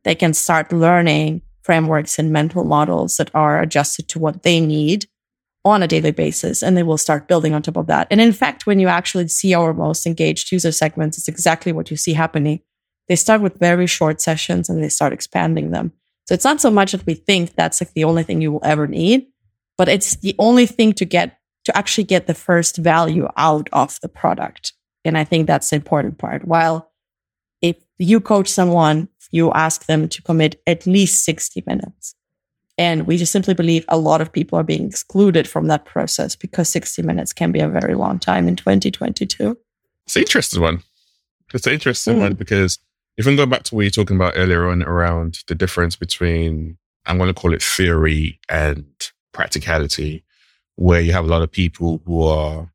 they 0.04 0.16
can 0.16 0.34
start 0.34 0.72
learning 0.72 1.42
frameworks 1.62 2.18
and 2.18 2.32
mental 2.32 2.64
models 2.64 3.18
that 3.18 3.30
are 3.36 3.62
adjusted 3.62 4.08
to 4.08 4.20
what 4.20 4.44
they 4.44 4.60
need 4.60 5.06
on 5.68 5.84
a 5.84 5.88
daily 5.88 6.12
basis 6.12 6.62
and 6.62 6.76
they 6.76 6.84
will 6.84 6.98
start 6.98 7.28
building 7.28 7.54
on 7.54 7.62
top 7.62 7.78
of 7.78 7.88
that. 7.88 8.08
And 8.10 8.20
in 8.22 8.34
fact, 8.34 8.66
when 8.66 8.80
you 8.80 8.88
actually 8.88 9.28
see 9.28 9.54
our 9.54 9.74
most 9.74 10.06
engaged 10.06 10.52
user 10.52 10.72
segments, 10.72 11.18
it's 11.18 11.28
exactly 11.28 11.72
what 11.72 11.92
you 11.92 11.98
see 11.98 12.14
happening. 12.14 12.62
They 13.08 13.16
start 13.16 13.42
with 13.42 13.60
very 13.60 13.88
short 13.88 14.22
sessions 14.22 14.70
and 14.70 14.84
they 14.84 14.90
start 14.90 15.14
expanding 15.14 15.72
them. 15.72 15.94
So 16.26 16.34
it's 16.34 16.44
not 16.44 16.60
so 16.60 16.70
much 16.70 16.92
that 16.92 17.06
we 17.06 17.14
think 17.14 17.56
that's 17.56 17.80
like 17.80 17.94
the 17.94 18.04
only 18.04 18.24
thing 18.24 18.42
you 18.42 18.52
will 18.52 18.66
ever 18.66 18.88
need, 18.88 19.28
but 19.78 19.88
it's 19.88 20.18
the 20.18 20.36
only 20.40 20.66
thing 20.66 20.94
to 20.94 21.06
get 21.06 21.40
to 21.66 21.78
actually 21.78 22.06
get 22.06 22.28
the 22.28 22.34
first 22.34 22.78
value 22.78 23.28
out 23.36 23.70
of 23.74 24.00
the 24.02 24.10
product. 24.10 24.74
And 25.04 25.18
I 25.18 25.24
think 25.24 25.48
that's 25.48 25.70
the 25.70 25.76
important 25.76 26.18
part. 26.18 26.46
While 26.46 26.92
if 27.62 27.78
you 27.98 28.20
coach 28.20 28.48
someone, 28.48 29.10
you 29.32 29.52
ask 29.52 29.86
them 29.86 30.08
to 30.10 30.22
commit 30.22 30.62
at 30.66 30.86
least 30.86 31.26
60 31.26 31.64
minutes. 31.66 32.16
And 32.78 33.08
we 33.08 33.18
just 33.18 33.32
simply 33.32 33.54
believe 33.54 33.86
a 33.88 33.98
lot 33.98 34.22
of 34.22 34.32
people 34.32 34.60
are 34.60 34.64
being 34.64 34.86
excluded 34.88 35.48
from 35.48 35.68
that 35.68 35.86
process 35.86 36.36
because 36.36 36.70
60 36.70 37.02
minutes 37.02 37.34
can 37.34 37.52
be 37.52 37.60
a 37.60 37.68
very 37.68 37.96
long 37.96 38.20
time 38.20 38.48
in 38.48 38.56
2022. 38.56 39.58
It's 40.06 40.16
an 40.16 40.22
interesting 40.22 40.62
one. 40.62 40.84
It's 41.54 41.66
an 41.66 41.74
interesting 41.74 42.14
mm-hmm. 42.16 42.24
one 42.24 42.34
because 42.34 42.80
if 43.18 43.26
I'm 43.26 43.36
going 43.36 43.50
back 43.50 43.64
to 43.64 43.76
what 43.76 43.82
you're 43.82 43.92
talking 43.92 44.16
about 44.16 44.34
earlier 44.36 44.70
on 44.70 44.84
around 44.84 45.40
the 45.48 45.56
difference 45.56 45.96
between, 45.96 46.78
I'm 47.06 47.18
going 47.18 47.34
to 47.34 47.34
call 47.34 47.54
it 47.54 47.64
theory 47.64 48.40
and 48.48 48.86
practicality, 49.34 50.24
where 50.76 51.02
you 51.02 51.14
have 51.14 51.26
a 51.26 51.30
lot 51.30 51.42
of 51.42 51.52
people 51.52 52.02
who 52.06 52.24
are 52.24 52.72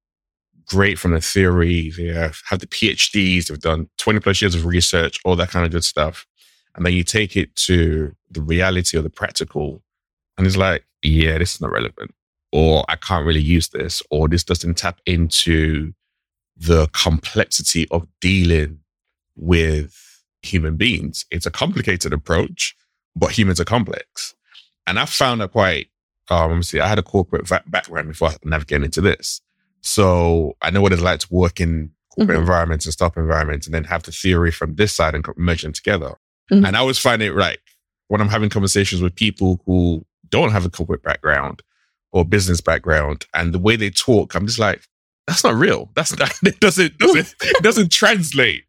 great 0.66 0.98
from 0.98 1.12
the 1.12 1.20
theory, 1.20 1.90
they 1.96 2.06
have, 2.06 2.40
have 2.46 2.58
the 2.58 2.66
PhDs, 2.66 3.46
they've 3.46 3.60
done 3.60 3.88
20 3.98 4.20
plus 4.20 4.40
years 4.42 4.54
of 4.54 4.66
research, 4.66 5.20
all 5.24 5.36
that 5.36 5.50
kind 5.50 5.64
of 5.64 5.70
good 5.70 5.84
stuff. 5.84 6.26
And 6.74 6.84
then 6.84 6.94
you 6.94 7.04
take 7.04 7.36
it 7.36 7.54
to 7.56 8.16
the 8.30 8.40
reality 8.40 8.96
or 8.96 9.02
the 9.02 9.10
practical 9.10 9.82
and 10.36 10.46
it's 10.46 10.56
like, 10.56 10.84
yeah, 11.02 11.38
this 11.38 11.54
is 11.54 11.60
not 11.60 11.72
relevant, 11.72 12.12
or 12.52 12.84
I 12.88 12.96
can't 12.96 13.26
really 13.26 13.40
use 13.40 13.68
this, 13.68 14.02
or 14.10 14.28
this 14.28 14.44
doesn't 14.44 14.78
tap 14.78 15.00
into 15.06 15.92
the 16.56 16.88
complexity 16.92 17.88
of 17.90 18.06
dealing 18.20 18.78
with 19.36 20.22
human 20.42 20.76
beings. 20.76 21.24
It's 21.30 21.46
a 21.46 21.50
complicated 21.50 22.12
approach, 22.12 22.76
but 23.16 23.32
humans 23.32 23.60
are 23.60 23.64
complex. 23.64 24.34
And 24.86 24.98
I 24.98 25.06
found 25.06 25.40
that 25.40 25.52
quite, 25.52 25.88
um, 26.30 26.50
obviously, 26.50 26.80
I 26.80 26.88
had 26.88 26.98
a 26.98 27.02
corporate 27.02 27.48
background 27.66 28.08
before 28.08 28.28
I 28.28 28.36
navigated 28.44 28.84
into 28.84 29.00
this. 29.00 29.40
So 29.80 30.56
I 30.62 30.70
know 30.70 30.80
what 30.80 30.92
it's 30.92 31.02
like 31.02 31.20
to 31.20 31.28
work 31.30 31.60
in 31.60 31.90
corporate 32.10 32.36
mm-hmm. 32.36 32.42
environments 32.42 32.84
and 32.84 32.92
startup 32.92 33.16
environments 33.16 33.66
and 33.66 33.74
then 33.74 33.84
have 33.84 34.02
the 34.02 34.12
theory 34.12 34.50
from 34.50 34.74
this 34.76 34.92
side 34.92 35.14
and 35.14 35.26
merge 35.36 35.62
them 35.62 35.72
together. 35.72 36.14
Mm-hmm. 36.50 36.64
And 36.64 36.76
I 36.76 36.80
always 36.80 36.98
find 36.98 37.22
it 37.22 37.34
like 37.34 37.60
when 38.08 38.20
I'm 38.20 38.28
having 38.28 38.50
conversations 38.50 39.00
with 39.00 39.14
people 39.14 39.60
who 39.66 40.04
don't 40.32 40.50
have 40.50 40.66
a 40.66 40.70
corporate 40.70 41.04
background 41.04 41.62
or 42.10 42.24
business 42.24 42.60
background, 42.60 43.26
and 43.32 43.54
the 43.54 43.58
way 43.60 43.76
they 43.76 43.90
talk, 43.90 44.34
I'm 44.34 44.46
just 44.46 44.58
like, 44.58 44.82
that's 45.28 45.44
not 45.44 45.54
real. 45.54 45.90
That's 45.94 46.18
not, 46.18 46.32
it 46.42 46.58
doesn't 46.58 46.98
doesn't 46.98 47.34
it 47.40 47.62
doesn't 47.62 47.92
translate. 47.92 48.64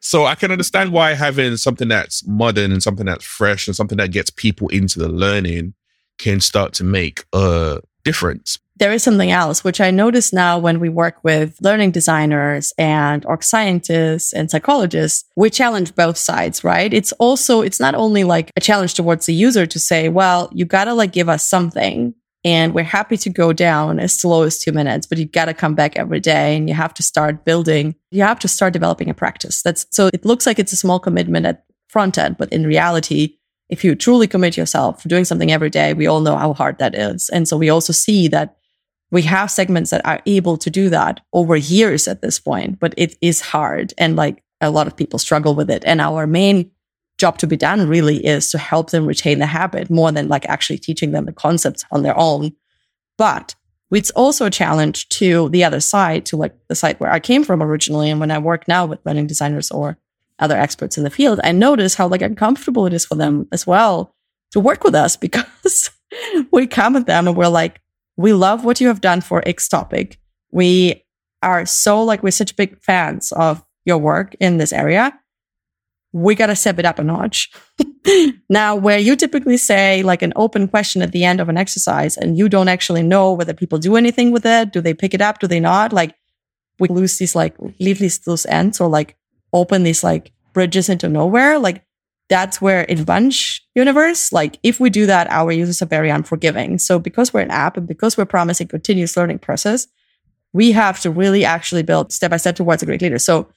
So 0.00 0.26
I 0.26 0.36
can 0.36 0.52
understand 0.52 0.92
why 0.92 1.14
having 1.14 1.56
something 1.56 1.88
that's 1.88 2.26
modern 2.26 2.70
and 2.70 2.82
something 2.82 3.06
that's 3.06 3.24
fresh 3.24 3.66
and 3.66 3.74
something 3.74 3.98
that 3.98 4.12
gets 4.12 4.30
people 4.30 4.68
into 4.68 5.00
the 5.00 5.08
learning 5.08 5.74
can 6.18 6.40
start 6.40 6.72
to 6.74 6.84
make 6.84 7.24
a 7.32 7.80
difference 8.04 8.58
there 8.78 8.92
is 8.92 9.02
something 9.02 9.30
else, 9.30 9.64
which 9.64 9.80
I 9.80 9.90
notice 9.90 10.32
now 10.32 10.58
when 10.58 10.80
we 10.80 10.88
work 10.88 11.16
with 11.22 11.58
learning 11.60 11.90
designers 11.90 12.72
and 12.78 13.24
org 13.26 13.42
scientists 13.42 14.32
and 14.32 14.50
psychologists, 14.50 15.24
we 15.36 15.50
challenge 15.50 15.94
both 15.94 16.16
sides, 16.16 16.64
right? 16.64 16.92
It's 16.92 17.12
also, 17.12 17.60
it's 17.60 17.80
not 17.80 17.94
only 17.94 18.24
like 18.24 18.50
a 18.56 18.60
challenge 18.60 18.94
towards 18.94 19.26
the 19.26 19.34
user 19.34 19.66
to 19.66 19.78
say, 19.78 20.08
well, 20.08 20.48
you 20.52 20.64
gotta 20.64 20.94
like 20.94 21.12
give 21.12 21.28
us 21.28 21.46
something 21.46 22.14
and 22.44 22.72
we're 22.72 22.84
happy 22.84 23.16
to 23.16 23.30
go 23.30 23.52
down 23.52 23.98
as 23.98 24.14
slow 24.14 24.42
as 24.42 24.58
two 24.58 24.72
minutes, 24.72 25.06
but 25.06 25.18
you 25.18 25.26
gotta 25.26 25.54
come 25.54 25.74
back 25.74 25.96
every 25.96 26.20
day 26.20 26.56
and 26.56 26.68
you 26.68 26.74
have 26.74 26.94
to 26.94 27.02
start 27.02 27.44
building, 27.44 27.94
you 28.10 28.22
have 28.22 28.38
to 28.40 28.48
start 28.48 28.72
developing 28.72 29.10
a 29.10 29.14
practice. 29.14 29.62
That's 29.62 29.86
so 29.90 30.08
it 30.12 30.24
looks 30.24 30.46
like 30.46 30.58
it's 30.58 30.72
a 30.72 30.76
small 30.76 31.00
commitment 31.00 31.46
at 31.46 31.64
front 31.88 32.16
end, 32.18 32.36
but 32.38 32.52
in 32.52 32.66
reality, 32.66 33.34
if 33.68 33.84
you 33.84 33.94
truly 33.94 34.26
commit 34.26 34.56
yourself 34.56 35.02
doing 35.04 35.24
something 35.24 35.52
every 35.52 35.70
day, 35.70 35.92
we 35.92 36.06
all 36.06 36.20
know 36.20 36.36
how 36.36 36.54
hard 36.54 36.78
that 36.78 36.94
is. 36.94 37.28
And 37.28 37.46
so 37.46 37.56
we 37.56 37.68
also 37.68 37.92
see 37.92 38.28
that 38.28 38.57
we 39.10 39.22
have 39.22 39.50
segments 39.50 39.90
that 39.90 40.04
are 40.04 40.20
able 40.26 40.56
to 40.58 40.70
do 40.70 40.90
that 40.90 41.20
over 41.32 41.56
years 41.56 42.06
at 42.06 42.20
this 42.20 42.38
point, 42.38 42.78
but 42.78 42.94
it 42.96 43.16
is 43.20 43.40
hard. 43.40 43.94
And 43.96 44.16
like 44.16 44.42
a 44.60 44.70
lot 44.70 44.86
of 44.86 44.96
people 44.96 45.18
struggle 45.18 45.54
with 45.54 45.70
it. 45.70 45.82
And 45.86 46.00
our 46.00 46.26
main 46.26 46.70
job 47.16 47.38
to 47.38 47.46
be 47.46 47.56
done 47.56 47.88
really 47.88 48.24
is 48.24 48.50
to 48.50 48.58
help 48.58 48.90
them 48.90 49.06
retain 49.06 49.38
the 49.38 49.46
habit 49.46 49.90
more 49.90 50.12
than 50.12 50.28
like 50.28 50.46
actually 50.46 50.78
teaching 50.78 51.12
them 51.12 51.24
the 51.24 51.32
concepts 51.32 51.84
on 51.90 52.02
their 52.02 52.16
own. 52.18 52.52
But 53.16 53.54
it's 53.90 54.10
also 54.10 54.46
a 54.46 54.50
challenge 54.50 55.08
to 55.08 55.48
the 55.48 55.64
other 55.64 55.80
side, 55.80 56.26
to 56.26 56.36
like 56.36 56.54
the 56.68 56.74
side 56.74 57.00
where 57.00 57.10
I 57.10 57.18
came 57.18 57.42
from 57.42 57.62
originally. 57.62 58.10
And 58.10 58.20
when 58.20 58.30
I 58.30 58.38
work 58.38 58.68
now 58.68 58.84
with 58.86 59.04
learning 59.04 59.26
designers 59.26 59.70
or 59.70 59.96
other 60.38 60.56
experts 60.56 60.98
in 60.98 61.04
the 61.04 61.10
field, 61.10 61.40
I 61.42 61.52
notice 61.52 61.94
how 61.94 62.06
like 62.06 62.22
uncomfortable 62.22 62.86
it 62.86 62.92
is 62.92 63.06
for 63.06 63.14
them 63.14 63.48
as 63.50 63.66
well 63.66 64.14
to 64.52 64.60
work 64.60 64.84
with 64.84 64.94
us 64.94 65.16
because 65.16 65.90
we 66.52 66.66
come 66.66 66.96
at 66.96 67.06
them 67.06 67.26
and 67.26 67.36
we're 67.36 67.48
like, 67.48 67.80
we 68.18 68.32
love 68.32 68.64
what 68.64 68.80
you 68.80 68.88
have 68.88 69.00
done 69.00 69.20
for 69.20 69.42
X 69.46 69.68
topic. 69.68 70.18
We 70.50 71.04
are 71.42 71.64
so 71.64 72.02
like, 72.02 72.22
we're 72.22 72.32
such 72.32 72.56
big 72.56 72.82
fans 72.82 73.32
of 73.32 73.64
your 73.84 73.98
work 73.98 74.34
in 74.40 74.58
this 74.58 74.72
area. 74.72 75.18
We 76.12 76.34
got 76.34 76.46
to 76.46 76.56
step 76.56 76.80
it 76.80 76.84
up 76.84 76.98
a 76.98 77.04
notch. 77.04 77.48
now, 78.50 78.74
where 78.74 78.98
you 78.98 79.14
typically 79.14 79.56
say 79.56 80.02
like 80.02 80.22
an 80.22 80.32
open 80.34 80.66
question 80.66 81.00
at 81.00 81.12
the 81.12 81.24
end 81.24 81.40
of 81.40 81.48
an 81.48 81.56
exercise 81.56 82.16
and 82.16 82.36
you 82.36 82.48
don't 82.48 82.68
actually 82.68 83.04
know 83.04 83.32
whether 83.32 83.54
people 83.54 83.78
do 83.78 83.94
anything 83.94 84.32
with 84.32 84.44
it, 84.44 84.72
do 84.72 84.80
they 84.80 84.94
pick 84.94 85.14
it 85.14 85.20
up? 85.22 85.38
Do 85.38 85.46
they 85.46 85.60
not? 85.60 85.92
Like 85.92 86.16
we 86.80 86.88
lose 86.88 87.18
these 87.18 87.36
like 87.36 87.54
leave 87.78 88.00
these 88.00 88.26
loose 88.26 88.46
ends 88.46 88.80
or 88.80 88.88
like 88.88 89.16
open 89.52 89.84
these 89.84 90.02
like 90.02 90.32
bridges 90.52 90.88
into 90.88 91.08
nowhere. 91.08 91.56
Like 91.60 91.84
that's 92.28 92.60
where 92.60 92.82
in 92.82 93.04
bunch 93.04 93.66
universe, 93.74 94.32
like 94.32 94.58
if 94.62 94.80
we 94.80 94.90
do 94.90 95.06
that, 95.06 95.30
our 95.30 95.50
users 95.50 95.80
are 95.80 95.86
very 95.86 96.10
unforgiving. 96.10 96.78
So 96.78 96.98
because 96.98 97.32
we're 97.32 97.40
an 97.40 97.50
app 97.50 97.76
and 97.76 97.88
because 97.88 98.16
we're 98.16 98.26
promising 98.26 98.68
continuous 98.68 99.16
learning 99.16 99.38
process, 99.38 99.86
we 100.52 100.72
have 100.72 101.00
to 101.00 101.10
really 101.10 101.44
actually 101.44 101.82
build 101.82 102.12
step 102.12 102.30
by 102.30 102.36
step 102.36 102.56
towards 102.56 102.82
a 102.82 102.86
great 102.86 103.02
leader. 103.02 103.18
So 103.18 103.48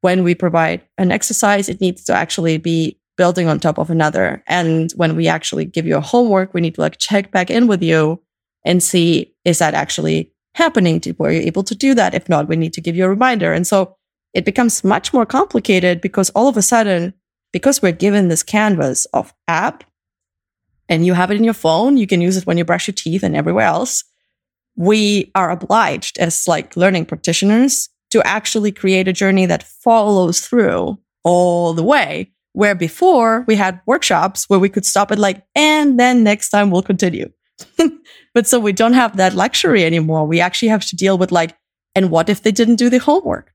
when 0.00 0.24
we 0.24 0.34
provide 0.34 0.82
an 0.98 1.10
exercise, 1.10 1.68
it 1.68 1.80
needs 1.80 2.04
to 2.04 2.12
actually 2.12 2.58
be 2.58 2.98
building 3.16 3.48
on 3.48 3.58
top 3.58 3.78
of 3.78 3.90
another. 3.90 4.42
And 4.46 4.92
when 4.92 5.16
we 5.16 5.26
actually 5.26 5.64
give 5.64 5.86
you 5.86 5.96
a 5.96 6.00
homework, 6.00 6.54
we 6.54 6.60
need 6.60 6.76
to 6.76 6.80
like 6.80 6.98
check 6.98 7.30
back 7.30 7.50
in 7.50 7.66
with 7.66 7.82
you 7.82 8.22
and 8.64 8.82
see, 8.82 9.34
is 9.44 9.58
that 9.58 9.74
actually 9.74 10.32
happening? 10.54 11.02
Were 11.18 11.32
you 11.32 11.40
able 11.40 11.64
to 11.64 11.74
do 11.74 11.94
that? 11.94 12.14
If 12.14 12.28
not, 12.28 12.48
we 12.48 12.56
need 12.56 12.72
to 12.74 12.80
give 12.80 12.94
you 12.94 13.04
a 13.04 13.08
reminder. 13.08 13.52
And 13.52 13.66
so 13.66 13.96
it 14.34 14.44
becomes 14.44 14.84
much 14.84 15.12
more 15.12 15.26
complicated 15.26 16.00
because 16.00 16.30
all 16.30 16.48
of 16.48 16.56
a 16.56 16.62
sudden 16.62 17.14
because 17.52 17.82
we're 17.82 17.92
given 17.92 18.28
this 18.28 18.42
canvas 18.42 19.06
of 19.06 19.32
app 19.46 19.84
and 20.88 21.04
you 21.04 21.14
have 21.14 21.30
it 21.30 21.36
in 21.36 21.44
your 21.44 21.54
phone, 21.54 21.96
you 21.96 22.06
can 22.06 22.20
use 22.20 22.36
it 22.36 22.46
when 22.46 22.58
you 22.58 22.64
brush 22.64 22.88
your 22.88 22.94
teeth 22.94 23.22
and 23.22 23.36
everywhere 23.36 23.66
else. 23.66 24.04
We 24.76 25.30
are 25.34 25.50
obliged 25.50 26.18
as 26.18 26.48
like 26.48 26.76
learning 26.76 27.06
practitioners 27.06 27.88
to 28.10 28.26
actually 28.26 28.72
create 28.72 29.08
a 29.08 29.12
journey 29.12 29.46
that 29.46 29.62
follows 29.62 30.40
through 30.40 30.98
all 31.24 31.74
the 31.74 31.82
way. 31.82 32.32
Where 32.54 32.74
before 32.74 33.44
we 33.46 33.54
had 33.54 33.80
workshops 33.86 34.48
where 34.48 34.58
we 34.58 34.68
could 34.68 34.86
stop 34.86 35.12
it 35.12 35.18
like, 35.18 35.44
and 35.54 36.00
then 36.00 36.24
next 36.24 36.48
time 36.50 36.70
we'll 36.70 36.82
continue. 36.82 37.30
but 38.34 38.46
so 38.46 38.58
we 38.58 38.72
don't 38.72 38.94
have 38.94 39.16
that 39.16 39.34
luxury 39.34 39.84
anymore. 39.84 40.26
We 40.26 40.40
actually 40.40 40.68
have 40.68 40.84
to 40.86 40.96
deal 40.96 41.18
with 41.18 41.30
like, 41.30 41.56
and 41.94 42.10
what 42.10 42.28
if 42.28 42.42
they 42.42 42.50
didn't 42.50 42.76
do 42.76 42.90
the 42.90 42.98
homework? 42.98 43.52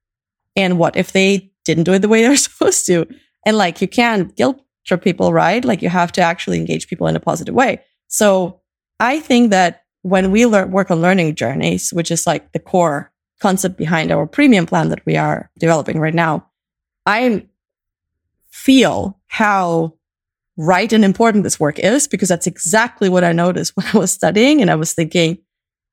And 0.56 0.78
what 0.78 0.96
if 0.96 1.12
they 1.12 1.52
didn't 1.66 1.86
do 1.86 1.94
it 1.94 2.00
the 2.00 2.08
way 2.08 2.22
they're 2.22 2.38
supposed 2.50 2.86
to? 2.86 3.08
And 3.46 3.58
like 3.58 3.82
you 3.82 3.88
can't 3.88 4.36
guilt 4.36 4.62
trip 4.86 5.04
people, 5.04 5.34
right? 5.34 5.64
Like 5.64 5.82
you 5.82 5.90
have 5.90 6.12
to 6.14 6.22
actually 6.22 6.58
engage 6.58 6.88
people 6.88 7.08
in 7.08 7.16
a 7.16 7.20
positive 7.20 7.56
way. 7.56 7.82
So 8.08 8.62
I 9.00 9.20
think 9.20 9.52
that 9.52 9.84
when 10.02 10.32
we 10.32 10.46
learn, 10.46 10.72
work 10.72 10.92
on 10.92 11.02
learning 11.02 11.36
journeys, 11.36 11.92
which 11.92 12.12
is 12.12 12.28
like 12.28 12.52
the 12.52 12.60
core 12.60 13.12
concept 13.40 13.78
behind 13.78 14.12
our 14.12 14.26
premium 14.26 14.66
plan 14.66 14.90
that 14.90 15.06
we 15.06 15.18
are 15.18 15.50
developing 15.60 16.00
right 16.00 16.14
now, 16.14 16.48
I 17.06 17.48
feel 18.52 19.20
how 19.28 19.94
right 20.58 20.94
and 20.94 21.04
important 21.04 21.44
this 21.44 21.60
work 21.60 21.80
is 21.80 22.08
because 22.08 22.30
that's 22.30 22.48
exactly 22.48 23.10
what 23.10 23.24
I 23.24 23.32
noticed 23.32 23.74
when 23.76 23.88
I 23.94 23.98
was 23.98 24.12
studying. 24.12 24.62
And 24.62 24.70
I 24.70 24.76
was 24.76 24.94
thinking, 24.94 25.40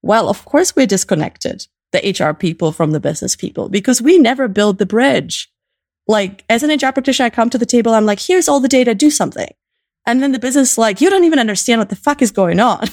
well, 0.02 0.28
of 0.28 0.44
course 0.44 0.74
we're 0.74 0.86
disconnected, 0.86 1.66
the 1.92 2.16
HR 2.18 2.34
people 2.34 2.72
from 2.72 2.90
the 2.90 3.00
business 3.00 3.36
people, 3.36 3.68
because 3.68 4.02
we 4.02 4.18
never 4.18 4.48
build 4.48 4.78
the 4.78 4.86
bridge 4.86 5.50
like 6.10 6.44
as 6.48 6.62
an 6.64 6.70
HR 6.70 6.92
practitioner, 6.92 7.26
I 7.26 7.30
come 7.30 7.50
to 7.50 7.58
the 7.58 7.64
table, 7.64 7.94
I'm 7.94 8.04
like, 8.04 8.20
here's 8.20 8.48
all 8.48 8.58
the 8.58 8.68
data, 8.68 8.94
do 8.94 9.10
something. 9.10 9.48
And 10.06 10.22
then 10.22 10.32
the 10.32 10.38
business 10.40 10.76
like, 10.76 11.00
you 11.00 11.08
don't 11.08 11.24
even 11.24 11.38
understand 11.38 11.78
what 11.78 11.88
the 11.88 11.96
fuck 11.96 12.20
is 12.20 12.32
going 12.32 12.58
on. 12.58 12.86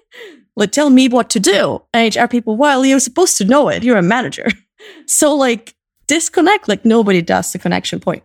like, 0.56 0.70
tell 0.70 0.90
me 0.90 1.08
what 1.08 1.30
to 1.30 1.40
do. 1.40 1.82
And 1.94 2.14
HR 2.14 2.26
people, 2.26 2.56
well, 2.56 2.84
you're 2.84 3.00
supposed 3.00 3.38
to 3.38 3.44
know 3.44 3.68
it. 3.68 3.82
You're 3.82 3.96
a 3.98 4.02
manager. 4.02 4.46
So 5.06 5.34
like 5.34 5.74
disconnect, 6.06 6.68
like 6.68 6.84
nobody 6.84 7.20
does 7.20 7.52
the 7.52 7.58
connection 7.58 7.98
point. 7.98 8.22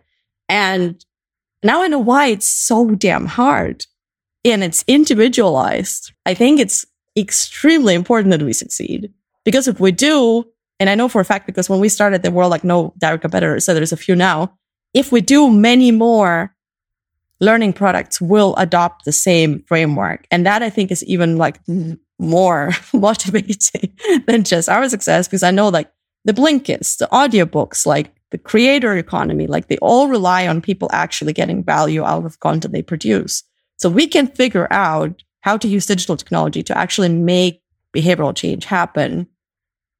And 0.48 1.04
now 1.64 1.82
I 1.82 1.88
know 1.88 1.98
why 1.98 2.28
it's 2.28 2.48
so 2.48 2.90
damn 2.94 3.26
hard 3.26 3.86
and 4.44 4.62
it's 4.62 4.84
individualized. 4.86 6.12
I 6.24 6.32
think 6.32 6.60
it's 6.60 6.86
extremely 7.18 7.94
important 7.94 8.30
that 8.30 8.42
we 8.42 8.52
succeed 8.52 9.12
because 9.44 9.66
if 9.66 9.80
we 9.80 9.90
do, 9.90 10.44
and 10.80 10.90
I 10.90 10.94
know 10.94 11.08
for 11.08 11.20
a 11.20 11.24
fact 11.24 11.46
because 11.46 11.68
when 11.68 11.80
we 11.80 11.88
started, 11.88 12.22
there 12.22 12.32
were 12.32 12.46
like 12.46 12.64
no 12.64 12.92
direct 12.98 13.22
competitors. 13.22 13.64
So 13.64 13.74
there's 13.74 13.92
a 13.92 13.96
few 13.96 14.16
now. 14.16 14.56
If 14.92 15.12
we 15.12 15.20
do 15.20 15.50
many 15.50 15.90
more 15.90 16.54
learning 17.40 17.72
products 17.72 18.20
will 18.20 18.54
adopt 18.56 19.04
the 19.04 19.12
same 19.12 19.62
framework. 19.66 20.26
And 20.30 20.46
that 20.46 20.62
I 20.62 20.70
think 20.70 20.90
is 20.90 21.04
even 21.04 21.36
like 21.36 21.60
more 22.18 22.72
motivating 22.92 23.96
than 24.26 24.44
just 24.44 24.68
our 24.68 24.88
success 24.88 25.28
because 25.28 25.42
I 25.42 25.50
know 25.50 25.68
like 25.68 25.90
the 26.24 26.32
Blinkist, 26.32 26.98
the 26.98 27.08
audiobooks, 27.12 27.86
like 27.86 28.12
the 28.30 28.38
creator 28.38 28.96
economy, 28.96 29.46
like 29.46 29.68
they 29.68 29.78
all 29.78 30.08
rely 30.08 30.46
on 30.48 30.60
people 30.60 30.88
actually 30.92 31.32
getting 31.32 31.62
value 31.62 32.02
out 32.04 32.24
of 32.24 32.40
content 32.40 32.72
they 32.72 32.82
produce. 32.82 33.42
So 33.76 33.88
we 33.88 34.06
can 34.06 34.26
figure 34.26 34.72
out 34.72 35.22
how 35.40 35.56
to 35.58 35.68
use 35.68 35.86
digital 35.86 36.16
technology 36.16 36.62
to 36.62 36.78
actually 36.78 37.10
make 37.10 37.60
behavioral 37.94 38.34
change 38.34 38.64
happen 38.64 39.28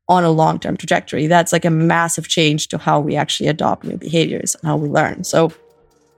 on 0.09 0.25
a 0.25 0.31
long 0.31 0.59
term 0.59 0.77
trajectory. 0.77 1.27
That's 1.27 1.53
like 1.53 1.65
a 1.65 1.71
massive 1.71 2.29
change 2.29 2.69
to 2.69 2.79
how 2.79 3.01
we 3.01 3.17
actually 3.17 3.49
adopt 3.49 3.85
new 3.85 3.97
behaviors 3.97 4.55
and 4.55 4.69
how 4.69 4.77
we 4.77 4.89
learn. 4.89 5.25
So, 5.25 5.53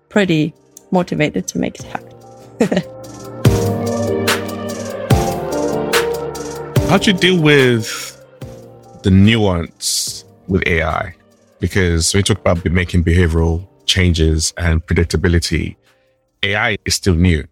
pretty 0.09 0.55
motivated 0.91 1.47
to 1.49 1.59
make 1.59 1.79
it 1.79 1.85
happen. 1.85 2.13
How'd 6.89 7.07
you 7.07 7.13
deal 7.13 7.43
with 7.43 8.13
the 9.03 9.11
nuance 9.11 10.25
with 10.47 10.67
AI? 10.67 11.15
Because 11.59 12.15
we 12.15 12.23
talk 12.23 12.39
about 12.39 12.65
making 12.65 13.03
behavioral 13.03 13.67
changes 13.87 14.53
and 14.57 14.85
predictability, 14.87 15.77
AI 16.43 16.77
is 16.85 16.95
still 16.95 17.15
new. 17.15 17.45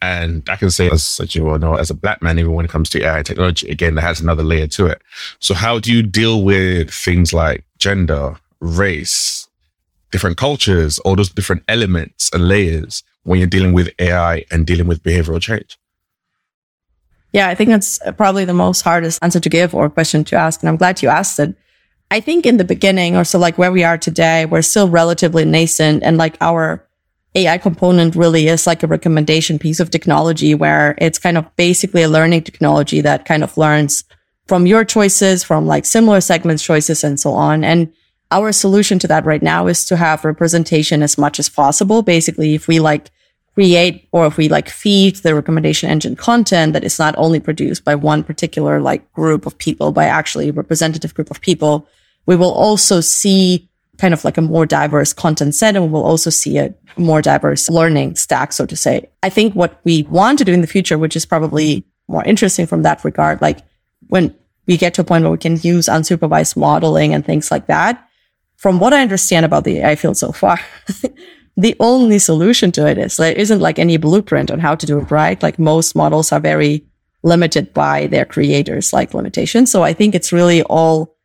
And 0.00 0.48
I 0.48 0.56
can 0.56 0.70
say, 0.70 0.88
as, 0.90 1.18
as 1.20 1.34
you 1.34 1.44
well 1.44 1.58
know, 1.58 1.74
as 1.74 1.90
a 1.90 1.94
black 1.94 2.22
man, 2.22 2.38
even 2.38 2.52
when 2.52 2.64
it 2.64 2.70
comes 2.70 2.88
to 2.90 3.02
AI 3.02 3.22
technology, 3.22 3.68
again, 3.68 3.96
that 3.96 4.02
has 4.02 4.20
another 4.20 4.44
layer 4.44 4.68
to 4.68 4.86
it. 4.86 5.02
So 5.40 5.54
how 5.54 5.80
do 5.80 5.92
you 5.92 6.02
deal 6.02 6.42
with 6.42 6.90
things 6.90 7.32
like 7.32 7.64
gender, 7.78 8.36
race, 8.60 9.48
different 10.12 10.36
cultures, 10.36 10.98
all 11.00 11.16
those 11.16 11.30
different 11.30 11.64
elements 11.68 12.30
and 12.32 12.46
layers 12.46 13.02
when 13.24 13.38
you're 13.38 13.48
dealing 13.48 13.72
with 13.72 13.90
AI 13.98 14.44
and 14.50 14.66
dealing 14.66 14.86
with 14.86 15.02
behavioral 15.02 15.40
change? 15.40 15.78
Yeah, 17.32 17.48
I 17.48 17.54
think 17.54 17.70
that's 17.70 17.98
probably 18.16 18.44
the 18.44 18.54
most 18.54 18.82
hardest 18.82 19.18
answer 19.22 19.40
to 19.40 19.48
give 19.48 19.74
or 19.74 19.90
question 19.90 20.24
to 20.24 20.36
ask. 20.36 20.62
And 20.62 20.68
I'm 20.68 20.76
glad 20.76 21.02
you 21.02 21.08
asked 21.08 21.38
it. 21.38 21.54
I 22.10 22.20
think 22.20 22.46
in 22.46 22.56
the 22.56 22.64
beginning, 22.64 23.16
or 23.16 23.24
so 23.24 23.38
like 23.38 23.58
where 23.58 23.70
we 23.70 23.84
are 23.84 23.98
today, 23.98 24.46
we're 24.46 24.62
still 24.62 24.88
relatively 24.88 25.44
nascent 25.44 26.02
and 26.02 26.16
like 26.16 26.38
our 26.40 26.87
AI 27.34 27.58
component 27.58 28.16
really 28.16 28.48
is 28.48 28.66
like 28.66 28.82
a 28.82 28.86
recommendation 28.86 29.58
piece 29.58 29.80
of 29.80 29.90
technology 29.90 30.54
where 30.54 30.96
it's 30.98 31.18
kind 31.18 31.36
of 31.36 31.44
basically 31.56 32.02
a 32.02 32.08
learning 32.08 32.42
technology 32.42 33.00
that 33.00 33.26
kind 33.26 33.44
of 33.44 33.56
learns 33.56 34.04
from 34.46 34.66
your 34.66 34.84
choices, 34.84 35.44
from 35.44 35.66
like 35.66 35.84
similar 35.84 36.20
segments 36.20 36.62
choices 36.62 37.04
and 37.04 37.20
so 37.20 37.32
on. 37.32 37.64
And 37.64 37.92
our 38.30 38.50
solution 38.52 38.98
to 39.00 39.08
that 39.08 39.24
right 39.24 39.42
now 39.42 39.66
is 39.66 39.84
to 39.86 39.96
have 39.96 40.24
representation 40.24 41.02
as 41.02 41.18
much 41.18 41.38
as 41.38 41.48
possible. 41.48 42.02
Basically, 42.02 42.54
if 42.54 42.66
we 42.66 42.80
like 42.80 43.10
create 43.54 44.08
or 44.12 44.26
if 44.26 44.36
we 44.36 44.48
like 44.48 44.68
feed 44.68 45.16
the 45.16 45.34
recommendation 45.34 45.90
engine 45.90 46.16
content 46.16 46.72
that 46.72 46.84
is 46.84 46.98
not 46.98 47.14
only 47.18 47.40
produced 47.40 47.84
by 47.84 47.94
one 47.94 48.22
particular 48.22 48.80
like 48.80 49.12
group 49.12 49.46
of 49.46 49.58
people, 49.58 49.92
by 49.92 50.04
actually 50.04 50.48
a 50.48 50.52
representative 50.52 51.14
group 51.14 51.30
of 51.30 51.40
people, 51.40 51.86
we 52.24 52.36
will 52.36 52.52
also 52.52 53.00
see 53.00 53.67
kind 53.98 54.14
of 54.14 54.24
like 54.24 54.38
a 54.38 54.42
more 54.42 54.64
diverse 54.64 55.12
content 55.12 55.54
set 55.54 55.76
and 55.76 55.84
we 55.84 55.90
will 55.90 56.04
also 56.04 56.30
see 56.30 56.56
a 56.58 56.72
more 56.96 57.20
diverse 57.20 57.68
learning 57.68 58.16
stack, 58.16 58.52
so 58.52 58.64
to 58.64 58.76
say. 58.76 59.08
I 59.22 59.28
think 59.28 59.54
what 59.54 59.80
we 59.84 60.04
want 60.04 60.38
to 60.38 60.44
do 60.44 60.52
in 60.52 60.60
the 60.60 60.66
future, 60.66 60.96
which 60.96 61.16
is 61.16 61.26
probably 61.26 61.84
more 62.06 62.24
interesting 62.24 62.66
from 62.66 62.82
that 62.82 63.04
regard, 63.04 63.42
like 63.42 63.58
when 64.08 64.34
we 64.66 64.76
get 64.76 64.94
to 64.94 65.00
a 65.00 65.04
point 65.04 65.24
where 65.24 65.32
we 65.32 65.38
can 65.38 65.58
use 65.60 65.86
unsupervised 65.86 66.56
modeling 66.56 67.12
and 67.12 67.24
things 67.24 67.50
like 67.50 67.66
that, 67.66 68.08
from 68.56 68.80
what 68.80 68.92
I 68.92 69.02
understand 69.02 69.44
about 69.44 69.64
the 69.64 69.78
AI 69.78 69.96
field 69.96 70.16
so 70.16 70.32
far, 70.32 70.60
the 71.56 71.76
only 71.80 72.18
solution 72.18 72.70
to 72.72 72.86
it 72.86 72.98
is 72.98 73.16
there 73.16 73.32
isn't 73.32 73.60
like 73.60 73.78
any 73.78 73.96
blueprint 73.96 74.50
on 74.50 74.60
how 74.60 74.74
to 74.74 74.86
do 74.86 74.98
it 74.98 75.10
right. 75.10 75.42
Like 75.42 75.58
most 75.58 75.96
models 75.96 76.32
are 76.32 76.40
very 76.40 76.84
limited 77.22 77.74
by 77.74 78.06
their 78.06 78.24
creators 78.24 78.92
like 78.92 79.14
limitations. 79.14 79.70
So 79.70 79.82
I 79.82 79.92
think 79.92 80.14
it's 80.14 80.32
really 80.32 80.62
all 80.62 81.16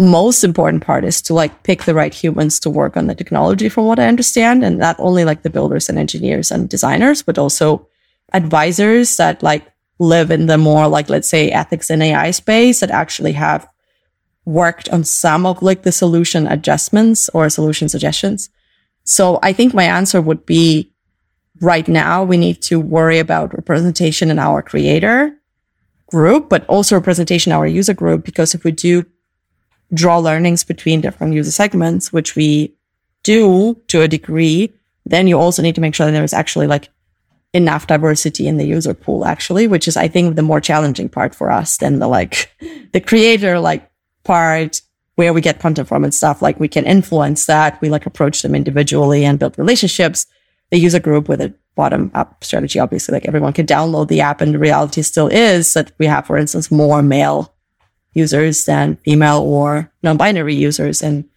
most 0.00 0.44
important 0.44 0.82
part 0.82 1.04
is 1.04 1.20
to 1.22 1.34
like 1.34 1.62
pick 1.62 1.84
the 1.84 1.94
right 1.94 2.14
humans 2.14 2.58
to 2.60 2.70
work 2.70 2.96
on 2.96 3.06
the 3.06 3.14
technology 3.14 3.68
from 3.68 3.84
what 3.84 3.98
I 3.98 4.08
understand. 4.08 4.64
And 4.64 4.78
not 4.78 4.96
only 4.98 5.24
like 5.24 5.42
the 5.42 5.50
builders 5.50 5.88
and 5.88 5.98
engineers 5.98 6.50
and 6.50 6.68
designers, 6.68 7.22
but 7.22 7.38
also 7.38 7.86
advisors 8.32 9.16
that 9.18 9.42
like 9.42 9.66
live 9.98 10.30
in 10.30 10.46
the 10.46 10.56
more 10.56 10.88
like, 10.88 11.10
let's 11.10 11.28
say 11.28 11.50
ethics 11.50 11.90
and 11.90 12.02
AI 12.02 12.30
space 12.30 12.80
that 12.80 12.90
actually 12.90 13.32
have 13.32 13.68
worked 14.46 14.88
on 14.88 15.04
some 15.04 15.44
of 15.44 15.62
like 15.62 15.82
the 15.82 15.92
solution 15.92 16.46
adjustments 16.46 17.28
or 17.34 17.48
solution 17.50 17.88
suggestions. 17.88 18.48
So 19.04 19.38
I 19.42 19.52
think 19.52 19.74
my 19.74 19.84
answer 19.84 20.20
would 20.22 20.46
be 20.46 20.92
right 21.60 21.86
now 21.86 22.24
we 22.24 22.38
need 22.38 22.62
to 22.62 22.80
worry 22.80 23.18
about 23.18 23.54
representation 23.54 24.30
in 24.30 24.38
our 24.38 24.62
creator 24.62 25.36
group, 26.06 26.48
but 26.48 26.66
also 26.66 26.96
representation 26.96 27.52
in 27.52 27.58
our 27.58 27.66
user 27.66 27.92
group. 27.92 28.24
Because 28.24 28.54
if 28.54 28.64
we 28.64 28.72
do 28.72 29.04
draw 29.92 30.18
learnings 30.18 30.64
between 30.64 31.00
different 31.00 31.34
user 31.34 31.50
segments, 31.50 32.12
which 32.12 32.36
we 32.36 32.74
do 33.22 33.80
to 33.88 34.02
a 34.02 34.08
degree, 34.08 34.72
then 35.04 35.26
you 35.26 35.38
also 35.38 35.62
need 35.62 35.74
to 35.74 35.80
make 35.80 35.94
sure 35.94 36.06
that 36.06 36.12
there 36.12 36.24
is 36.24 36.32
actually 36.32 36.66
like 36.66 36.88
enough 37.52 37.86
diversity 37.86 38.46
in 38.46 38.56
the 38.56 38.66
user 38.66 38.94
pool, 38.94 39.24
actually, 39.24 39.66
which 39.66 39.88
is, 39.88 39.96
I 39.96 40.08
think, 40.08 40.36
the 40.36 40.42
more 40.42 40.60
challenging 40.60 41.08
part 41.08 41.34
for 41.34 41.50
us 41.50 41.78
than 41.78 41.98
the 41.98 42.08
like 42.08 42.54
the 42.92 43.00
creator 43.00 43.58
like 43.58 43.90
part 44.24 44.80
where 45.16 45.32
we 45.32 45.40
get 45.40 45.58
content 45.58 45.88
from 45.88 46.04
and 46.04 46.14
stuff. 46.14 46.40
Like 46.40 46.60
we 46.60 46.68
can 46.68 46.86
influence 46.86 47.46
that. 47.46 47.80
We 47.80 47.90
like 47.90 48.06
approach 48.06 48.42
them 48.42 48.54
individually 48.54 49.24
and 49.24 49.38
build 49.38 49.58
relationships. 49.58 50.26
The 50.70 50.78
user 50.78 51.00
group 51.00 51.28
with 51.28 51.40
a 51.40 51.52
bottom 51.74 52.12
up 52.14 52.44
strategy, 52.44 52.78
obviously, 52.78 53.12
like 53.12 53.26
everyone 53.26 53.52
can 53.52 53.66
download 53.66 54.08
the 54.08 54.20
app 54.20 54.40
and 54.40 54.54
the 54.54 54.58
reality 54.58 55.02
still 55.02 55.28
is 55.28 55.74
that 55.74 55.92
we 55.98 56.06
have, 56.06 56.26
for 56.26 56.36
instance, 56.36 56.70
more 56.70 57.02
male 57.02 57.52
users 58.12 58.64
than 58.64 58.96
female 58.96 59.40
or 59.40 59.92
non-binary 60.02 60.54
users 60.54 61.02
in 61.02 61.28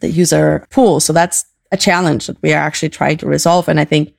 the 0.00 0.10
user 0.10 0.66
pool. 0.70 1.00
So 1.00 1.12
that's 1.12 1.44
a 1.72 1.76
challenge 1.76 2.26
that 2.26 2.40
we 2.42 2.52
are 2.52 2.62
actually 2.62 2.88
trying 2.88 3.18
to 3.18 3.26
resolve. 3.26 3.68
And 3.68 3.78
I 3.80 3.84
think 3.84 4.14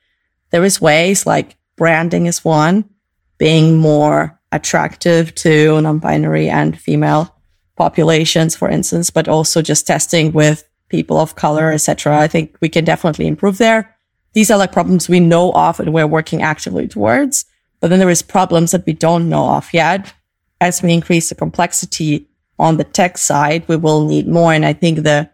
there 0.52 0.64
is 0.64 0.82
ways 0.82 1.26
like 1.26 1.58
branding 1.78 2.26
is 2.26 2.46
one, 2.46 2.90
being 3.38 3.78
more 3.78 4.40
attractive 4.52 5.34
to 5.36 5.82
non-binary 5.82 6.50
and 6.50 6.80
female 6.80 7.36
populations, 7.76 8.56
for 8.56 8.70
instance, 8.70 9.10
but 9.10 9.28
also 9.28 9.62
just 9.62 9.88
testing 9.88 10.32
with 10.32 10.68
people 10.90 11.18
of 11.18 11.36
color, 11.36 11.72
etc. 11.72 12.20
I 12.20 12.28
think 12.28 12.58
we 12.62 12.70
can 12.70 12.84
definitely 12.86 13.28
improve 13.28 13.58
there. 13.58 13.96
These 14.34 14.52
are 14.52 14.58
like 14.58 14.72
problems 14.72 15.10
we 15.10 15.20
know 15.20 15.52
of 15.54 15.80
and 15.80 15.94
we're 15.94 16.08
working 16.08 16.42
actively 16.42 16.88
towards. 16.88 17.46
But 17.80 17.90
then 17.90 18.00
there 18.00 18.10
is 18.10 18.22
problems 18.22 18.72
that 18.72 18.86
we 18.86 18.94
don't 18.94 19.30
know 19.30 19.50
of 19.50 19.74
yet 19.74 20.14
as 20.62 20.82
we 20.82 20.94
increase 20.94 21.28
the 21.30 21.36
complexity 21.36 22.28
on 22.60 22.78
the 22.78 22.84
tech 22.84 23.18
side, 23.18 23.68
we 23.68 23.76
will 23.76 24.08
need 24.08 24.28
more. 24.28 24.54
And 24.54 24.66
I 24.66 24.74
think 24.74 25.04
the 25.04 25.30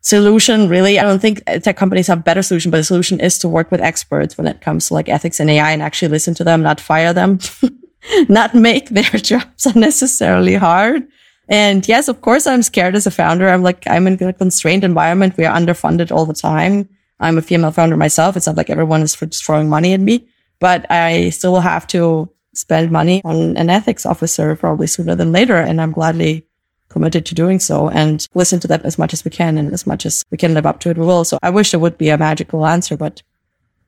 solution 0.00 0.68
really, 0.68 0.98
I 0.98 1.04
don't 1.04 1.20
think 1.20 1.42
tech 1.62 1.76
companies 1.76 2.08
have 2.08 2.24
better 2.24 2.42
solution, 2.42 2.70
but 2.70 2.78
the 2.78 2.84
solution 2.84 3.20
is 3.20 3.38
to 3.38 3.48
work 3.48 3.70
with 3.70 3.80
experts 3.80 4.36
when 4.36 4.48
it 4.48 4.60
comes 4.60 4.88
to 4.88 4.94
like 4.94 5.08
ethics 5.08 5.38
and 5.38 5.48
AI 5.48 5.70
and 5.70 5.80
actually 5.80 6.08
listen 6.08 6.34
to 6.34 6.44
them, 6.44 6.62
not 6.62 6.80
fire 6.80 7.12
them, 7.12 7.38
not 8.28 8.54
make 8.54 8.88
their 8.88 9.04
jobs 9.30 9.64
unnecessarily 9.66 10.54
hard. 10.54 11.06
And 11.48 11.86
yes, 11.86 12.08
of 12.08 12.20
course, 12.20 12.46
I'm 12.46 12.62
scared 12.62 12.96
as 12.96 13.06
a 13.06 13.10
founder. 13.10 13.48
I'm 13.48 13.62
like, 13.62 13.84
I'm 13.86 14.06
in 14.06 14.22
a 14.22 14.32
constrained 14.32 14.84
environment. 14.84 15.36
We 15.36 15.44
are 15.44 15.56
underfunded 15.56 16.10
all 16.10 16.26
the 16.26 16.34
time. 16.34 16.88
I'm 17.20 17.38
a 17.38 17.42
female 17.42 17.72
founder 17.72 17.96
myself. 17.96 18.36
It's 18.36 18.46
not 18.46 18.56
like 18.56 18.70
everyone 18.70 19.02
is 19.02 19.14
just 19.14 19.44
throwing 19.44 19.68
money 19.68 19.92
at 19.92 20.00
me, 20.00 20.28
but 20.58 20.90
I 20.90 21.30
still 21.30 21.52
will 21.52 21.60
have 21.60 21.86
to 21.88 22.30
spend 22.60 22.90
money 22.90 23.22
on 23.24 23.56
an 23.56 23.70
ethics 23.70 24.06
officer 24.06 24.54
probably 24.56 24.86
sooner 24.86 25.14
than 25.14 25.32
later. 25.32 25.56
And 25.56 25.80
I'm 25.80 25.92
gladly 25.92 26.46
committed 26.90 27.24
to 27.24 27.34
doing 27.34 27.58
so 27.58 27.88
and 27.88 28.26
listen 28.34 28.60
to 28.60 28.68
that 28.68 28.84
as 28.84 28.98
much 28.98 29.12
as 29.12 29.24
we 29.24 29.30
can 29.30 29.56
and 29.56 29.72
as 29.72 29.86
much 29.86 30.04
as 30.04 30.24
we 30.30 30.36
can 30.36 30.54
live 30.54 30.66
up 30.66 30.80
to 30.80 30.90
it, 30.90 30.98
we 30.98 31.06
will. 31.06 31.24
So 31.24 31.38
I 31.42 31.50
wish 31.50 31.70
there 31.70 31.80
would 31.80 31.96
be 31.96 32.10
a 32.10 32.18
magical 32.18 32.66
answer, 32.66 32.96
but 32.96 33.22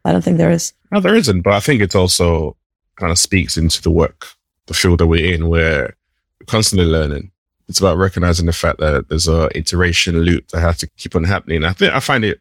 I 0.05 0.13
don't 0.13 0.23
think 0.23 0.39
there 0.39 0.51
is. 0.51 0.73
No, 0.91 1.01
there 1.01 1.15
isn't. 1.15 1.43
But 1.43 1.55
I 1.55 1.61
think 1.61 1.83
it 1.83 1.95
also 1.95 2.57
kind 2.97 3.13
of 3.13 3.19
speaks 3.19 3.57
into 3.57 3.83
the 3.83 3.91
work, 3.91 4.29
the 4.67 4.75
field 4.75 5.01
that 5.01 5.07
we're 5.07 5.35
in, 5.35 5.49
where 5.49 5.97
we're 6.41 6.47
constantly 6.47 6.87
learning. 6.87 7.31
It's 7.69 7.81
about 7.81 7.99
recognizing 7.99 8.47
the 8.47 8.53
fact 8.53 8.79
that 8.79 9.09
there's 9.09 9.29
a 9.29 9.49
iteration 9.57 10.21
loop 10.21 10.49
that 10.49 10.61
has 10.61 10.79
to 10.79 10.87
keep 10.97 11.15
on 11.17 11.25
happening. 11.25 11.65
I 11.65 11.73
think 11.73 11.95
I 11.95 12.01
find 12.01 12.25
it, 12.25 12.41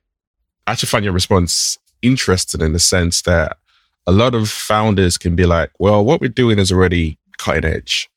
I 0.67 0.71
actually 0.71 0.87
find 0.87 1.05
your 1.05 1.13
response 1.13 1.77
interesting 2.01 2.61
in 2.61 2.73
the 2.73 2.79
sense 2.79 3.21
that 3.23 3.57
a 4.07 4.11
lot 4.11 4.35
of 4.35 4.49
founders 4.49 5.17
can 5.17 5.35
be 5.35 5.45
like, 5.45 5.71
well, 5.79 6.03
what 6.03 6.21
we're 6.21 6.29
doing 6.29 6.59
is 6.59 6.71
already 6.71 7.17
cutting 7.37 7.65
edge. 7.65 8.09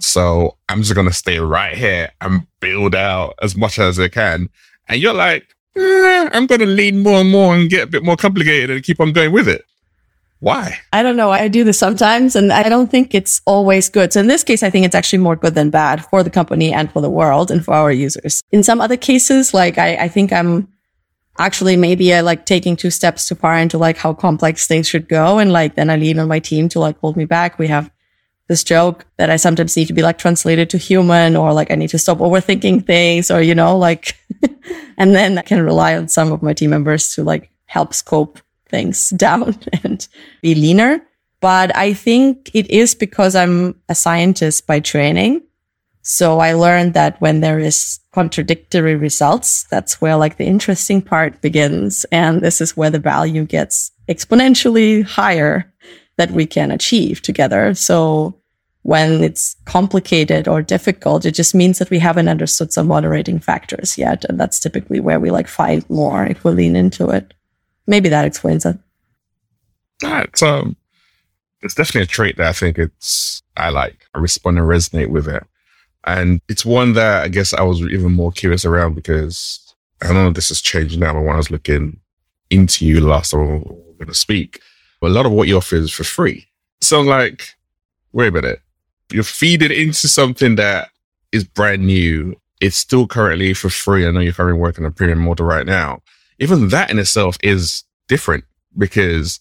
So 0.00 0.56
I'm 0.68 0.82
just 0.82 0.94
going 0.94 1.06
to 1.06 1.12
stay 1.12 1.38
right 1.38 1.76
here 1.76 2.10
and 2.20 2.46
build 2.60 2.94
out 2.94 3.34
as 3.42 3.56
much 3.56 3.78
as 3.78 3.98
I 3.98 4.08
can. 4.08 4.48
And 4.88 5.00
you're 5.00 5.14
like, 5.14 5.46
eh, 5.76 6.28
I'm 6.32 6.46
going 6.46 6.60
to 6.60 6.66
lean 6.66 7.02
more 7.02 7.20
and 7.20 7.30
more 7.30 7.54
and 7.54 7.70
get 7.70 7.84
a 7.84 7.90
bit 7.90 8.04
more 8.04 8.16
complicated 8.16 8.70
and 8.70 8.84
keep 8.84 9.00
on 9.00 9.12
going 9.12 9.32
with 9.32 9.48
it. 9.48 9.64
Why? 10.40 10.78
I 10.92 11.02
don't 11.02 11.16
know. 11.16 11.30
I 11.30 11.48
do 11.48 11.64
this 11.64 11.78
sometimes 11.78 12.36
and 12.36 12.52
I 12.52 12.68
don't 12.68 12.90
think 12.90 13.14
it's 13.14 13.40
always 13.46 13.88
good. 13.88 14.12
So 14.12 14.20
in 14.20 14.26
this 14.26 14.44
case, 14.44 14.62
I 14.62 14.68
think 14.68 14.84
it's 14.84 14.94
actually 14.94 15.20
more 15.20 15.36
good 15.36 15.54
than 15.54 15.70
bad 15.70 16.04
for 16.04 16.22
the 16.22 16.28
company 16.28 16.72
and 16.72 16.92
for 16.92 17.00
the 17.00 17.08
world 17.08 17.50
and 17.50 17.64
for 17.64 17.72
our 17.72 17.90
users. 17.90 18.42
In 18.52 18.62
some 18.62 18.80
other 18.80 18.96
cases, 18.96 19.54
like 19.54 19.78
I, 19.78 19.94
I 19.96 20.08
think 20.08 20.32
I'm 20.32 20.68
actually 21.38 21.76
maybe 21.76 22.14
I 22.14 22.20
like 22.20 22.46
taking 22.46 22.76
two 22.76 22.90
steps 22.90 23.28
too 23.28 23.34
far 23.34 23.56
into 23.58 23.78
like 23.78 23.96
how 23.96 24.14
complex 24.14 24.66
things 24.66 24.88
should 24.88 25.08
go. 25.08 25.38
And 25.38 25.52
like, 25.52 25.74
then 25.74 25.90
I 25.90 25.96
lean 25.96 26.18
on 26.18 26.28
my 26.28 26.38
team 26.38 26.68
to 26.70 26.80
like 26.80 26.98
hold 26.98 27.16
me 27.16 27.24
back. 27.24 27.58
We 27.58 27.68
have 27.68 27.90
this 28.48 28.62
joke 28.62 29.06
that 29.16 29.30
I 29.30 29.36
sometimes 29.36 29.76
need 29.76 29.86
to 29.86 29.94
be 29.94 30.02
like 30.02 30.18
translated 30.18 30.70
to 30.70 30.78
human 30.78 31.34
or 31.34 31.52
like 31.52 31.70
I 31.70 31.76
need 31.76 31.90
to 31.90 31.98
stop 31.98 32.18
overthinking 32.18 32.86
things 32.86 33.30
or, 33.30 33.40
you 33.40 33.54
know, 33.54 33.76
like, 33.76 34.18
and 34.98 35.14
then 35.14 35.38
I 35.38 35.42
can 35.42 35.62
rely 35.62 35.96
on 35.96 36.08
some 36.08 36.30
of 36.30 36.42
my 36.42 36.52
team 36.52 36.70
members 36.70 37.14
to 37.14 37.24
like 37.24 37.50
help 37.66 37.94
scope 37.94 38.38
things 38.68 39.10
down 39.16 39.56
and 39.82 40.06
be 40.42 40.54
leaner. 40.54 41.00
But 41.40 41.76
I 41.76 41.92
think 41.92 42.50
it 42.54 42.70
is 42.70 42.94
because 42.94 43.34
I'm 43.34 43.78
a 43.88 43.94
scientist 43.94 44.66
by 44.66 44.80
training. 44.80 45.42
So 46.06 46.38
I 46.38 46.52
learned 46.52 46.92
that 46.94 47.18
when 47.22 47.40
there 47.40 47.58
is 47.58 47.98
contradictory 48.12 48.94
results, 48.94 49.64
that's 49.64 50.02
where 50.02 50.16
like 50.16 50.36
the 50.36 50.44
interesting 50.44 51.00
part 51.00 51.40
begins. 51.40 52.04
And 52.12 52.42
this 52.42 52.60
is 52.60 52.76
where 52.76 52.90
the 52.90 52.98
value 52.98 53.46
gets 53.46 53.90
exponentially 54.06 55.02
higher 55.02 55.72
that 56.18 56.30
we 56.30 56.44
can 56.44 56.70
achieve 56.70 57.22
together. 57.22 57.74
So 57.74 58.38
when 58.82 59.24
it's 59.24 59.56
complicated 59.64 60.46
or 60.46 60.60
difficult, 60.60 61.24
it 61.24 61.32
just 61.32 61.54
means 61.54 61.78
that 61.78 61.88
we 61.88 61.98
haven't 61.98 62.28
understood 62.28 62.70
some 62.70 62.86
moderating 62.86 63.40
factors 63.40 63.96
yet. 63.96 64.26
And 64.28 64.38
that's 64.38 64.60
typically 64.60 65.00
where 65.00 65.18
we 65.18 65.30
like 65.30 65.48
find 65.48 65.88
more 65.88 66.26
if 66.26 66.44
we 66.44 66.50
lean 66.52 66.76
into 66.76 67.08
it. 67.08 67.32
Maybe 67.86 68.10
that 68.10 68.26
explains 68.26 68.66
it. 68.66 68.78
That's 70.00 70.42
um 70.42 70.76
it's 71.62 71.74
definitely 71.74 72.02
a 72.02 72.06
trait 72.06 72.36
that 72.36 72.48
I 72.48 72.52
think 72.52 72.78
it's 72.78 73.42
I 73.56 73.70
like. 73.70 74.06
I 74.14 74.18
respond 74.18 74.58
and 74.58 74.68
resonate 74.68 75.08
with 75.08 75.28
it. 75.28 75.44
And 76.06 76.40
it's 76.48 76.64
one 76.64 76.92
that 76.94 77.24
I 77.24 77.28
guess 77.28 77.54
I 77.54 77.62
was 77.62 77.80
even 77.80 78.12
more 78.12 78.32
curious 78.32 78.64
around 78.64 78.94
because 78.94 79.60
I 80.02 80.08
don't 80.08 80.16
know 80.16 80.30
this 80.30 80.50
has 80.50 80.60
changed 80.60 80.98
now, 80.98 81.14
but 81.14 81.22
when 81.22 81.34
I 81.34 81.38
was 81.38 81.50
looking 81.50 81.98
into 82.50 82.86
you 82.86 83.00
last 83.00 83.30
time 83.30 83.40
we 83.40 83.46
were 83.54 83.94
going 83.98 84.08
to 84.08 84.14
speak, 84.14 84.60
but 85.00 85.10
a 85.10 85.14
lot 85.14 85.26
of 85.26 85.32
what 85.32 85.48
you 85.48 85.56
offer 85.56 85.76
is 85.76 85.90
for 85.90 86.04
free. 86.04 86.46
So 86.80 87.00
I'm 87.00 87.06
like, 87.06 87.54
wait 88.12 88.28
a 88.28 88.32
minute. 88.32 88.60
You're 89.12 89.24
feeding 89.24 89.70
into 89.70 90.08
something 90.08 90.56
that 90.56 90.90
is 91.32 91.44
brand 91.44 91.86
new. 91.86 92.36
It's 92.60 92.76
still 92.76 93.06
currently 93.06 93.54
for 93.54 93.70
free. 93.70 94.06
I 94.06 94.10
know 94.10 94.20
you're 94.20 94.32
currently 94.32 94.60
working 94.60 94.84
on 94.84 94.90
a 94.90 94.94
premium 94.94 95.20
model 95.20 95.46
right 95.46 95.66
now. 95.66 96.02
Even 96.38 96.68
that 96.68 96.90
in 96.90 96.98
itself 96.98 97.36
is 97.42 97.84
different 98.08 98.44
because 98.76 99.40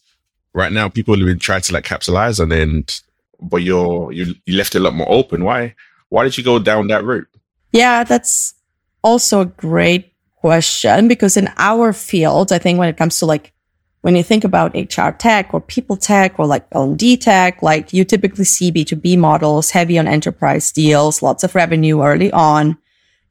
right 0.54 0.72
now 0.72 0.90
people 0.90 1.18
have 1.18 1.26
been 1.26 1.40
trying 1.40 1.62
to 1.62 1.74
like 1.74 1.84
capitalize 1.84 2.40
on 2.40 2.52
it, 2.52 3.02
but 3.42 3.58
you're, 3.58 4.12
you, 4.12 4.36
you 4.46 4.58
left 4.58 4.76
it 4.76 4.80
a 4.80 4.84
lot 4.84 4.94
more 4.94 5.10
open. 5.12 5.44
Why? 5.44 5.76
Why 6.14 6.24
did 6.24 6.38
you 6.38 6.44
go 6.44 6.60
down 6.60 6.90
that 6.90 7.04
route? 7.04 7.28
Yeah, 7.72 8.04
that's 8.04 8.54
also 9.04 9.42
a 9.42 9.46
great 9.46 10.14
question 10.36 11.08
because 11.08 11.38
in 11.38 11.50
our 11.58 11.92
field, 11.92 12.52
I 12.52 12.60
think 12.60 12.78
when 12.78 12.88
it 12.88 12.98
comes 12.98 13.18
to 13.18 13.26
like 13.26 13.52
when 14.02 14.16
you 14.16 14.22
think 14.22 14.44
about 14.44 14.76
HR 14.76 15.10
tech 15.10 15.56
or 15.56 15.60
people 15.60 15.98
tech 15.98 16.38
or 16.38 16.46
like 16.46 16.68
L&D 16.72 17.18
tech, 17.18 17.64
like 17.64 17.94
you 17.94 18.06
typically 18.06 18.46
see 18.46 18.72
B2B 18.72 19.18
models 19.18 19.72
heavy 19.72 19.98
on 19.98 20.08
enterprise 20.08 20.72
deals, 20.72 21.24
lots 21.24 21.44
of 21.44 21.56
revenue 21.56 22.04
early 22.04 22.32
on. 22.32 22.78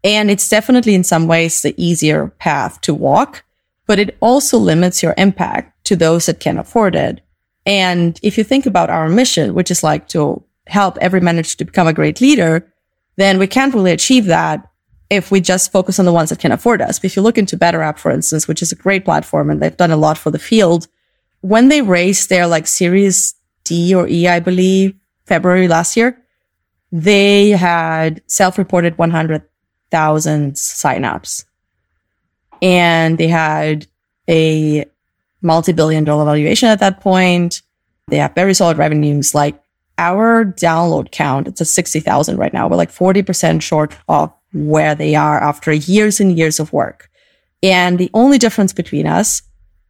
And 0.03 0.29
it's 0.29 0.49
definitely 0.49 0.97
in 0.97 1.05
some 1.05 1.29
ways 1.29 1.63
the 1.63 1.81
easier 1.81 2.35
path 2.41 2.81
to 2.81 2.95
walk, 2.95 3.45
but 3.87 4.01
it 4.01 4.17
also 4.19 4.59
limits 4.59 5.05
your 5.05 5.15
impact 5.17 5.85
to 5.85 5.95
those 5.95 6.27
that 6.27 6.41
can 6.41 6.59
afford 6.59 6.97
it. 6.97 7.21
And 7.65 8.19
if 8.25 8.37
you 8.37 8.43
think 8.43 8.67
about 8.67 8.91
our 8.91 9.09
mission, 9.09 9.55
which 9.55 9.71
is 9.71 9.85
like 9.85 10.09
to 10.09 10.43
help 10.67 10.99
every 10.99 11.21
manager 11.21 11.57
to 11.59 11.65
become 11.65 11.87
a 11.87 11.93
great 11.93 12.21
leader, 12.21 12.72
then 13.17 13.39
we 13.39 13.47
can't 13.47 13.75
really 13.75 13.93
achieve 13.93 14.27
that 14.27 14.69
if 15.11 15.31
we 15.31 15.41
just 15.41 15.73
focus 15.73 15.99
on 15.99 16.07
the 16.07 16.13
ones 16.13 16.31
that 16.31 16.39
can 16.39 16.53
afford 16.53 16.81
us. 16.81 16.99
But 16.99 17.07
If 17.07 17.17
you 17.17 17.23
look 17.23 17.39
into 17.39 17.59
BetterUp, 17.59 17.99
for 17.99 18.11
instance, 18.11 18.49
which 18.49 18.63
is 18.63 18.73
a 18.73 18.77
great 18.77 19.05
platform 19.05 19.51
and 19.51 19.61
they've 19.61 19.77
done 19.77 19.91
a 19.91 19.97
lot 19.97 20.17
for 20.17 20.31
the 20.31 20.39
field, 20.39 20.89
when 21.43 21.69
they 21.69 21.83
raised 21.83 22.29
their 22.29 22.47
like 22.47 22.67
series 22.67 23.35
D 23.65 23.95
or 23.95 24.09
E, 24.09 24.27
I 24.27 24.41
believe, 24.41 24.95
February 25.27 25.69
last 25.69 25.97
year, 25.97 26.19
they 26.91 27.51
had 27.51 28.23
self-reported 28.27 28.99
100,000 28.99 30.53
signups 30.55 31.45
and 32.61 33.19
they 33.19 33.29
had 33.29 33.87
a 34.29 34.85
multi-billion 35.43 36.05
dollar 36.05 36.25
valuation 36.25 36.69
at 36.69 36.81
that 36.81 37.01
point. 37.01 37.63
They 38.09 38.19
have 38.19 38.35
very 38.35 38.55
solid 38.55 38.79
revenues. 38.79 39.35
Like 39.35 39.62
our 40.03 40.45
download 40.45 41.13
count, 41.13 41.47
it's 41.47 41.61
at 41.61 41.69
60,000 41.69 42.37
right 42.37 42.53
now. 42.53 42.69
We're 42.69 42.77
like 42.77 42.91
40% 42.91 43.63
short 43.63 43.97
of 44.09 44.33
where 44.53 44.97
they 44.97 45.15
are 45.15 45.41
after 45.41 45.73
years 45.73 46.19
and 46.19 46.37
years 46.37 46.59
of 46.59 46.73
work. 46.73 47.09
And 47.63 47.99
the 47.99 48.11
only 48.13 48.37
difference 48.37 48.73
between 48.73 49.07
us 49.07 49.43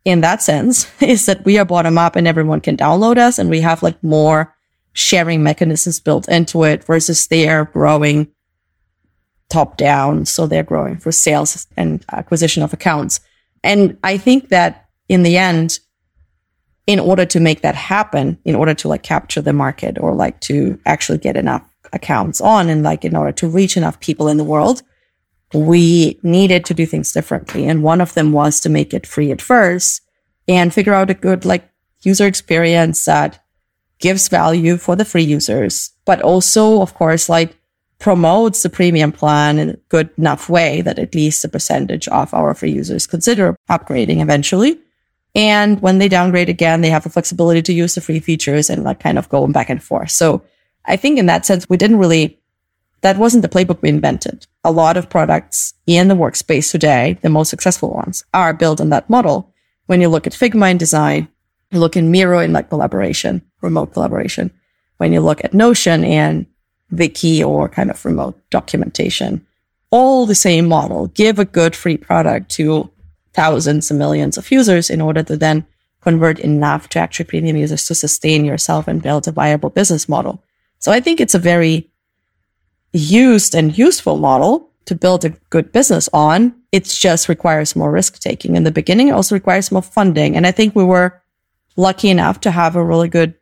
in 0.05 0.21
that 0.21 0.43
sense 0.43 0.87
is 1.03 1.25
that 1.27 1.45
we 1.47 1.59
are 1.59 1.65
bottom 1.65 1.97
up 1.97 2.15
and 2.15 2.29
everyone 2.29 2.61
can 2.61 2.77
download 2.77 3.17
us 3.17 3.39
and 3.39 3.49
we 3.49 3.63
have 3.63 3.83
like 3.83 4.01
more 4.05 4.55
sharing 4.93 5.43
mechanisms 5.43 5.99
built 5.99 6.29
into 6.29 6.65
it 6.65 6.85
versus 6.85 7.27
they 7.29 7.49
are 7.49 7.65
growing 7.65 8.29
top 9.49 9.79
down. 9.79 10.27
So 10.27 10.47
they're 10.47 10.63
growing 10.63 10.99
for 10.99 11.11
sales 11.11 11.67
and 11.79 12.05
acquisition 12.13 12.63
of 12.63 12.75
accounts. 12.75 13.21
And 13.65 13.97
I 14.05 14.19
think 14.19 14.51
that 14.51 14.89
in 15.09 15.23
the 15.23 15.39
end, 15.39 15.79
in 16.87 16.99
order 16.99 17.25
to 17.25 17.41
make 17.41 17.63
that 17.63 17.75
happen, 17.75 18.39
in 18.45 18.55
order 18.55 18.75
to 18.75 18.89
like 18.89 19.03
capture 19.03 19.41
the 19.41 19.53
market 19.53 19.99
or 20.01 20.15
like 20.15 20.41
to 20.41 20.79
actually 20.87 21.19
get 21.19 21.37
enough 21.37 21.69
accounts 21.93 22.41
on 22.41 22.69
and 22.69 22.83
like 22.83 23.05
in 23.05 23.15
order 23.15 23.33
to 23.33 23.49
reach 23.49 23.77
enough 23.77 24.01
people 24.01 24.29
in 24.29 24.37
the 24.37 24.45
world, 24.45 24.83
we 25.55 26.19
needed 26.23 26.65
to 26.65 26.75
do 26.75 26.87
things 26.87 27.13
differently. 27.13 27.67
And 27.67 27.83
one 27.83 28.01
of 28.01 28.15
them 28.15 28.33
was 28.33 28.59
to 28.61 28.69
make 28.69 28.95
it 28.95 29.07
free 29.07 29.31
at 29.31 29.43
first 29.43 30.01
and 30.49 30.73
figure 30.73 30.95
out 30.95 31.11
a 31.11 31.15
good 31.15 31.45
like 31.45 31.69
user 32.03 32.27
experience 32.27 33.05
that 33.05 33.45
gives 33.99 34.29
value 34.29 34.77
for 34.77 34.97
the 34.97 35.05
free 35.05 35.23
users, 35.23 35.93
but 36.05 36.21
also, 36.21 36.83
of 36.83 36.95
course, 36.95 37.29
like 37.29 37.57
promotes 38.01 38.65
the 38.65 38.69
premium 38.69 39.13
plan 39.13 39.59
in 39.61 39.71
a 39.71 39.77
good 39.89 40.11
enough 40.19 40.49
way 40.49 40.81
that 40.83 40.99
at 40.99 41.15
least 41.15 41.45
a 41.45 41.49
percentage 41.49 42.09
of 42.09 42.35
our 42.35 42.53
free 42.53 42.73
users 42.73 43.07
consider 43.07 43.57
upgrading 43.71 44.21
eventually. 44.21 44.77
And 45.35 45.81
when 45.81 45.99
they 45.99 46.09
downgrade 46.09 46.49
again, 46.49 46.81
they 46.81 46.91
have 46.91 47.05
the 47.05 47.11
flexibility 47.11 47.63
to 47.63 47.73
use 47.73 47.95
the 47.95 48.01
free 48.01 48.21
features 48.21 48.69
and 48.69 48.85
like 48.85 49.01
kind 49.01 49.19
of 49.19 49.29
going 49.29 49.53
back 49.53 49.71
and 49.71 49.83
forth. 49.83 50.11
So 50.11 50.43
I 50.85 50.97
think 50.97 51.19
in 51.19 51.27
that 51.27 51.47
sense, 51.47 51.69
we 51.69 51.77
didn't 51.77 51.99
really, 51.99 52.39
that 53.01 53.17
wasn't 53.17 53.43
the 53.43 53.49
playbook 53.49 53.81
we 53.81 53.89
invented. 53.89 54.47
A 54.65 54.71
lot 54.71 54.97
of 54.97 55.09
products 55.09 55.75
in 55.87 56.09
the 56.09 56.15
workspace 56.15 56.71
today, 56.71 57.19
the 57.23 57.31
most 57.31 57.49
successful 57.49 57.91
ones 57.91 58.25
are 58.35 58.53
built 58.53 58.81
on 58.81 58.91
that 58.91 59.09
model. 59.09 59.53
When 59.87 60.01
you 60.01 60.09
look 60.09 60.27
at 60.27 60.35
Figma 60.35 60.71
in 60.71 60.79
design, 60.79 61.29
you 61.71 61.81
look 61.81 61.97
in 61.97 62.11
Miro 62.11 62.39
in 62.39 62.53
like 62.53 62.69
collaboration, 62.69 63.43
remote 63.63 63.95
collaboration. 63.95 64.51
When 64.99 65.13
you 65.13 65.21
look 65.21 65.45
at 65.45 65.55
Notion 65.55 66.05
and 66.05 66.47
Wiki 66.91 67.43
or 67.43 67.69
kind 67.69 67.91
of 67.91 68.05
remote 68.05 68.39
documentation, 68.51 69.47
all 69.91 70.27
the 70.27 70.35
same 70.35 70.69
model. 70.69 71.09
Give 71.09 71.39
a 71.39 71.45
good 71.45 71.75
free 71.75 71.97
product 71.97 72.51
to 72.53 72.91
thousands 73.35 73.91
and 73.91 73.99
millions 73.99 74.37
of 74.37 74.51
users 74.51 74.91
in 74.91 75.01
order 75.01 75.23
to 75.23 75.37
then 75.37 75.67
convert 76.01 76.39
enough 76.41 76.89
to 76.91 76.99
actual 76.99 77.25
premium 77.25 77.57
users 77.57 77.87
to 77.87 77.95
sustain 77.95 78.45
yourself 78.45 78.89
and 78.89 79.03
build 79.03 79.27
a 79.27 79.33
viable 79.33 79.71
business 79.71 80.09
model. 80.09 80.43
So 80.79 80.91
I 80.91 81.01
think 81.01 81.21
it's 81.21 81.35
a 81.35 81.39
very 81.39 81.91
used 82.93 83.55
and 83.55 83.77
useful 83.77 84.19
model 84.19 84.71
to 84.87 84.95
build 84.95 85.25
a 85.25 85.31
good 85.51 85.73
business 85.73 86.09
on. 86.13 86.55
It 86.73 86.85
just 86.85 87.29
requires 87.29 87.77
more 87.77 87.91
risk 87.91 88.19
taking 88.19 88.57
in 88.57 88.65
the 88.65 88.73
beginning. 88.73 89.09
It 89.09 89.13
also 89.13 89.35
requires 89.35 89.71
more 89.71 89.83
funding. 89.83 90.37
And 90.37 90.47
I 90.47 90.51
think 90.51 90.75
we 90.75 90.85
were 90.85 91.23
lucky 91.77 92.11
enough 92.11 92.41
to 92.41 92.51
have 92.51 92.77
a 92.77 92.85
really 92.85 93.09
good 93.09 93.35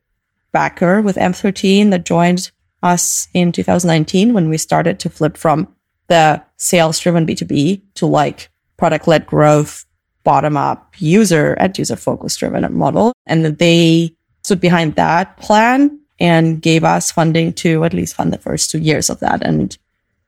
backer 0.53 1.01
with 1.01 1.17
M13 1.17 1.91
that 1.91 2.05
joined 2.05 2.51
us 2.83 3.29
in 3.35 3.53
2019 3.53 4.33
when 4.33 4.49
we 4.49 4.59
started 4.59 4.99
to 5.01 5.11
flip 5.11 5.37
from 5.37 5.69
the 6.09 6.43
sales 6.57 6.99
driven 6.99 7.27
B2B 7.27 7.83
to 7.95 8.07
like 8.07 8.51
product 8.81 9.07
led 9.07 9.27
growth, 9.27 9.85
bottom 10.25 10.57
up 10.57 10.95
user 10.99 11.53
and 11.61 11.77
user 11.77 11.97
focus 11.97 12.35
driven 12.35 12.65
model. 12.73 13.13
And 13.27 13.45
they 13.45 14.17
stood 14.43 14.61
behind 14.61 14.97
that 14.97 15.37
plan 15.37 16.01
and 16.19 16.61
gave 16.61 16.83
us 16.83 17.13
funding 17.13 17.53
to 17.53 17.85
at 17.85 17.93
least 17.93 18.17
fund 18.17 18.33
the 18.33 18.39
first 18.39 18.71
two 18.71 18.79
years 18.79 19.11
of 19.11 19.21
that. 19.21 19.45
And 19.47 19.77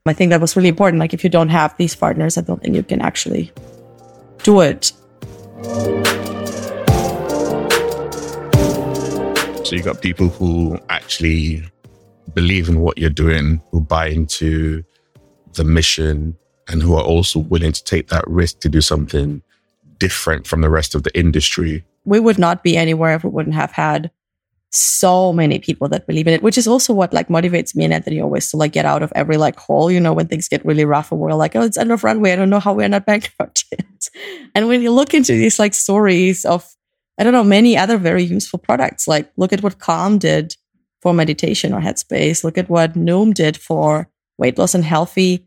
I 0.05 0.13
think 0.13 0.31
that 0.31 0.41
was 0.41 0.55
really 0.55 0.69
important. 0.69 1.01
Like 1.01 1.15
if 1.15 1.25
you 1.25 1.31
don't 1.31 1.49
have 1.49 1.75
these 1.79 1.97
partners, 1.97 2.37
I 2.37 2.43
don't 2.43 2.63
think 2.63 2.77
you 2.77 2.83
can 2.83 3.01
actually 3.01 3.51
do 4.45 4.61
it. 4.61 4.93
So 9.65 9.77
you 9.77 9.83
got 9.83 10.03
people 10.03 10.29
who 10.29 10.79
actually 10.91 11.65
believe 12.35 12.69
in 12.69 12.81
what 12.81 12.99
you're 12.99 13.09
doing, 13.09 13.63
who 13.71 13.81
buy 13.81 14.09
into 14.09 14.85
the 15.55 15.65
mission, 15.65 16.37
and 16.69 16.83
who 16.83 16.95
are 16.95 17.03
also 17.03 17.39
willing 17.39 17.73
to 17.73 17.85
take 17.85 18.09
that 18.09 18.27
risk 18.27 18.61
to 18.61 18.69
do 18.69 18.81
something 18.81 19.43
different 19.99 20.47
from 20.47 20.61
the 20.61 20.71
rest 20.71 20.95
of 20.95 21.03
the 21.03 21.17
industry. 21.19 21.85
We 22.05 22.21
would 22.21 22.39
not 22.39 22.63
be 22.63 22.77
anywhere 22.77 23.15
if 23.15 23.25
we 23.25 23.31
wouldn't 23.31 23.55
have 23.55 23.73
had 23.73 24.11
so 24.75 25.33
many 25.33 25.59
people 25.59 25.87
that 25.89 26.07
believe 26.07 26.27
in 26.27 26.33
it, 26.33 26.43
which 26.43 26.57
is 26.57 26.67
also 26.67 26.95
what 26.95 27.13
like 27.13 27.29
motivates 27.29 27.77
me 27.77 27.85
and 27.85 27.93
Anthony 27.93 28.21
always 28.21 28.51
to 28.51 28.57
like 28.57 28.73
get 28.73 28.87
out 28.87 29.03
of 29.03 29.13
every 29.15 29.37
like 29.37 29.59
hole, 29.59 29.91
you 29.91 30.01
know, 30.01 30.15
when 30.15 30.27
things 30.27 30.49
get 30.49 30.65
really 30.65 30.85
rough 30.85 31.13
and 31.13 31.21
we're 31.21 31.35
like, 31.35 31.55
oh, 31.55 31.63
it's 31.63 31.77
end 31.77 31.93
of 31.93 32.03
runway. 32.03 32.33
I 32.33 32.37
don't 32.37 32.51
know 32.51 32.59
how 32.59 32.73
we're 32.73 32.89
not 32.89 33.05
bankrupt 33.05 33.67
yet. 33.71 34.09
and 34.55 34.69
when 34.69 34.81
you 34.81 34.91
look 34.91 35.13
into 35.13 35.33
these 35.33 35.59
like 35.59 35.75
stories 35.75 36.45
of, 36.45 36.67
I 37.19 37.25
don't 37.25 37.35
know, 37.35 37.45
many 37.45 37.77
other 37.77 37.99
very 37.99 38.23
useful 38.23 38.59
products, 38.59 39.07
like 39.07 39.31
look 39.37 39.53
at 39.53 39.63
what 39.63 39.79
Calm 39.79 40.19
did 40.19 40.57
for 41.03 41.13
meditation 41.13 41.75
or 41.75 41.81
headspace. 41.81 42.43
Look 42.43 42.57
at 42.57 42.71
what 42.71 42.95
Noom 42.95 43.35
did 43.35 43.57
for 43.57 44.09
weight 44.39 44.57
loss 44.57 44.75
and 44.75 44.85
healthy 44.85 45.47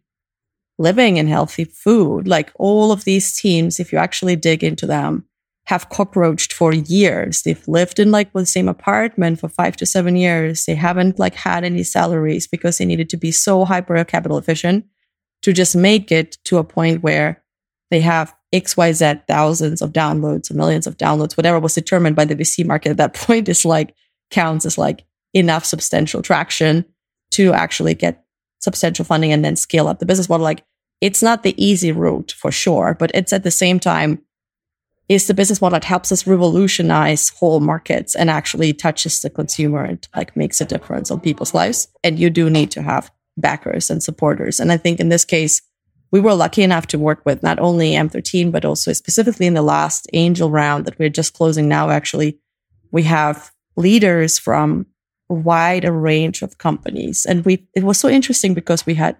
living 0.77 1.17
and 1.17 1.29
healthy 1.29 1.65
food. 1.65 2.27
Like 2.27 2.51
all 2.55 2.91
of 2.91 3.03
these 3.03 3.37
teams, 3.39 3.79
if 3.79 3.91
you 3.91 3.97
actually 3.97 4.35
dig 4.35 4.63
into 4.63 4.85
them, 4.85 5.25
have 5.67 5.89
cockroached 5.89 6.53
for 6.53 6.73
years. 6.73 7.41
They've 7.41 7.67
lived 7.67 7.99
in 7.99 8.11
like 8.11 8.31
the 8.33 8.45
same 8.45 8.67
apartment 8.67 9.39
for 9.39 9.49
five 9.49 9.75
to 9.77 9.85
seven 9.85 10.15
years. 10.15 10.65
They 10.65 10.75
haven't 10.75 11.17
like 11.17 11.33
had 11.33 11.63
any 11.63 11.83
salaries 11.83 12.47
because 12.47 12.77
they 12.77 12.85
needed 12.85 13.09
to 13.09 13.17
be 13.17 13.31
so 13.31 13.65
hyper 13.65 14.03
capital 14.03 14.37
efficient 14.37 14.85
to 15.41 15.53
just 15.53 15.75
make 15.75 16.11
it 16.11 16.37
to 16.45 16.57
a 16.57 16.63
point 16.63 17.01
where 17.03 17.43
they 17.89 18.01
have 18.01 18.35
XYZ 18.53 19.27
thousands 19.27 19.81
of 19.81 19.91
downloads, 19.91 20.53
millions 20.53 20.87
of 20.87 20.97
downloads, 20.97 21.35
whatever 21.37 21.59
was 21.59 21.75
determined 21.75 22.15
by 22.15 22.25
the 22.25 22.35
VC 22.35 22.65
market 22.65 22.89
at 22.91 22.97
that 22.97 23.13
point 23.15 23.49
is 23.49 23.65
like 23.65 23.93
counts 24.29 24.65
as 24.65 24.77
like 24.77 25.03
enough 25.33 25.65
substantial 25.65 26.21
traction 26.21 26.85
to 27.31 27.53
actually 27.53 27.93
get 27.93 28.24
substantial 28.59 29.05
funding 29.05 29.31
and 29.31 29.43
then 29.43 29.55
scale 29.55 29.87
up 29.87 29.99
the 29.99 30.05
business 30.05 30.29
model. 30.29 30.43
Like 30.43 30.63
it's 31.01 31.21
not 31.21 31.43
the 31.43 31.55
easy 31.63 31.91
route 31.91 32.33
for 32.37 32.51
sure, 32.51 32.95
but 32.97 33.11
it's 33.13 33.33
at 33.33 33.43
the 33.43 33.51
same 33.51 33.79
time 33.79 34.21
is 35.07 35.27
the 35.27 35.33
business 35.33 35.61
model 35.61 35.75
that 35.75 35.83
helps 35.83 36.11
us 36.11 36.25
revolutionize 36.25 37.29
whole 37.29 37.59
markets 37.59 38.15
and 38.15 38.29
actually 38.29 38.73
touches 38.73 39.21
the 39.21 39.29
consumer 39.29 39.83
and 39.83 40.07
like 40.15 40.35
makes 40.35 40.59
a 40.61 40.65
difference 40.65 41.11
on 41.11 41.19
people's 41.19 41.53
lives. 41.53 41.87
And 42.03 42.17
you 42.17 42.29
do 42.29 42.49
need 42.49 42.71
to 42.71 42.81
have 42.81 43.11
backers 43.37 43.89
and 43.89 44.01
supporters. 44.01 44.59
And 44.59 44.71
I 44.71 44.77
think 44.77 44.99
in 44.99 45.09
this 45.09 45.25
case, 45.25 45.61
we 46.11 46.19
were 46.19 46.33
lucky 46.33 46.63
enough 46.63 46.87
to 46.87 46.99
work 46.99 47.21
with 47.25 47.43
not 47.43 47.59
only 47.59 47.91
M13, 47.91 48.51
but 48.51 48.65
also 48.65 48.93
specifically 48.93 49.45
in 49.45 49.53
the 49.53 49.61
last 49.61 50.07
angel 50.13 50.49
round 50.49 50.85
that 50.85 50.97
we're 50.97 51.09
just 51.09 51.33
closing 51.33 51.67
now. 51.67 51.89
Actually, 51.89 52.39
we 52.91 53.03
have 53.03 53.51
leaders 53.75 54.39
from 54.39 54.85
a 55.29 55.33
wide 55.33 55.85
range 55.85 56.41
of 56.41 56.57
companies. 56.57 57.25
And 57.25 57.45
we, 57.45 57.67
it 57.75 57.83
was 57.83 57.99
so 57.99 58.09
interesting 58.09 58.53
because 58.53 58.85
we 58.85 58.95
had 58.95 59.17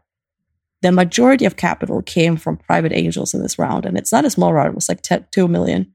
the 0.82 0.92
majority 0.92 1.46
of 1.46 1.56
capital 1.56 2.02
came 2.02 2.38
from 2.38 2.58
private 2.58 2.92
angels 2.94 3.34
in 3.34 3.42
this 3.42 3.58
round. 3.58 3.86
And 3.86 3.98
it's 3.98 4.12
not 4.12 4.26
a 4.26 4.30
small 4.30 4.54
round. 4.54 4.70
It 4.70 4.76
was 4.76 4.90
like 4.90 5.02
10, 5.02 5.28
2 5.32 5.48
million. 5.48 5.94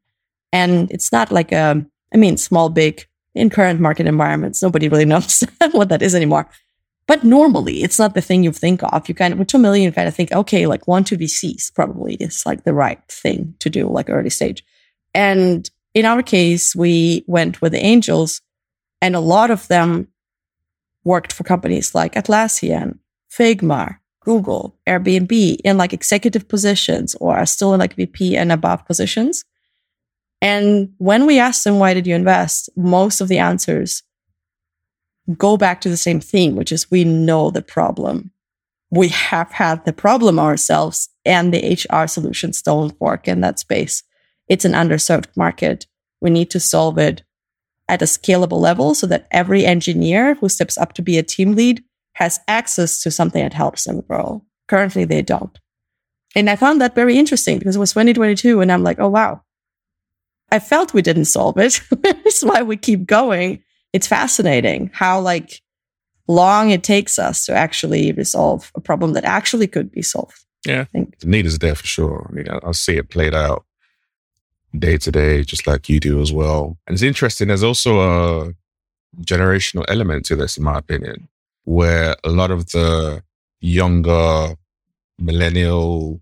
And 0.52 0.90
it's 0.90 1.12
not 1.12 1.30
like 1.30 1.52
a, 1.52 1.84
I 2.12 2.16
mean, 2.16 2.36
small, 2.36 2.70
big 2.70 3.06
in 3.34 3.50
current 3.50 3.80
market 3.80 4.06
environments. 4.06 4.62
Nobody 4.62 4.88
really 4.88 5.04
knows 5.06 5.44
what 5.72 5.88
that 5.90 6.02
is 6.02 6.14
anymore. 6.14 6.48
But 7.06 7.24
normally 7.24 7.82
it's 7.82 7.98
not 7.98 8.14
the 8.14 8.20
thing 8.20 8.44
you 8.44 8.52
think 8.52 8.82
of. 8.82 9.08
You 9.08 9.14
kind 9.14 9.32
of, 9.32 9.38
with 9.38 9.48
2 9.48 9.58
million, 9.58 9.84
you 9.84 9.92
kind 9.92 10.08
of 10.08 10.14
think, 10.14 10.32
okay, 10.32 10.66
like 10.66 10.86
one, 10.86 11.04
two 11.04 11.16
VCs 11.16 11.74
probably 11.74 12.14
is 12.14 12.44
like 12.46 12.64
the 12.64 12.74
right 12.74 13.02
thing 13.08 13.54
to 13.58 13.70
do, 13.70 13.88
like 13.88 14.08
early 14.08 14.30
stage. 14.30 14.64
And 15.14 15.68
in 15.94 16.04
our 16.04 16.22
case, 16.22 16.74
we 16.74 17.24
went 17.26 17.60
with 17.60 17.72
the 17.72 17.84
angels 17.84 18.40
and 19.00 19.16
a 19.16 19.20
lot 19.20 19.50
of 19.50 19.68
them 19.68 20.08
worked 21.04 21.32
for 21.32 21.44
companies 21.44 21.94
like 21.94 22.14
Atlassian, 22.14 22.98
Figma, 23.32 23.98
Google, 24.20 24.76
Airbnb 24.86 25.58
in 25.64 25.78
like 25.78 25.92
executive 25.92 26.48
positions 26.48 27.14
or 27.16 27.36
are 27.36 27.46
still 27.46 27.72
in 27.72 27.80
like 27.80 27.94
VP 27.94 28.36
and 28.36 28.52
above 28.52 28.84
positions. 28.86 29.44
And 30.42 30.92
when 30.98 31.26
we 31.26 31.38
asked 31.38 31.64
them, 31.64 31.78
why 31.78 31.94
did 31.94 32.06
you 32.06 32.14
invest? 32.14 32.68
Most 32.76 33.20
of 33.20 33.28
the 33.28 33.38
answers 33.38 34.02
go 35.36 35.56
back 35.56 35.80
to 35.80 35.88
the 35.88 35.96
same 35.96 36.20
theme, 36.20 36.56
which 36.56 36.72
is 36.72 36.90
we 36.90 37.04
know 37.04 37.50
the 37.50 37.62
problem. 37.62 38.30
We 38.90 39.08
have 39.08 39.52
had 39.52 39.84
the 39.84 39.92
problem 39.92 40.38
ourselves 40.38 41.08
and 41.24 41.52
the 41.52 41.78
HR 41.78 42.06
solutions 42.06 42.62
don't 42.62 42.98
work 43.00 43.28
in 43.28 43.40
that 43.42 43.58
space. 43.58 44.02
It's 44.48 44.64
an 44.64 44.72
underserved 44.72 45.28
market. 45.36 45.86
We 46.20 46.30
need 46.30 46.50
to 46.50 46.60
solve 46.60 46.98
it 46.98 47.22
at 47.90 48.02
a 48.02 48.06
scalable 48.06 48.60
level 48.60 48.94
so 48.94 49.06
that 49.06 49.26
every 49.30 49.66
engineer 49.66 50.34
who 50.34 50.48
steps 50.48 50.78
up 50.78 50.92
to 50.94 51.02
be 51.02 51.18
a 51.18 51.22
team 51.22 51.54
lead 51.54 51.82
has 52.14 52.40
access 52.48 53.00
to 53.02 53.10
something 53.10 53.42
that 53.42 53.52
helps 53.52 53.84
them 53.84 54.00
grow. 54.02 54.44
Currently, 54.68 55.04
they 55.04 55.22
don't. 55.22 55.58
And 56.36 56.48
I 56.48 56.56
found 56.56 56.80
that 56.80 56.94
very 56.94 57.18
interesting 57.18 57.58
because 57.58 57.76
it 57.76 57.80
was 57.80 57.92
2022 57.92 58.60
and 58.60 58.70
I'm 58.70 58.84
like, 58.84 59.00
oh, 59.00 59.08
wow. 59.08 59.42
I 60.52 60.58
felt 60.58 60.94
we 60.94 61.02
didn't 61.02 61.24
solve 61.26 61.58
it. 61.58 61.80
That's 62.02 62.42
why 62.42 62.62
we 62.62 62.76
keep 62.76 63.06
going. 63.06 63.62
It's 63.92 64.06
fascinating 64.06 64.90
how 64.92 65.20
like 65.20 65.60
long 66.28 66.70
it 66.70 66.84
takes 66.84 67.18
us 67.18 67.44
to 67.46 67.52
actually 67.52 68.12
resolve 68.12 68.70
a 68.76 68.80
problem 68.80 69.14
that 69.14 69.24
actually 69.24 69.66
could 69.66 69.90
be 69.90 70.02
solved. 70.02 70.44
Yeah. 70.64 70.82
I 70.82 70.84
think 70.84 71.18
the 71.18 71.26
need 71.26 71.46
is 71.46 71.58
there 71.58 71.74
for 71.74 71.86
sure. 71.86 72.28
I 72.30 72.32
mean, 72.32 72.48
I, 72.48 72.60
I 72.64 72.72
see 72.72 72.96
it 72.96 73.10
played 73.10 73.34
out 73.34 73.64
day 74.78 74.96
to 74.98 75.10
day, 75.10 75.42
just 75.42 75.66
like 75.66 75.88
you 75.88 76.00
do 76.00 76.20
as 76.20 76.32
well. 76.32 76.78
And 76.86 76.94
it's 76.94 77.02
interesting. 77.02 77.48
There's 77.48 77.62
also 77.62 78.00
a 78.00 78.54
generational 79.22 79.84
element 79.88 80.24
to 80.26 80.36
this, 80.36 80.56
in 80.56 80.64
my 80.64 80.78
opinion, 80.78 81.28
where 81.64 82.16
a 82.24 82.30
lot 82.30 82.50
of 82.50 82.70
the 82.70 83.22
younger 83.60 84.54
millennial, 85.18 86.20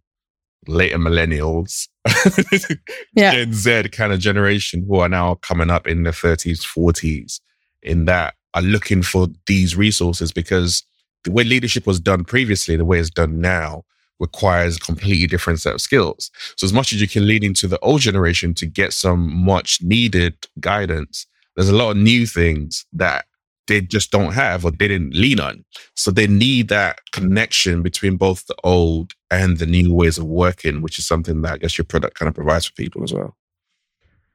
later 0.66 0.98
millennials, 0.98 1.88
yeah. 3.14 3.32
Gen 3.32 3.52
Z 3.52 3.88
kind 3.90 4.12
of 4.12 4.20
generation 4.20 4.84
who 4.88 4.98
are 4.98 5.08
now 5.08 5.34
coming 5.36 5.70
up 5.70 5.86
in 5.86 6.02
their 6.02 6.12
30s, 6.12 6.60
40s, 6.60 7.40
in 7.82 8.06
that 8.06 8.34
are 8.54 8.62
looking 8.62 9.02
for 9.02 9.28
these 9.46 9.76
resources 9.76 10.32
because 10.32 10.82
the 11.24 11.30
way 11.30 11.44
leadership 11.44 11.86
was 11.86 12.00
done 12.00 12.24
previously, 12.24 12.76
the 12.76 12.84
way 12.84 12.98
it's 12.98 13.10
done 13.10 13.40
now, 13.40 13.84
requires 14.20 14.76
a 14.76 14.80
completely 14.80 15.26
different 15.26 15.60
set 15.60 15.74
of 15.74 15.80
skills. 15.80 16.30
So 16.56 16.64
as 16.64 16.72
much 16.72 16.92
as 16.92 17.00
you 17.00 17.08
can 17.08 17.26
lean 17.26 17.44
into 17.44 17.68
the 17.68 17.78
old 17.80 18.00
generation 18.00 18.54
to 18.54 18.66
get 18.66 18.92
some 18.92 19.32
much 19.44 19.80
needed 19.82 20.34
guidance, 20.60 21.26
there's 21.56 21.68
a 21.68 21.76
lot 21.76 21.90
of 21.90 21.96
new 21.96 22.26
things 22.26 22.86
that 22.92 23.26
they 23.66 23.80
just 23.80 24.10
don't 24.10 24.32
have 24.32 24.64
or 24.64 24.70
they 24.70 24.88
didn't 24.88 25.14
lean 25.14 25.40
on. 25.40 25.64
So 25.94 26.10
they 26.10 26.26
need 26.26 26.68
that 26.68 27.00
connection 27.12 27.82
between 27.82 28.16
both 28.16 28.46
the 28.46 28.56
old 28.64 29.12
and 29.30 29.58
the 29.58 29.66
new 29.66 29.94
ways 29.94 30.18
of 30.18 30.24
working, 30.24 30.80
which 30.80 30.98
is 30.98 31.06
something 31.06 31.42
that 31.42 31.52
I 31.52 31.58
guess 31.58 31.76
your 31.76 31.84
product 31.84 32.18
kind 32.18 32.28
of 32.28 32.34
provides 32.34 32.66
for 32.66 32.72
people 32.72 33.04
as 33.04 33.12
well. 33.12 33.36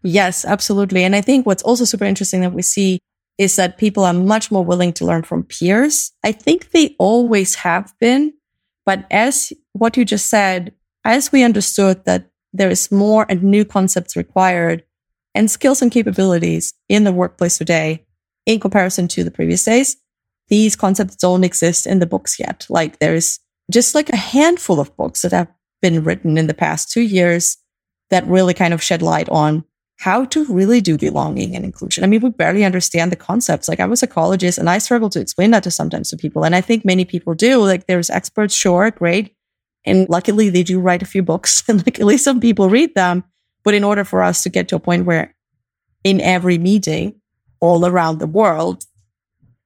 Yes, 0.04 0.46
absolutely. 0.46 1.04
And 1.04 1.16
I 1.16 1.22
think 1.22 1.46
what's 1.46 1.64
also 1.64 1.86
super 1.86 2.06
interesting 2.06 2.42
that 2.42 2.54
we 2.54 2.62
see 2.62 3.00
is 3.38 3.56
that 3.56 3.78
people 3.78 4.04
are 4.04 4.14
much 4.14 4.52
more 4.52 4.64
willing 4.64 4.94
to 4.94 5.06
learn 5.06 5.24
from 5.24 5.44
peers. 5.44 6.12
I 6.24 6.32
think 6.32 6.72
they 6.72 6.96
always 7.00 7.56
have 7.56 7.94
been, 8.00 8.34
but 8.86 9.06
as 9.12 9.54
what 9.74 9.98
you 9.98 10.06
just 10.06 10.30
said, 10.30 10.74
as 11.06 11.32
we 11.32 11.44
understood 11.44 12.06
that 12.06 12.30
there 12.54 12.70
is 12.70 12.92
more 12.92 13.26
and 13.30 13.44
new 13.44 13.66
concepts 13.66 14.16
required 14.16 14.84
and 15.36 15.50
skills 15.50 15.82
and 15.82 15.92
capabilities 15.92 16.74
in 16.90 17.04
the 17.04 17.12
workplace 17.12 17.58
today 17.58 18.06
in 18.46 18.60
comparison 18.60 19.08
to 19.08 19.24
the 19.24 19.32
previous 19.32 19.64
days, 19.64 19.98
these 20.50 20.76
concepts 20.76 21.16
don't 21.16 21.44
exist 21.44 21.88
in 21.88 22.00
the 22.00 22.06
books 22.06 22.40
yet. 22.40 22.66
Like 22.70 23.00
there's 23.00 23.40
just 23.72 23.96
like 23.96 24.10
a 24.10 24.18
handful 24.18 24.80
of 24.80 24.96
books 24.98 25.22
that 25.22 25.32
have 25.32 25.48
been 25.82 26.04
written 26.04 26.38
in 26.38 26.48
the 26.48 26.54
past 26.54 26.92
two 26.92 27.02
years 27.02 27.58
that 28.10 28.28
really 28.28 28.54
kind 28.54 28.74
of 28.74 28.84
shed 28.84 29.02
light 29.02 29.30
on 29.30 29.64
how 30.04 30.26
to 30.26 30.44
really 30.48 30.82
do 30.82 30.98
belonging 30.98 31.56
and 31.56 31.64
inclusion. 31.64 32.04
I 32.04 32.08
mean, 32.08 32.20
we 32.20 32.30
barely 32.30 32.66
understand 32.66 33.10
the 33.10 33.16
concepts. 33.16 33.70
Like 33.70 33.80
I 33.80 33.86
was 33.86 34.00
a 34.00 34.06
psychologist 34.06 34.58
and 34.58 34.70
I 34.70 34.78
struggle 34.78 35.10
to 35.10 35.22
explain 35.22 35.52
that 35.52 35.64
to 35.64 35.72
sometimes 35.72 36.10
to 36.10 36.18
people. 36.18 36.44
And 36.44 36.54
I 36.54 36.60
think 36.60 36.84
many 36.84 37.06
people 37.06 37.34
do. 37.34 37.60
Like 37.60 37.88
there's 37.88 38.10
experts, 38.10 38.54
sure, 38.54 38.92
great. 38.92 39.34
And 39.86 40.10
luckily 40.10 40.50
they 40.50 40.62
do 40.62 40.82
write 40.82 41.02
a 41.02 41.06
few 41.06 41.24
books 41.24 41.64
and 41.70 41.86
like 41.86 42.02
at 42.02 42.06
least 42.06 42.26
some 42.26 42.42
people 42.42 42.70
read 42.70 42.94
them. 42.96 43.24
But 43.64 43.76
in 43.76 43.86
order 43.86 44.04
for 44.04 44.22
us 44.22 44.44
to 44.44 44.50
get 44.50 44.68
to 44.68 44.76
a 44.76 44.80
point 44.80 45.06
where 45.06 45.34
in 46.04 46.20
every 46.20 46.58
meeting 46.58 47.22
all 47.62 47.86
around 47.86 48.20
the 48.20 48.28
world, 48.28 48.84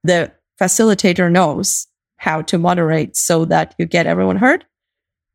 the 0.04 0.32
facilitator 0.62 1.32
knows 1.32 1.88
how 2.18 2.44
to 2.44 2.60
moderate 2.60 3.18
so 3.18 3.44
that 3.46 3.74
you 3.80 3.88
get 3.88 4.06
everyone 4.06 4.38
heard, 4.38 4.66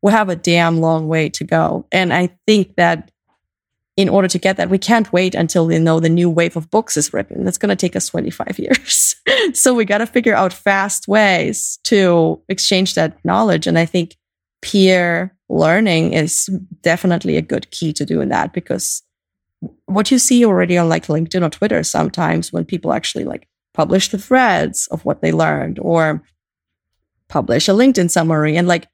we 0.00 0.12
have 0.12 0.28
a 0.28 0.36
damn 0.36 0.80
long 0.80 1.08
way 1.08 1.28
to 1.30 1.42
go. 1.42 1.86
And 1.90 2.12
I 2.12 2.30
think 2.46 2.76
that 2.76 3.11
in 3.96 4.08
order 4.08 4.28
to 4.28 4.38
get 4.38 4.56
that, 4.56 4.70
we 4.70 4.78
can't 4.78 5.12
wait 5.12 5.34
until 5.34 5.66
we 5.66 5.78
know 5.78 6.00
the 6.00 6.08
new 6.08 6.30
wave 6.30 6.56
of 6.56 6.70
books 6.70 6.96
is 6.96 7.12
written. 7.12 7.44
That's 7.44 7.58
going 7.58 7.68
to 7.70 7.76
take 7.76 7.94
us 7.94 8.08
25 8.08 8.58
years. 8.58 9.16
so 9.52 9.74
we 9.74 9.84
got 9.84 9.98
to 9.98 10.06
figure 10.06 10.34
out 10.34 10.52
fast 10.52 11.08
ways 11.08 11.78
to 11.84 12.40
exchange 12.48 12.94
that 12.94 13.22
knowledge. 13.24 13.66
And 13.66 13.78
I 13.78 13.84
think 13.84 14.16
peer 14.62 15.36
learning 15.48 16.14
is 16.14 16.48
definitely 16.80 17.36
a 17.36 17.42
good 17.42 17.70
key 17.70 17.92
to 17.92 18.06
doing 18.06 18.30
that 18.30 18.52
because 18.52 19.02
what 19.86 20.10
you 20.10 20.18
see 20.18 20.44
already 20.44 20.78
on 20.78 20.88
like 20.88 21.06
LinkedIn 21.06 21.44
or 21.44 21.50
Twitter 21.50 21.82
sometimes 21.82 22.52
when 22.52 22.64
people 22.64 22.92
actually 22.92 23.24
like 23.24 23.48
publish 23.74 24.08
the 24.08 24.18
threads 24.18 24.86
of 24.88 25.04
what 25.04 25.20
they 25.20 25.32
learned 25.32 25.78
or 25.80 26.22
publish 27.28 27.68
a 27.68 27.72
LinkedIn 27.72 28.10
summary 28.10 28.56
and 28.56 28.66
like 28.68 28.86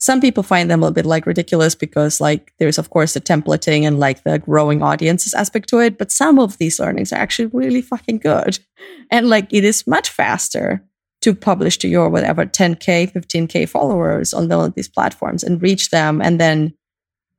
some 0.00 0.20
people 0.20 0.42
find 0.42 0.70
them 0.70 0.82
a 0.82 0.90
bit 0.90 1.04
like 1.04 1.26
ridiculous 1.26 1.74
because 1.74 2.20
like 2.20 2.52
there's 2.58 2.78
of 2.78 2.90
course 2.90 3.12
the 3.12 3.20
templating 3.20 3.82
and 3.82 4.00
like 4.00 4.24
the 4.24 4.38
growing 4.38 4.82
audiences 4.82 5.34
aspect 5.34 5.68
to 5.68 5.78
it 5.78 5.98
but 5.98 6.10
some 6.10 6.38
of 6.38 6.56
these 6.58 6.80
learnings 6.80 7.12
are 7.12 7.20
actually 7.20 7.46
really 7.46 7.82
fucking 7.82 8.18
good. 8.18 8.58
And 9.10 9.28
like 9.28 9.52
it 9.52 9.62
is 9.62 9.86
much 9.86 10.08
faster 10.08 10.82
to 11.20 11.34
publish 11.34 11.76
to 11.78 11.88
your 11.88 12.08
whatever 12.08 12.46
10k 12.46 13.12
15k 13.12 13.68
followers 13.68 14.32
on 14.32 14.48
the, 14.48 14.72
these 14.74 14.88
platforms 14.88 15.44
and 15.44 15.62
reach 15.62 15.90
them 15.90 16.22
and 16.22 16.40
then 16.40 16.72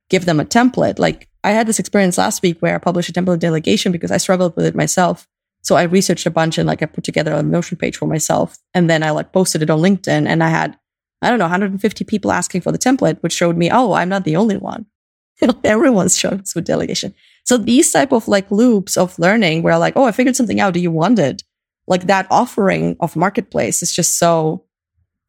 give 0.09 0.25
them 0.25 0.39
a 0.39 0.45
template. 0.45 0.99
Like 0.99 1.27
i 1.43 1.51
had 1.51 1.67
this 1.67 1.79
experience 1.79 2.17
last 2.17 2.43
week 2.43 2.59
where 2.59 2.75
i 2.75 2.77
published 2.77 3.09
a 3.09 3.13
template 3.13 3.39
delegation 3.39 3.91
because 3.91 4.11
i 4.11 4.17
struggled 4.17 4.55
with 4.55 4.65
it 4.65 4.75
myself. 4.75 5.27
So 5.63 5.75
i 5.75 5.83
researched 5.83 6.27
a 6.27 6.31
bunch 6.31 6.59
and 6.59 6.67
like 6.67 6.83
i 6.83 6.85
put 6.85 7.03
together 7.03 7.33
a 7.33 7.41
notion 7.41 7.77
page 7.77 7.97
for 7.97 8.05
myself 8.05 8.59
and 8.75 8.87
then 8.87 9.01
i 9.01 9.09
like 9.09 9.33
posted 9.33 9.63
it 9.63 9.69
on 9.71 9.79
linkedin 9.79 10.27
and 10.27 10.43
i 10.43 10.49
had 10.49 10.77
I 11.21 11.29
don't 11.29 11.39
know, 11.39 11.45
150 11.45 12.03
people 12.05 12.31
asking 12.31 12.61
for 12.61 12.71
the 12.71 12.79
template, 12.79 13.21
which 13.21 13.33
showed 13.33 13.57
me, 13.57 13.69
oh, 13.71 13.93
I'm 13.93 14.09
not 14.09 14.23
the 14.23 14.35
only 14.35 14.57
one. 14.57 14.87
Everyone's 15.63 16.15
struggles 16.15 16.55
with 16.55 16.65
delegation. 16.65 17.13
So 17.43 17.57
these 17.57 17.91
type 17.91 18.11
of 18.11 18.27
like 18.27 18.49
loops 18.49 18.97
of 18.97 19.17
learning 19.19 19.61
where 19.61 19.77
like, 19.77 19.95
oh, 19.95 20.05
I 20.05 20.11
figured 20.11 20.35
something 20.35 20.59
out. 20.59 20.73
Do 20.73 20.79
you 20.79 20.91
want 20.91 21.19
it? 21.19 21.43
Like 21.87 22.07
that 22.07 22.27
offering 22.31 22.95
of 22.99 23.15
marketplace 23.15 23.83
is 23.83 23.93
just 23.93 24.17
so 24.17 24.63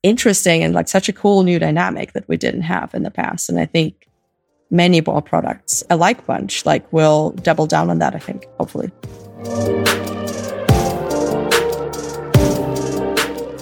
interesting 0.02 0.62
and 0.62 0.74
like 0.74 0.88
such 0.88 1.08
a 1.08 1.12
cool 1.12 1.42
new 1.42 1.58
dynamic 1.58 2.12
that 2.12 2.28
we 2.28 2.36
didn't 2.36 2.62
have 2.62 2.94
in 2.94 3.02
the 3.02 3.10
past. 3.10 3.48
And 3.48 3.58
I 3.58 3.66
think 3.66 4.08
many 4.70 5.00
ball 5.00 5.20
products, 5.22 5.84
a 5.90 5.96
like 5.96 6.26
bunch, 6.26 6.64
like 6.64 6.90
will 6.92 7.30
double 7.30 7.66
down 7.66 7.90
on 7.90 7.98
that, 7.98 8.14
I 8.14 8.18
think, 8.18 8.46
hopefully. 8.58 8.90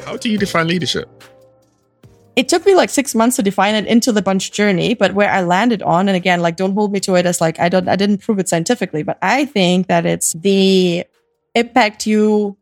How 0.05 0.16
do 0.16 0.31
you 0.31 0.39
define 0.39 0.68
leadership? 0.68 1.09
It 2.37 2.49
took 2.49 2.64
me 2.64 2.74
like 2.74 2.91
six 2.91 3.14
months 3.14 3.37
to 3.37 3.43
define 3.43 3.74
it 3.74 3.87
into 3.87 4.12
the 4.12 4.22
bunch 4.22 4.53
journey, 4.53 4.95
but 4.95 5.14
where 5.14 5.31
I 5.31 5.43
landed 5.43 5.83
on, 5.83 6.09
and 6.09 6.16
again, 6.16 6.41
like 6.41 6.57
don't 6.57 6.74
hold 6.74 6.93
me 6.93 7.01
to 7.01 7.14
it 7.14 7.26
as 7.26 7.41
like 7.41 7.59
I 7.59 7.68
don't 7.68 7.89
I 7.89 7.97
didn't 7.97 8.18
prove 8.18 8.39
it 8.39 8.49
scientifically, 8.49 9.03
but 9.03 9.18
I 9.22 9.45
think 9.45 9.89
that 9.89 10.07
it's 10.07 10.33
the 10.35 11.05
impact 11.55 12.07
you 12.07 12.57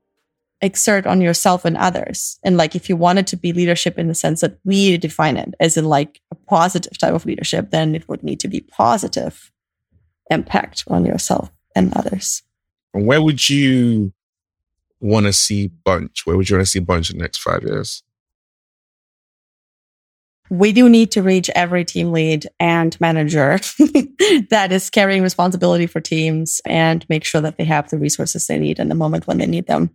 exert 0.61 1.07
on 1.07 1.21
yourself 1.21 1.65
and 1.65 1.77
others. 1.77 2.39
And 2.43 2.57
like 2.57 2.75
if 2.75 2.89
you 2.89 2.97
wanted 2.97 3.27
to 3.29 3.37
be 3.37 3.53
leadership 3.53 3.99
in 3.99 4.09
the 4.09 4.15
sense 4.15 4.41
that 4.41 4.59
we 4.65 4.97
define 4.97 5.37
it 5.37 5.55
as 5.61 5.77
in 5.77 5.85
like 5.85 6.21
a 6.33 6.35
positive 6.35 6.99
type 6.99 7.15
of 7.15 7.27
leadership, 7.27 7.71
then 7.71 7.95
it 7.95 8.09
would 8.09 8.23
need 8.23 8.41
to 8.41 8.49
be 8.49 8.61
positive 8.61 9.53
impact 10.31 10.85
on 10.89 11.05
yourself 11.05 11.51
and 11.77 11.93
others. 11.95 12.43
And 12.95 13.07
where 13.07 13.23
would 13.23 13.49
you 13.49 14.13
want 15.01 15.27
to 15.27 15.33
see 15.33 15.69
Bunch? 15.69 16.27
Where 16.27 16.37
would 16.37 16.51
you 16.51 16.57
want 16.57 16.67
to 16.67 16.71
see 16.71 16.81
Bunch 16.81 17.11
in 17.11 17.19
the 17.19 17.23
next 17.23 17.39
five 17.39 17.63
years? 17.63 18.03
We 20.51 20.73
do 20.73 20.89
need 20.89 21.11
to 21.13 21.23
reach 21.23 21.51
every 21.55 21.85
team 21.85 22.13
lead 22.13 22.47
and 22.59 22.99
manager 23.01 23.59
that 24.51 24.69
is 24.71 24.91
carrying 24.91 25.23
responsibility 25.23 25.87
for 25.87 26.01
teams 26.01 26.61
and 26.65 27.07
make 27.09 27.25
sure 27.25 27.41
that 27.41 27.59
they 27.59 27.65
have 27.65 27.91
the 27.91 27.99
resources 27.99 28.47
they 28.47 28.59
need 28.59 28.79
in 28.79 28.89
the 28.89 28.95
moment 28.95 29.27
when 29.27 29.39
they 29.39 29.47
need 29.47 29.67
them. 29.67 29.91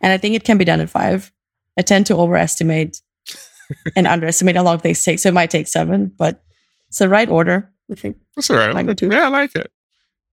And 0.00 0.12
I 0.12 0.18
think 0.18 0.34
it 0.34 0.44
can 0.44 0.58
be 0.58 0.64
done 0.64 0.80
in 0.80 0.86
five. 0.86 1.32
I 1.78 1.82
tend 1.82 2.06
to 2.06 2.16
overestimate 2.16 3.00
and 3.96 4.06
underestimate 4.06 4.56
how 4.56 4.62
long 4.62 4.78
things 4.78 5.02
take. 5.02 5.18
So 5.18 5.30
it 5.30 5.34
might 5.34 5.50
take 5.50 5.68
seven, 5.68 6.12
but 6.16 6.42
it's 6.88 6.98
the 6.98 7.08
right 7.08 7.28
order. 7.28 7.70
I 7.90 7.94
think. 7.94 8.16
That's 8.34 8.50
all 8.50 8.56
right. 8.56 8.74
Yeah, 9.02 9.26
I 9.26 9.28
like 9.28 9.54
it. 9.54 9.70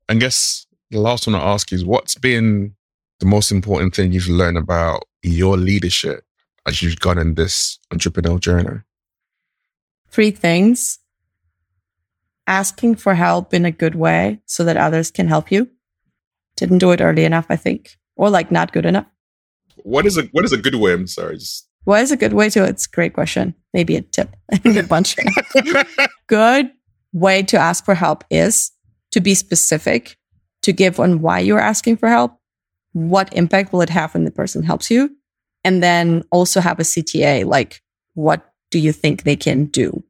I 0.07 0.15
guess 0.15 0.65
the 0.89 0.99
last 0.99 1.27
one 1.27 1.35
I'll 1.35 1.53
ask 1.53 1.71
is 1.73 1.85
what's 1.85 2.15
been 2.15 2.75
the 3.19 3.25
most 3.25 3.51
important 3.51 3.95
thing 3.95 4.11
you've 4.11 4.27
learned 4.27 4.57
about 4.57 5.03
your 5.21 5.57
leadership 5.57 6.23
as 6.65 6.81
you've 6.81 6.99
gone 6.99 7.17
in 7.17 7.35
this 7.35 7.79
entrepreneurial 7.91 8.39
journey? 8.39 8.81
Three 10.09 10.31
things. 10.31 10.99
Asking 12.47 12.95
for 12.95 13.15
help 13.15 13.53
in 13.53 13.65
a 13.65 13.71
good 13.71 13.95
way 13.95 14.41
so 14.45 14.63
that 14.63 14.77
others 14.77 15.11
can 15.11 15.27
help 15.27 15.51
you. 15.51 15.69
Didn't 16.57 16.79
do 16.79 16.91
it 16.91 17.01
early 17.01 17.23
enough, 17.23 17.45
I 17.49 17.55
think, 17.55 17.97
or 18.15 18.29
like 18.29 18.51
not 18.51 18.73
good 18.73 18.85
enough. 18.85 19.05
What 19.77 20.05
is 20.05 20.17
a 20.17 20.23
what 20.33 20.43
is 20.45 20.51
a 20.51 20.57
good 20.57 20.75
way? 20.75 20.93
I'm 20.93 21.07
sorry, 21.07 21.37
just 21.37 21.67
what 21.85 22.01
is 22.01 22.11
a 22.11 22.17
good 22.17 22.33
way 22.33 22.49
to? 22.49 22.63
It's 22.65 22.85
a 22.85 22.89
great 22.89 23.13
question. 23.13 23.55
Maybe 23.73 23.95
a 23.95 24.01
tip. 24.01 24.35
a 24.65 24.83
bunch. 24.83 25.15
good 26.27 26.71
way 27.13 27.43
to 27.43 27.57
ask 27.57 27.83
for 27.85 27.95
help 27.95 28.23
is 28.29 28.71
to 29.11 29.21
be 29.21 29.33
specific 29.33 30.17
to 30.61 30.71
give 30.71 30.99
on 30.99 31.21
why 31.21 31.39
you're 31.39 31.59
asking 31.59 31.97
for 31.97 32.09
help. 32.09 32.37
What 32.93 33.33
impact 33.33 33.73
will 33.73 33.81
it 33.81 33.89
have 33.89 34.13
when 34.13 34.25
the 34.25 34.31
person 34.31 34.63
helps 34.63 34.91
you? 34.91 35.15
And 35.63 35.83
then 35.83 36.23
also 36.31 36.59
have 36.59 36.79
a 36.79 36.83
CTA, 36.83 37.45
like 37.45 37.81
what 38.13 38.51
do 38.71 38.79
you 38.79 38.91
think 38.91 39.23
they 39.23 39.35
can 39.35 39.65
do 39.65 40.03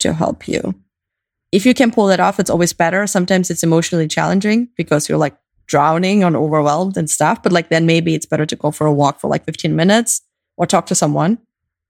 to 0.00 0.12
help 0.12 0.48
you? 0.48 0.74
If 1.52 1.66
you 1.66 1.74
can 1.74 1.90
pull 1.90 2.06
that 2.06 2.20
off, 2.20 2.40
it's 2.40 2.50
always 2.50 2.72
better. 2.72 3.06
Sometimes 3.06 3.50
it's 3.50 3.62
emotionally 3.62 4.08
challenging 4.08 4.68
because 4.76 5.08
you're 5.08 5.18
like 5.18 5.36
drowning 5.66 6.24
or 6.24 6.34
overwhelmed 6.36 6.96
and 6.96 7.10
stuff. 7.10 7.42
But 7.42 7.52
like 7.52 7.68
then 7.68 7.86
maybe 7.86 8.14
it's 8.14 8.26
better 8.26 8.46
to 8.46 8.56
go 8.56 8.70
for 8.70 8.86
a 8.86 8.92
walk 8.92 9.20
for 9.20 9.28
like 9.28 9.44
15 9.44 9.74
minutes 9.74 10.22
or 10.56 10.66
talk 10.66 10.86
to 10.86 10.94
someone. 10.94 11.38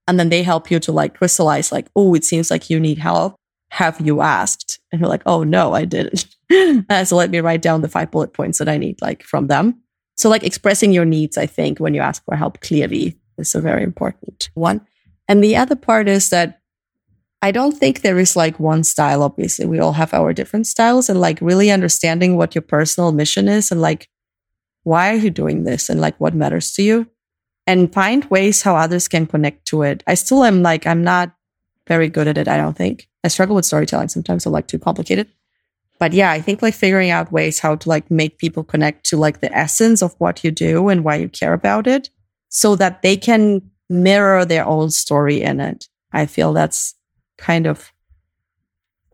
And 0.08 0.20
then 0.20 0.28
they 0.28 0.42
help 0.42 0.70
you 0.70 0.78
to 0.80 0.92
like 0.92 1.16
crystallize, 1.16 1.72
like, 1.72 1.88
oh, 1.96 2.14
it 2.14 2.24
seems 2.24 2.50
like 2.50 2.70
you 2.70 2.78
need 2.78 2.98
help. 2.98 3.34
Have 3.72 4.00
you 4.00 4.20
asked? 4.20 4.78
And 4.92 5.00
you're 5.00 5.10
like, 5.10 5.22
oh 5.26 5.42
no, 5.42 5.74
I 5.74 5.84
didn't. 5.84 6.26
so 7.06 7.16
let 7.16 7.30
me 7.30 7.40
write 7.40 7.62
down 7.62 7.82
the 7.82 7.88
five 7.88 8.10
bullet 8.10 8.32
points 8.32 8.58
that 8.58 8.68
I 8.68 8.78
need 8.78 9.00
like 9.02 9.24
from 9.24 9.48
them. 9.48 9.82
So 10.16 10.28
like 10.28 10.44
expressing 10.44 10.92
your 10.92 11.04
needs, 11.04 11.36
I 11.36 11.46
think, 11.46 11.78
when 11.78 11.94
you 11.94 12.00
ask 12.00 12.24
for 12.24 12.36
help 12.36 12.60
clearly 12.60 13.18
is 13.38 13.54
a 13.54 13.60
very 13.60 13.82
important 13.82 14.50
one. 14.54 14.86
And 15.28 15.42
the 15.42 15.56
other 15.56 15.76
part 15.76 16.08
is 16.08 16.30
that 16.30 16.60
I 17.42 17.50
don't 17.50 17.76
think 17.76 18.00
there 18.00 18.18
is 18.18 18.34
like 18.34 18.58
one 18.58 18.82
style. 18.82 19.22
Obviously, 19.22 19.66
we 19.66 19.78
all 19.78 19.92
have 19.92 20.14
our 20.14 20.32
different 20.32 20.66
styles 20.66 21.08
and 21.08 21.20
like 21.20 21.38
really 21.40 21.70
understanding 21.70 22.36
what 22.36 22.54
your 22.54 22.62
personal 22.62 23.12
mission 23.12 23.46
is 23.46 23.70
and 23.70 23.80
like, 23.80 24.08
why 24.84 25.10
are 25.10 25.16
you 25.16 25.30
doing 25.30 25.64
this 25.64 25.88
and 25.90 26.00
like 26.00 26.18
what 26.18 26.34
matters 26.34 26.72
to 26.72 26.82
you 26.82 27.06
and 27.66 27.92
find 27.92 28.24
ways 28.26 28.62
how 28.62 28.76
others 28.76 29.08
can 29.08 29.26
connect 29.26 29.66
to 29.66 29.82
it. 29.82 30.02
I 30.06 30.14
still 30.14 30.44
am 30.44 30.62
like, 30.62 30.86
I'm 30.86 31.02
not 31.02 31.34
very 31.86 32.08
good 32.08 32.28
at 32.28 32.38
it. 32.38 32.48
I 32.48 32.56
don't 32.56 32.76
think 32.76 33.08
I 33.24 33.28
struggle 33.28 33.56
with 33.56 33.64
storytelling 33.64 34.08
sometimes. 34.08 34.46
I 34.46 34.50
like 34.50 34.68
too 34.68 34.78
complicated. 34.78 35.28
But 35.98 36.12
yeah, 36.12 36.30
I 36.30 36.40
think 36.40 36.62
like 36.62 36.74
figuring 36.74 37.10
out 37.10 37.32
ways 37.32 37.58
how 37.58 37.76
to 37.76 37.88
like 37.88 38.10
make 38.10 38.38
people 38.38 38.64
connect 38.64 39.06
to 39.06 39.16
like 39.16 39.40
the 39.40 39.56
essence 39.56 40.02
of 40.02 40.14
what 40.18 40.44
you 40.44 40.50
do 40.50 40.88
and 40.88 41.04
why 41.04 41.16
you 41.16 41.28
care 41.28 41.54
about 41.54 41.86
it 41.86 42.10
so 42.48 42.76
that 42.76 43.02
they 43.02 43.16
can 43.16 43.62
mirror 43.88 44.44
their 44.44 44.66
own 44.66 44.90
story 44.90 45.40
in 45.40 45.60
it. 45.60 45.88
I 46.12 46.26
feel 46.26 46.52
that's 46.52 46.94
kind 47.38 47.66
of 47.66 47.92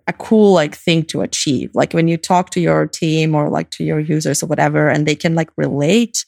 a 0.07 0.13
cool 0.13 0.53
like 0.53 0.75
thing 0.75 1.05
to 1.05 1.21
achieve. 1.23 1.71
Like 1.75 1.93
when 1.93 2.09
you 2.09 2.17
talk 2.17 2.51
to 2.51 2.61
your 2.61 2.87
team 2.87 3.35
or 3.35 3.49
like 3.49 3.71
to 3.73 3.85
your 3.85 4.01
users 4.01 4.43
or 4.43 4.47
whatever, 4.47 4.89
and 4.89 5.07
they 5.07 5.15
can 5.15 5.35
like 5.35 5.51
relate 5.57 6.25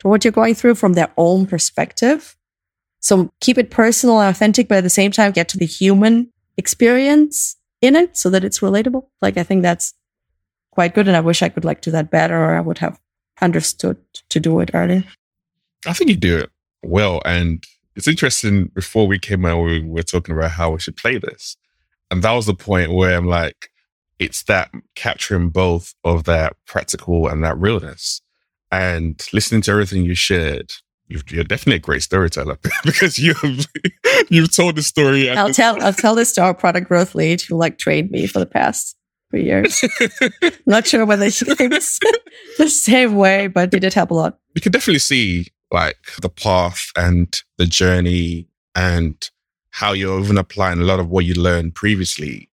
to 0.00 0.08
what 0.08 0.24
you're 0.24 0.32
going 0.32 0.54
through 0.54 0.74
from 0.74 0.94
their 0.94 1.12
own 1.16 1.46
perspective. 1.46 2.36
So 3.00 3.30
keep 3.40 3.58
it 3.58 3.70
personal 3.70 4.20
and 4.20 4.30
authentic, 4.30 4.68
but 4.68 4.78
at 4.78 4.84
the 4.84 4.90
same 4.90 5.12
time, 5.12 5.32
get 5.32 5.48
to 5.50 5.58
the 5.58 5.66
human 5.66 6.32
experience 6.56 7.56
in 7.82 7.96
it 7.96 8.16
so 8.16 8.30
that 8.30 8.44
it's 8.44 8.60
relatable. 8.60 9.06
Like 9.20 9.36
I 9.36 9.42
think 9.42 9.62
that's 9.62 9.92
quite 10.70 10.94
good. 10.94 11.06
And 11.06 11.16
I 11.16 11.20
wish 11.20 11.42
I 11.42 11.50
could 11.50 11.64
like 11.64 11.82
do 11.82 11.90
that 11.90 12.10
better 12.10 12.36
or 12.36 12.54
I 12.54 12.60
would 12.60 12.78
have 12.78 12.98
understood 13.42 13.98
to 14.30 14.40
do 14.40 14.60
it 14.60 14.70
earlier. 14.72 15.04
I 15.86 15.92
think 15.92 16.08
you 16.08 16.16
do 16.16 16.38
it 16.38 16.50
well. 16.82 17.20
And 17.24 17.62
it's 17.96 18.08
interesting. 18.08 18.66
Before 18.74 19.06
we 19.06 19.18
came 19.18 19.44
out, 19.44 19.62
we 19.62 19.82
were 19.82 20.02
talking 20.02 20.34
about 20.34 20.52
how 20.52 20.70
we 20.70 20.78
should 20.78 20.96
play 20.96 21.18
this. 21.18 21.56
And 22.10 22.22
that 22.22 22.32
was 22.32 22.46
the 22.46 22.54
point 22.54 22.92
where 22.92 23.16
I'm 23.16 23.26
like, 23.26 23.70
it's 24.18 24.44
that 24.44 24.70
capturing 24.94 25.48
both 25.48 25.94
of 26.04 26.24
that 26.24 26.54
practical 26.66 27.26
and 27.28 27.42
that 27.44 27.58
realness. 27.58 28.20
And 28.70 29.22
listening 29.32 29.62
to 29.62 29.72
everything 29.72 30.04
you 30.04 30.14
shared, 30.14 30.70
you 31.08 31.40
are 31.40 31.44
definitely 31.44 31.76
a 31.76 31.80
great 31.80 32.02
storyteller 32.02 32.58
because 32.84 33.18
you've 33.18 33.66
you've 34.28 34.54
told 34.54 34.76
the 34.76 34.82
story. 34.82 35.28
I'll 35.30 35.52
tell 35.52 35.82
I'll 35.82 35.92
tell 35.92 36.14
this 36.14 36.32
to 36.34 36.42
our 36.42 36.54
product 36.54 36.88
growth 36.88 37.14
lead 37.14 37.40
who 37.42 37.56
like 37.56 37.78
trained 37.78 38.10
me 38.10 38.26
for 38.26 38.38
the 38.38 38.46
past 38.46 38.96
three 39.30 39.44
years. 39.44 39.82
Not 40.66 40.86
sure 40.86 41.04
whether 41.06 41.30
she 41.30 41.46
thinks 41.46 41.98
the 42.58 42.68
same 42.68 43.16
way, 43.16 43.46
but 43.46 43.72
it 43.74 43.80
did 43.80 43.94
help 43.94 44.10
a 44.10 44.14
lot. 44.14 44.38
You 44.54 44.60
can 44.60 44.72
definitely 44.72 45.00
see 45.00 45.48
like 45.70 45.98
the 46.20 46.28
path 46.28 46.90
and 46.96 47.42
the 47.56 47.66
journey 47.66 48.46
and 48.74 49.30
how 49.70 49.92
you're 49.92 50.20
even 50.20 50.36
applying 50.36 50.80
a 50.80 50.84
lot 50.84 51.00
of 51.00 51.08
what 51.08 51.24
you 51.24 51.34
learned 51.34 51.74
previously 51.74 52.50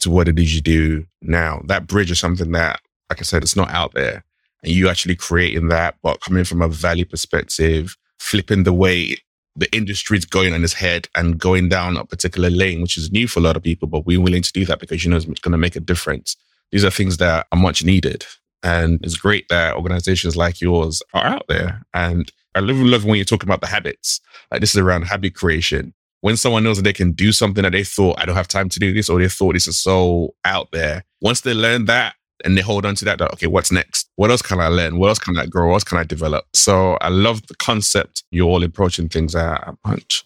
to 0.00 0.10
what 0.10 0.28
it 0.28 0.38
is 0.38 0.54
you 0.54 0.60
do 0.60 1.06
now. 1.22 1.62
That 1.66 1.86
bridge 1.86 2.10
is 2.10 2.18
something 2.18 2.52
that, 2.52 2.80
like 3.08 3.20
I 3.20 3.22
said, 3.22 3.42
it's 3.42 3.56
not 3.56 3.70
out 3.70 3.94
there. 3.94 4.24
And 4.62 4.72
you 4.72 4.88
actually 4.88 5.16
creating 5.16 5.68
that, 5.68 5.96
but 6.02 6.20
coming 6.20 6.44
from 6.44 6.62
a 6.62 6.68
value 6.68 7.04
perspective, 7.04 7.96
flipping 8.18 8.64
the 8.64 8.72
way 8.72 9.16
the 9.56 9.74
industry 9.74 10.18
is 10.18 10.24
going 10.24 10.54
on 10.54 10.62
its 10.62 10.72
head 10.72 11.08
and 11.16 11.38
going 11.38 11.68
down 11.68 11.96
a 11.96 12.04
particular 12.04 12.48
lane, 12.50 12.80
which 12.80 12.96
is 12.96 13.10
new 13.10 13.26
for 13.26 13.40
a 13.40 13.42
lot 13.42 13.56
of 13.56 13.62
people, 13.62 13.88
but 13.88 14.06
we're 14.06 14.20
willing 14.20 14.42
to 14.42 14.52
do 14.52 14.64
that 14.64 14.78
because 14.78 15.04
you 15.04 15.10
know 15.10 15.16
it's 15.16 15.26
going 15.26 15.52
to 15.52 15.58
make 15.58 15.76
a 15.76 15.80
difference. 15.80 16.36
These 16.70 16.84
are 16.84 16.90
things 16.90 17.16
that 17.16 17.46
are 17.50 17.58
much 17.58 17.84
needed. 17.84 18.24
And 18.62 19.00
it's 19.04 19.16
great 19.16 19.48
that 19.48 19.74
organizations 19.74 20.36
like 20.36 20.60
yours 20.60 21.02
are 21.14 21.24
out 21.24 21.44
there. 21.48 21.82
And 21.94 22.30
I 22.54 22.60
love, 22.60 22.76
love 22.76 23.04
when 23.04 23.16
you're 23.16 23.24
talking 23.24 23.48
about 23.48 23.60
the 23.60 23.66
habits. 23.66 24.20
Like 24.50 24.60
this 24.60 24.74
is 24.74 24.78
around 24.78 25.02
habit 25.02 25.34
creation. 25.34 25.94
When 26.20 26.36
someone 26.36 26.64
knows 26.64 26.76
that 26.76 26.82
they 26.82 26.92
can 26.92 27.12
do 27.12 27.30
something 27.30 27.62
that 27.62 27.72
they 27.72 27.84
thought, 27.84 28.20
I 28.20 28.26
don't 28.26 28.34
have 28.34 28.48
time 28.48 28.68
to 28.70 28.80
do 28.80 28.92
this, 28.92 29.08
or 29.08 29.20
they 29.20 29.28
thought 29.28 29.52
this 29.54 29.68
is 29.68 29.78
so 29.78 30.34
out 30.44 30.68
there. 30.72 31.04
Once 31.20 31.42
they 31.42 31.54
learn 31.54 31.84
that 31.84 32.14
and 32.44 32.56
they 32.56 32.62
hold 32.62 32.86
on 32.86 32.94
to 32.96 33.04
that, 33.04 33.20
okay, 33.20 33.46
what's 33.46 33.72
next? 33.72 34.08
What 34.16 34.30
else 34.30 34.42
can 34.42 34.60
I 34.60 34.68
learn? 34.68 34.98
What 34.98 35.08
else 35.08 35.18
can 35.18 35.36
I 35.38 35.46
grow? 35.46 35.68
What 35.68 35.74
else 35.74 35.84
can 35.84 35.98
I 35.98 36.04
develop? 36.04 36.44
So 36.54 36.96
I 37.00 37.08
love 37.08 37.46
the 37.46 37.54
concept 37.56 38.24
you're 38.30 38.48
all 38.48 38.62
approaching 38.62 39.08
things 39.08 39.34
at 39.34 39.66
a 39.66 39.76
bunch. 39.84 40.24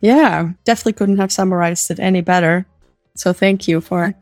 Yeah, 0.00 0.50
definitely 0.64 0.92
couldn't 0.94 1.18
have 1.18 1.32
summarized 1.32 1.90
it 1.90 1.98
any 1.98 2.20
better. 2.20 2.66
So 3.14 3.32
thank 3.32 3.66
you 3.66 3.80
for, 3.80 4.14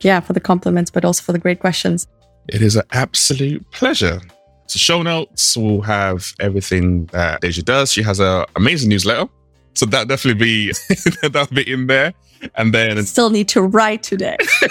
yeah, 0.00 0.20
for 0.20 0.32
the 0.32 0.40
compliments, 0.40 0.90
but 0.90 1.04
also 1.04 1.22
for 1.22 1.32
the 1.32 1.38
great 1.38 1.60
questions. 1.60 2.06
It 2.48 2.62
is 2.62 2.76
an 2.76 2.84
absolute 2.92 3.68
pleasure. 3.70 4.20
So 4.66 4.78
show 4.78 5.02
notes 5.02 5.56
will 5.56 5.82
have 5.82 6.32
everything 6.40 7.06
that 7.06 7.42
Darja 7.42 7.64
does. 7.64 7.92
She 7.92 8.02
has 8.02 8.18
an 8.20 8.46
amazing 8.56 8.88
newsletter. 8.88 9.28
So 9.74 9.86
that 9.86 10.08
definitely 10.08 10.44
be 10.44 10.72
that'll 11.22 11.54
be 11.54 11.70
in 11.70 11.86
there. 11.86 12.12
And 12.54 12.72
then 12.74 13.04
still 13.04 13.30
need 13.30 13.48
to 13.48 13.62
write 13.62 14.02
today. 14.02 14.36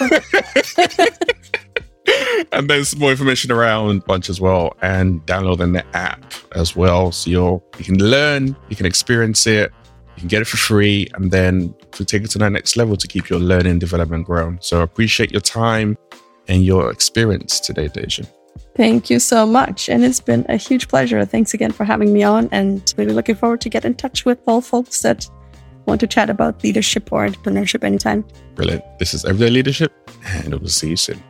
and 2.52 2.68
there's 2.68 2.88
some 2.88 2.98
more 2.98 3.10
information 3.10 3.52
around 3.52 4.04
Bunch 4.04 4.28
as 4.28 4.40
well 4.40 4.76
and 4.82 5.24
downloading 5.26 5.72
the 5.72 5.84
app 5.96 6.34
as 6.54 6.74
well. 6.74 7.12
So 7.12 7.30
you 7.30 7.62
you 7.78 7.84
can 7.84 7.98
learn, 7.98 8.56
you 8.68 8.76
can 8.76 8.86
experience 8.86 9.46
it, 9.46 9.72
you 10.16 10.20
can 10.20 10.28
get 10.28 10.42
it 10.42 10.46
for 10.46 10.56
free, 10.56 11.08
and 11.14 11.30
then 11.30 11.74
to 11.92 12.04
take 12.04 12.24
it 12.24 12.30
to 12.30 12.38
the 12.38 12.50
next 12.50 12.76
level 12.76 12.96
to 12.96 13.06
keep 13.06 13.28
your 13.28 13.38
learning 13.38 13.78
development 13.78 14.26
growing. 14.26 14.58
So 14.60 14.80
I 14.80 14.82
appreciate 14.82 15.30
your 15.30 15.40
time 15.40 15.96
and 16.48 16.64
your 16.64 16.90
experience 16.90 17.60
today, 17.60 17.88
Darja. 17.88 18.28
Thank 18.76 19.10
you 19.10 19.18
so 19.18 19.46
much. 19.46 19.88
And 19.88 20.04
it's 20.04 20.20
been 20.20 20.46
a 20.48 20.56
huge 20.56 20.88
pleasure. 20.88 21.24
Thanks 21.24 21.54
again 21.54 21.72
for 21.72 21.84
having 21.84 22.12
me 22.12 22.22
on 22.22 22.48
and 22.52 22.94
really 22.96 23.12
looking 23.12 23.34
forward 23.34 23.60
to 23.62 23.68
get 23.68 23.84
in 23.84 23.94
touch 23.94 24.24
with 24.24 24.38
all 24.46 24.60
folks 24.60 25.02
that 25.02 25.28
want 25.90 26.00
to 26.00 26.06
chat 26.06 26.30
about 26.30 26.62
leadership 26.62 27.12
or 27.12 27.26
entrepreneurship 27.26 27.84
anytime. 27.84 28.24
Brilliant. 28.54 28.84
This 28.98 29.12
is 29.12 29.24
Everyday 29.24 29.50
Leadership 29.50 29.92
and 30.24 30.54
we'll 30.54 30.68
see 30.68 30.90
you 30.90 30.96
soon. 30.96 31.22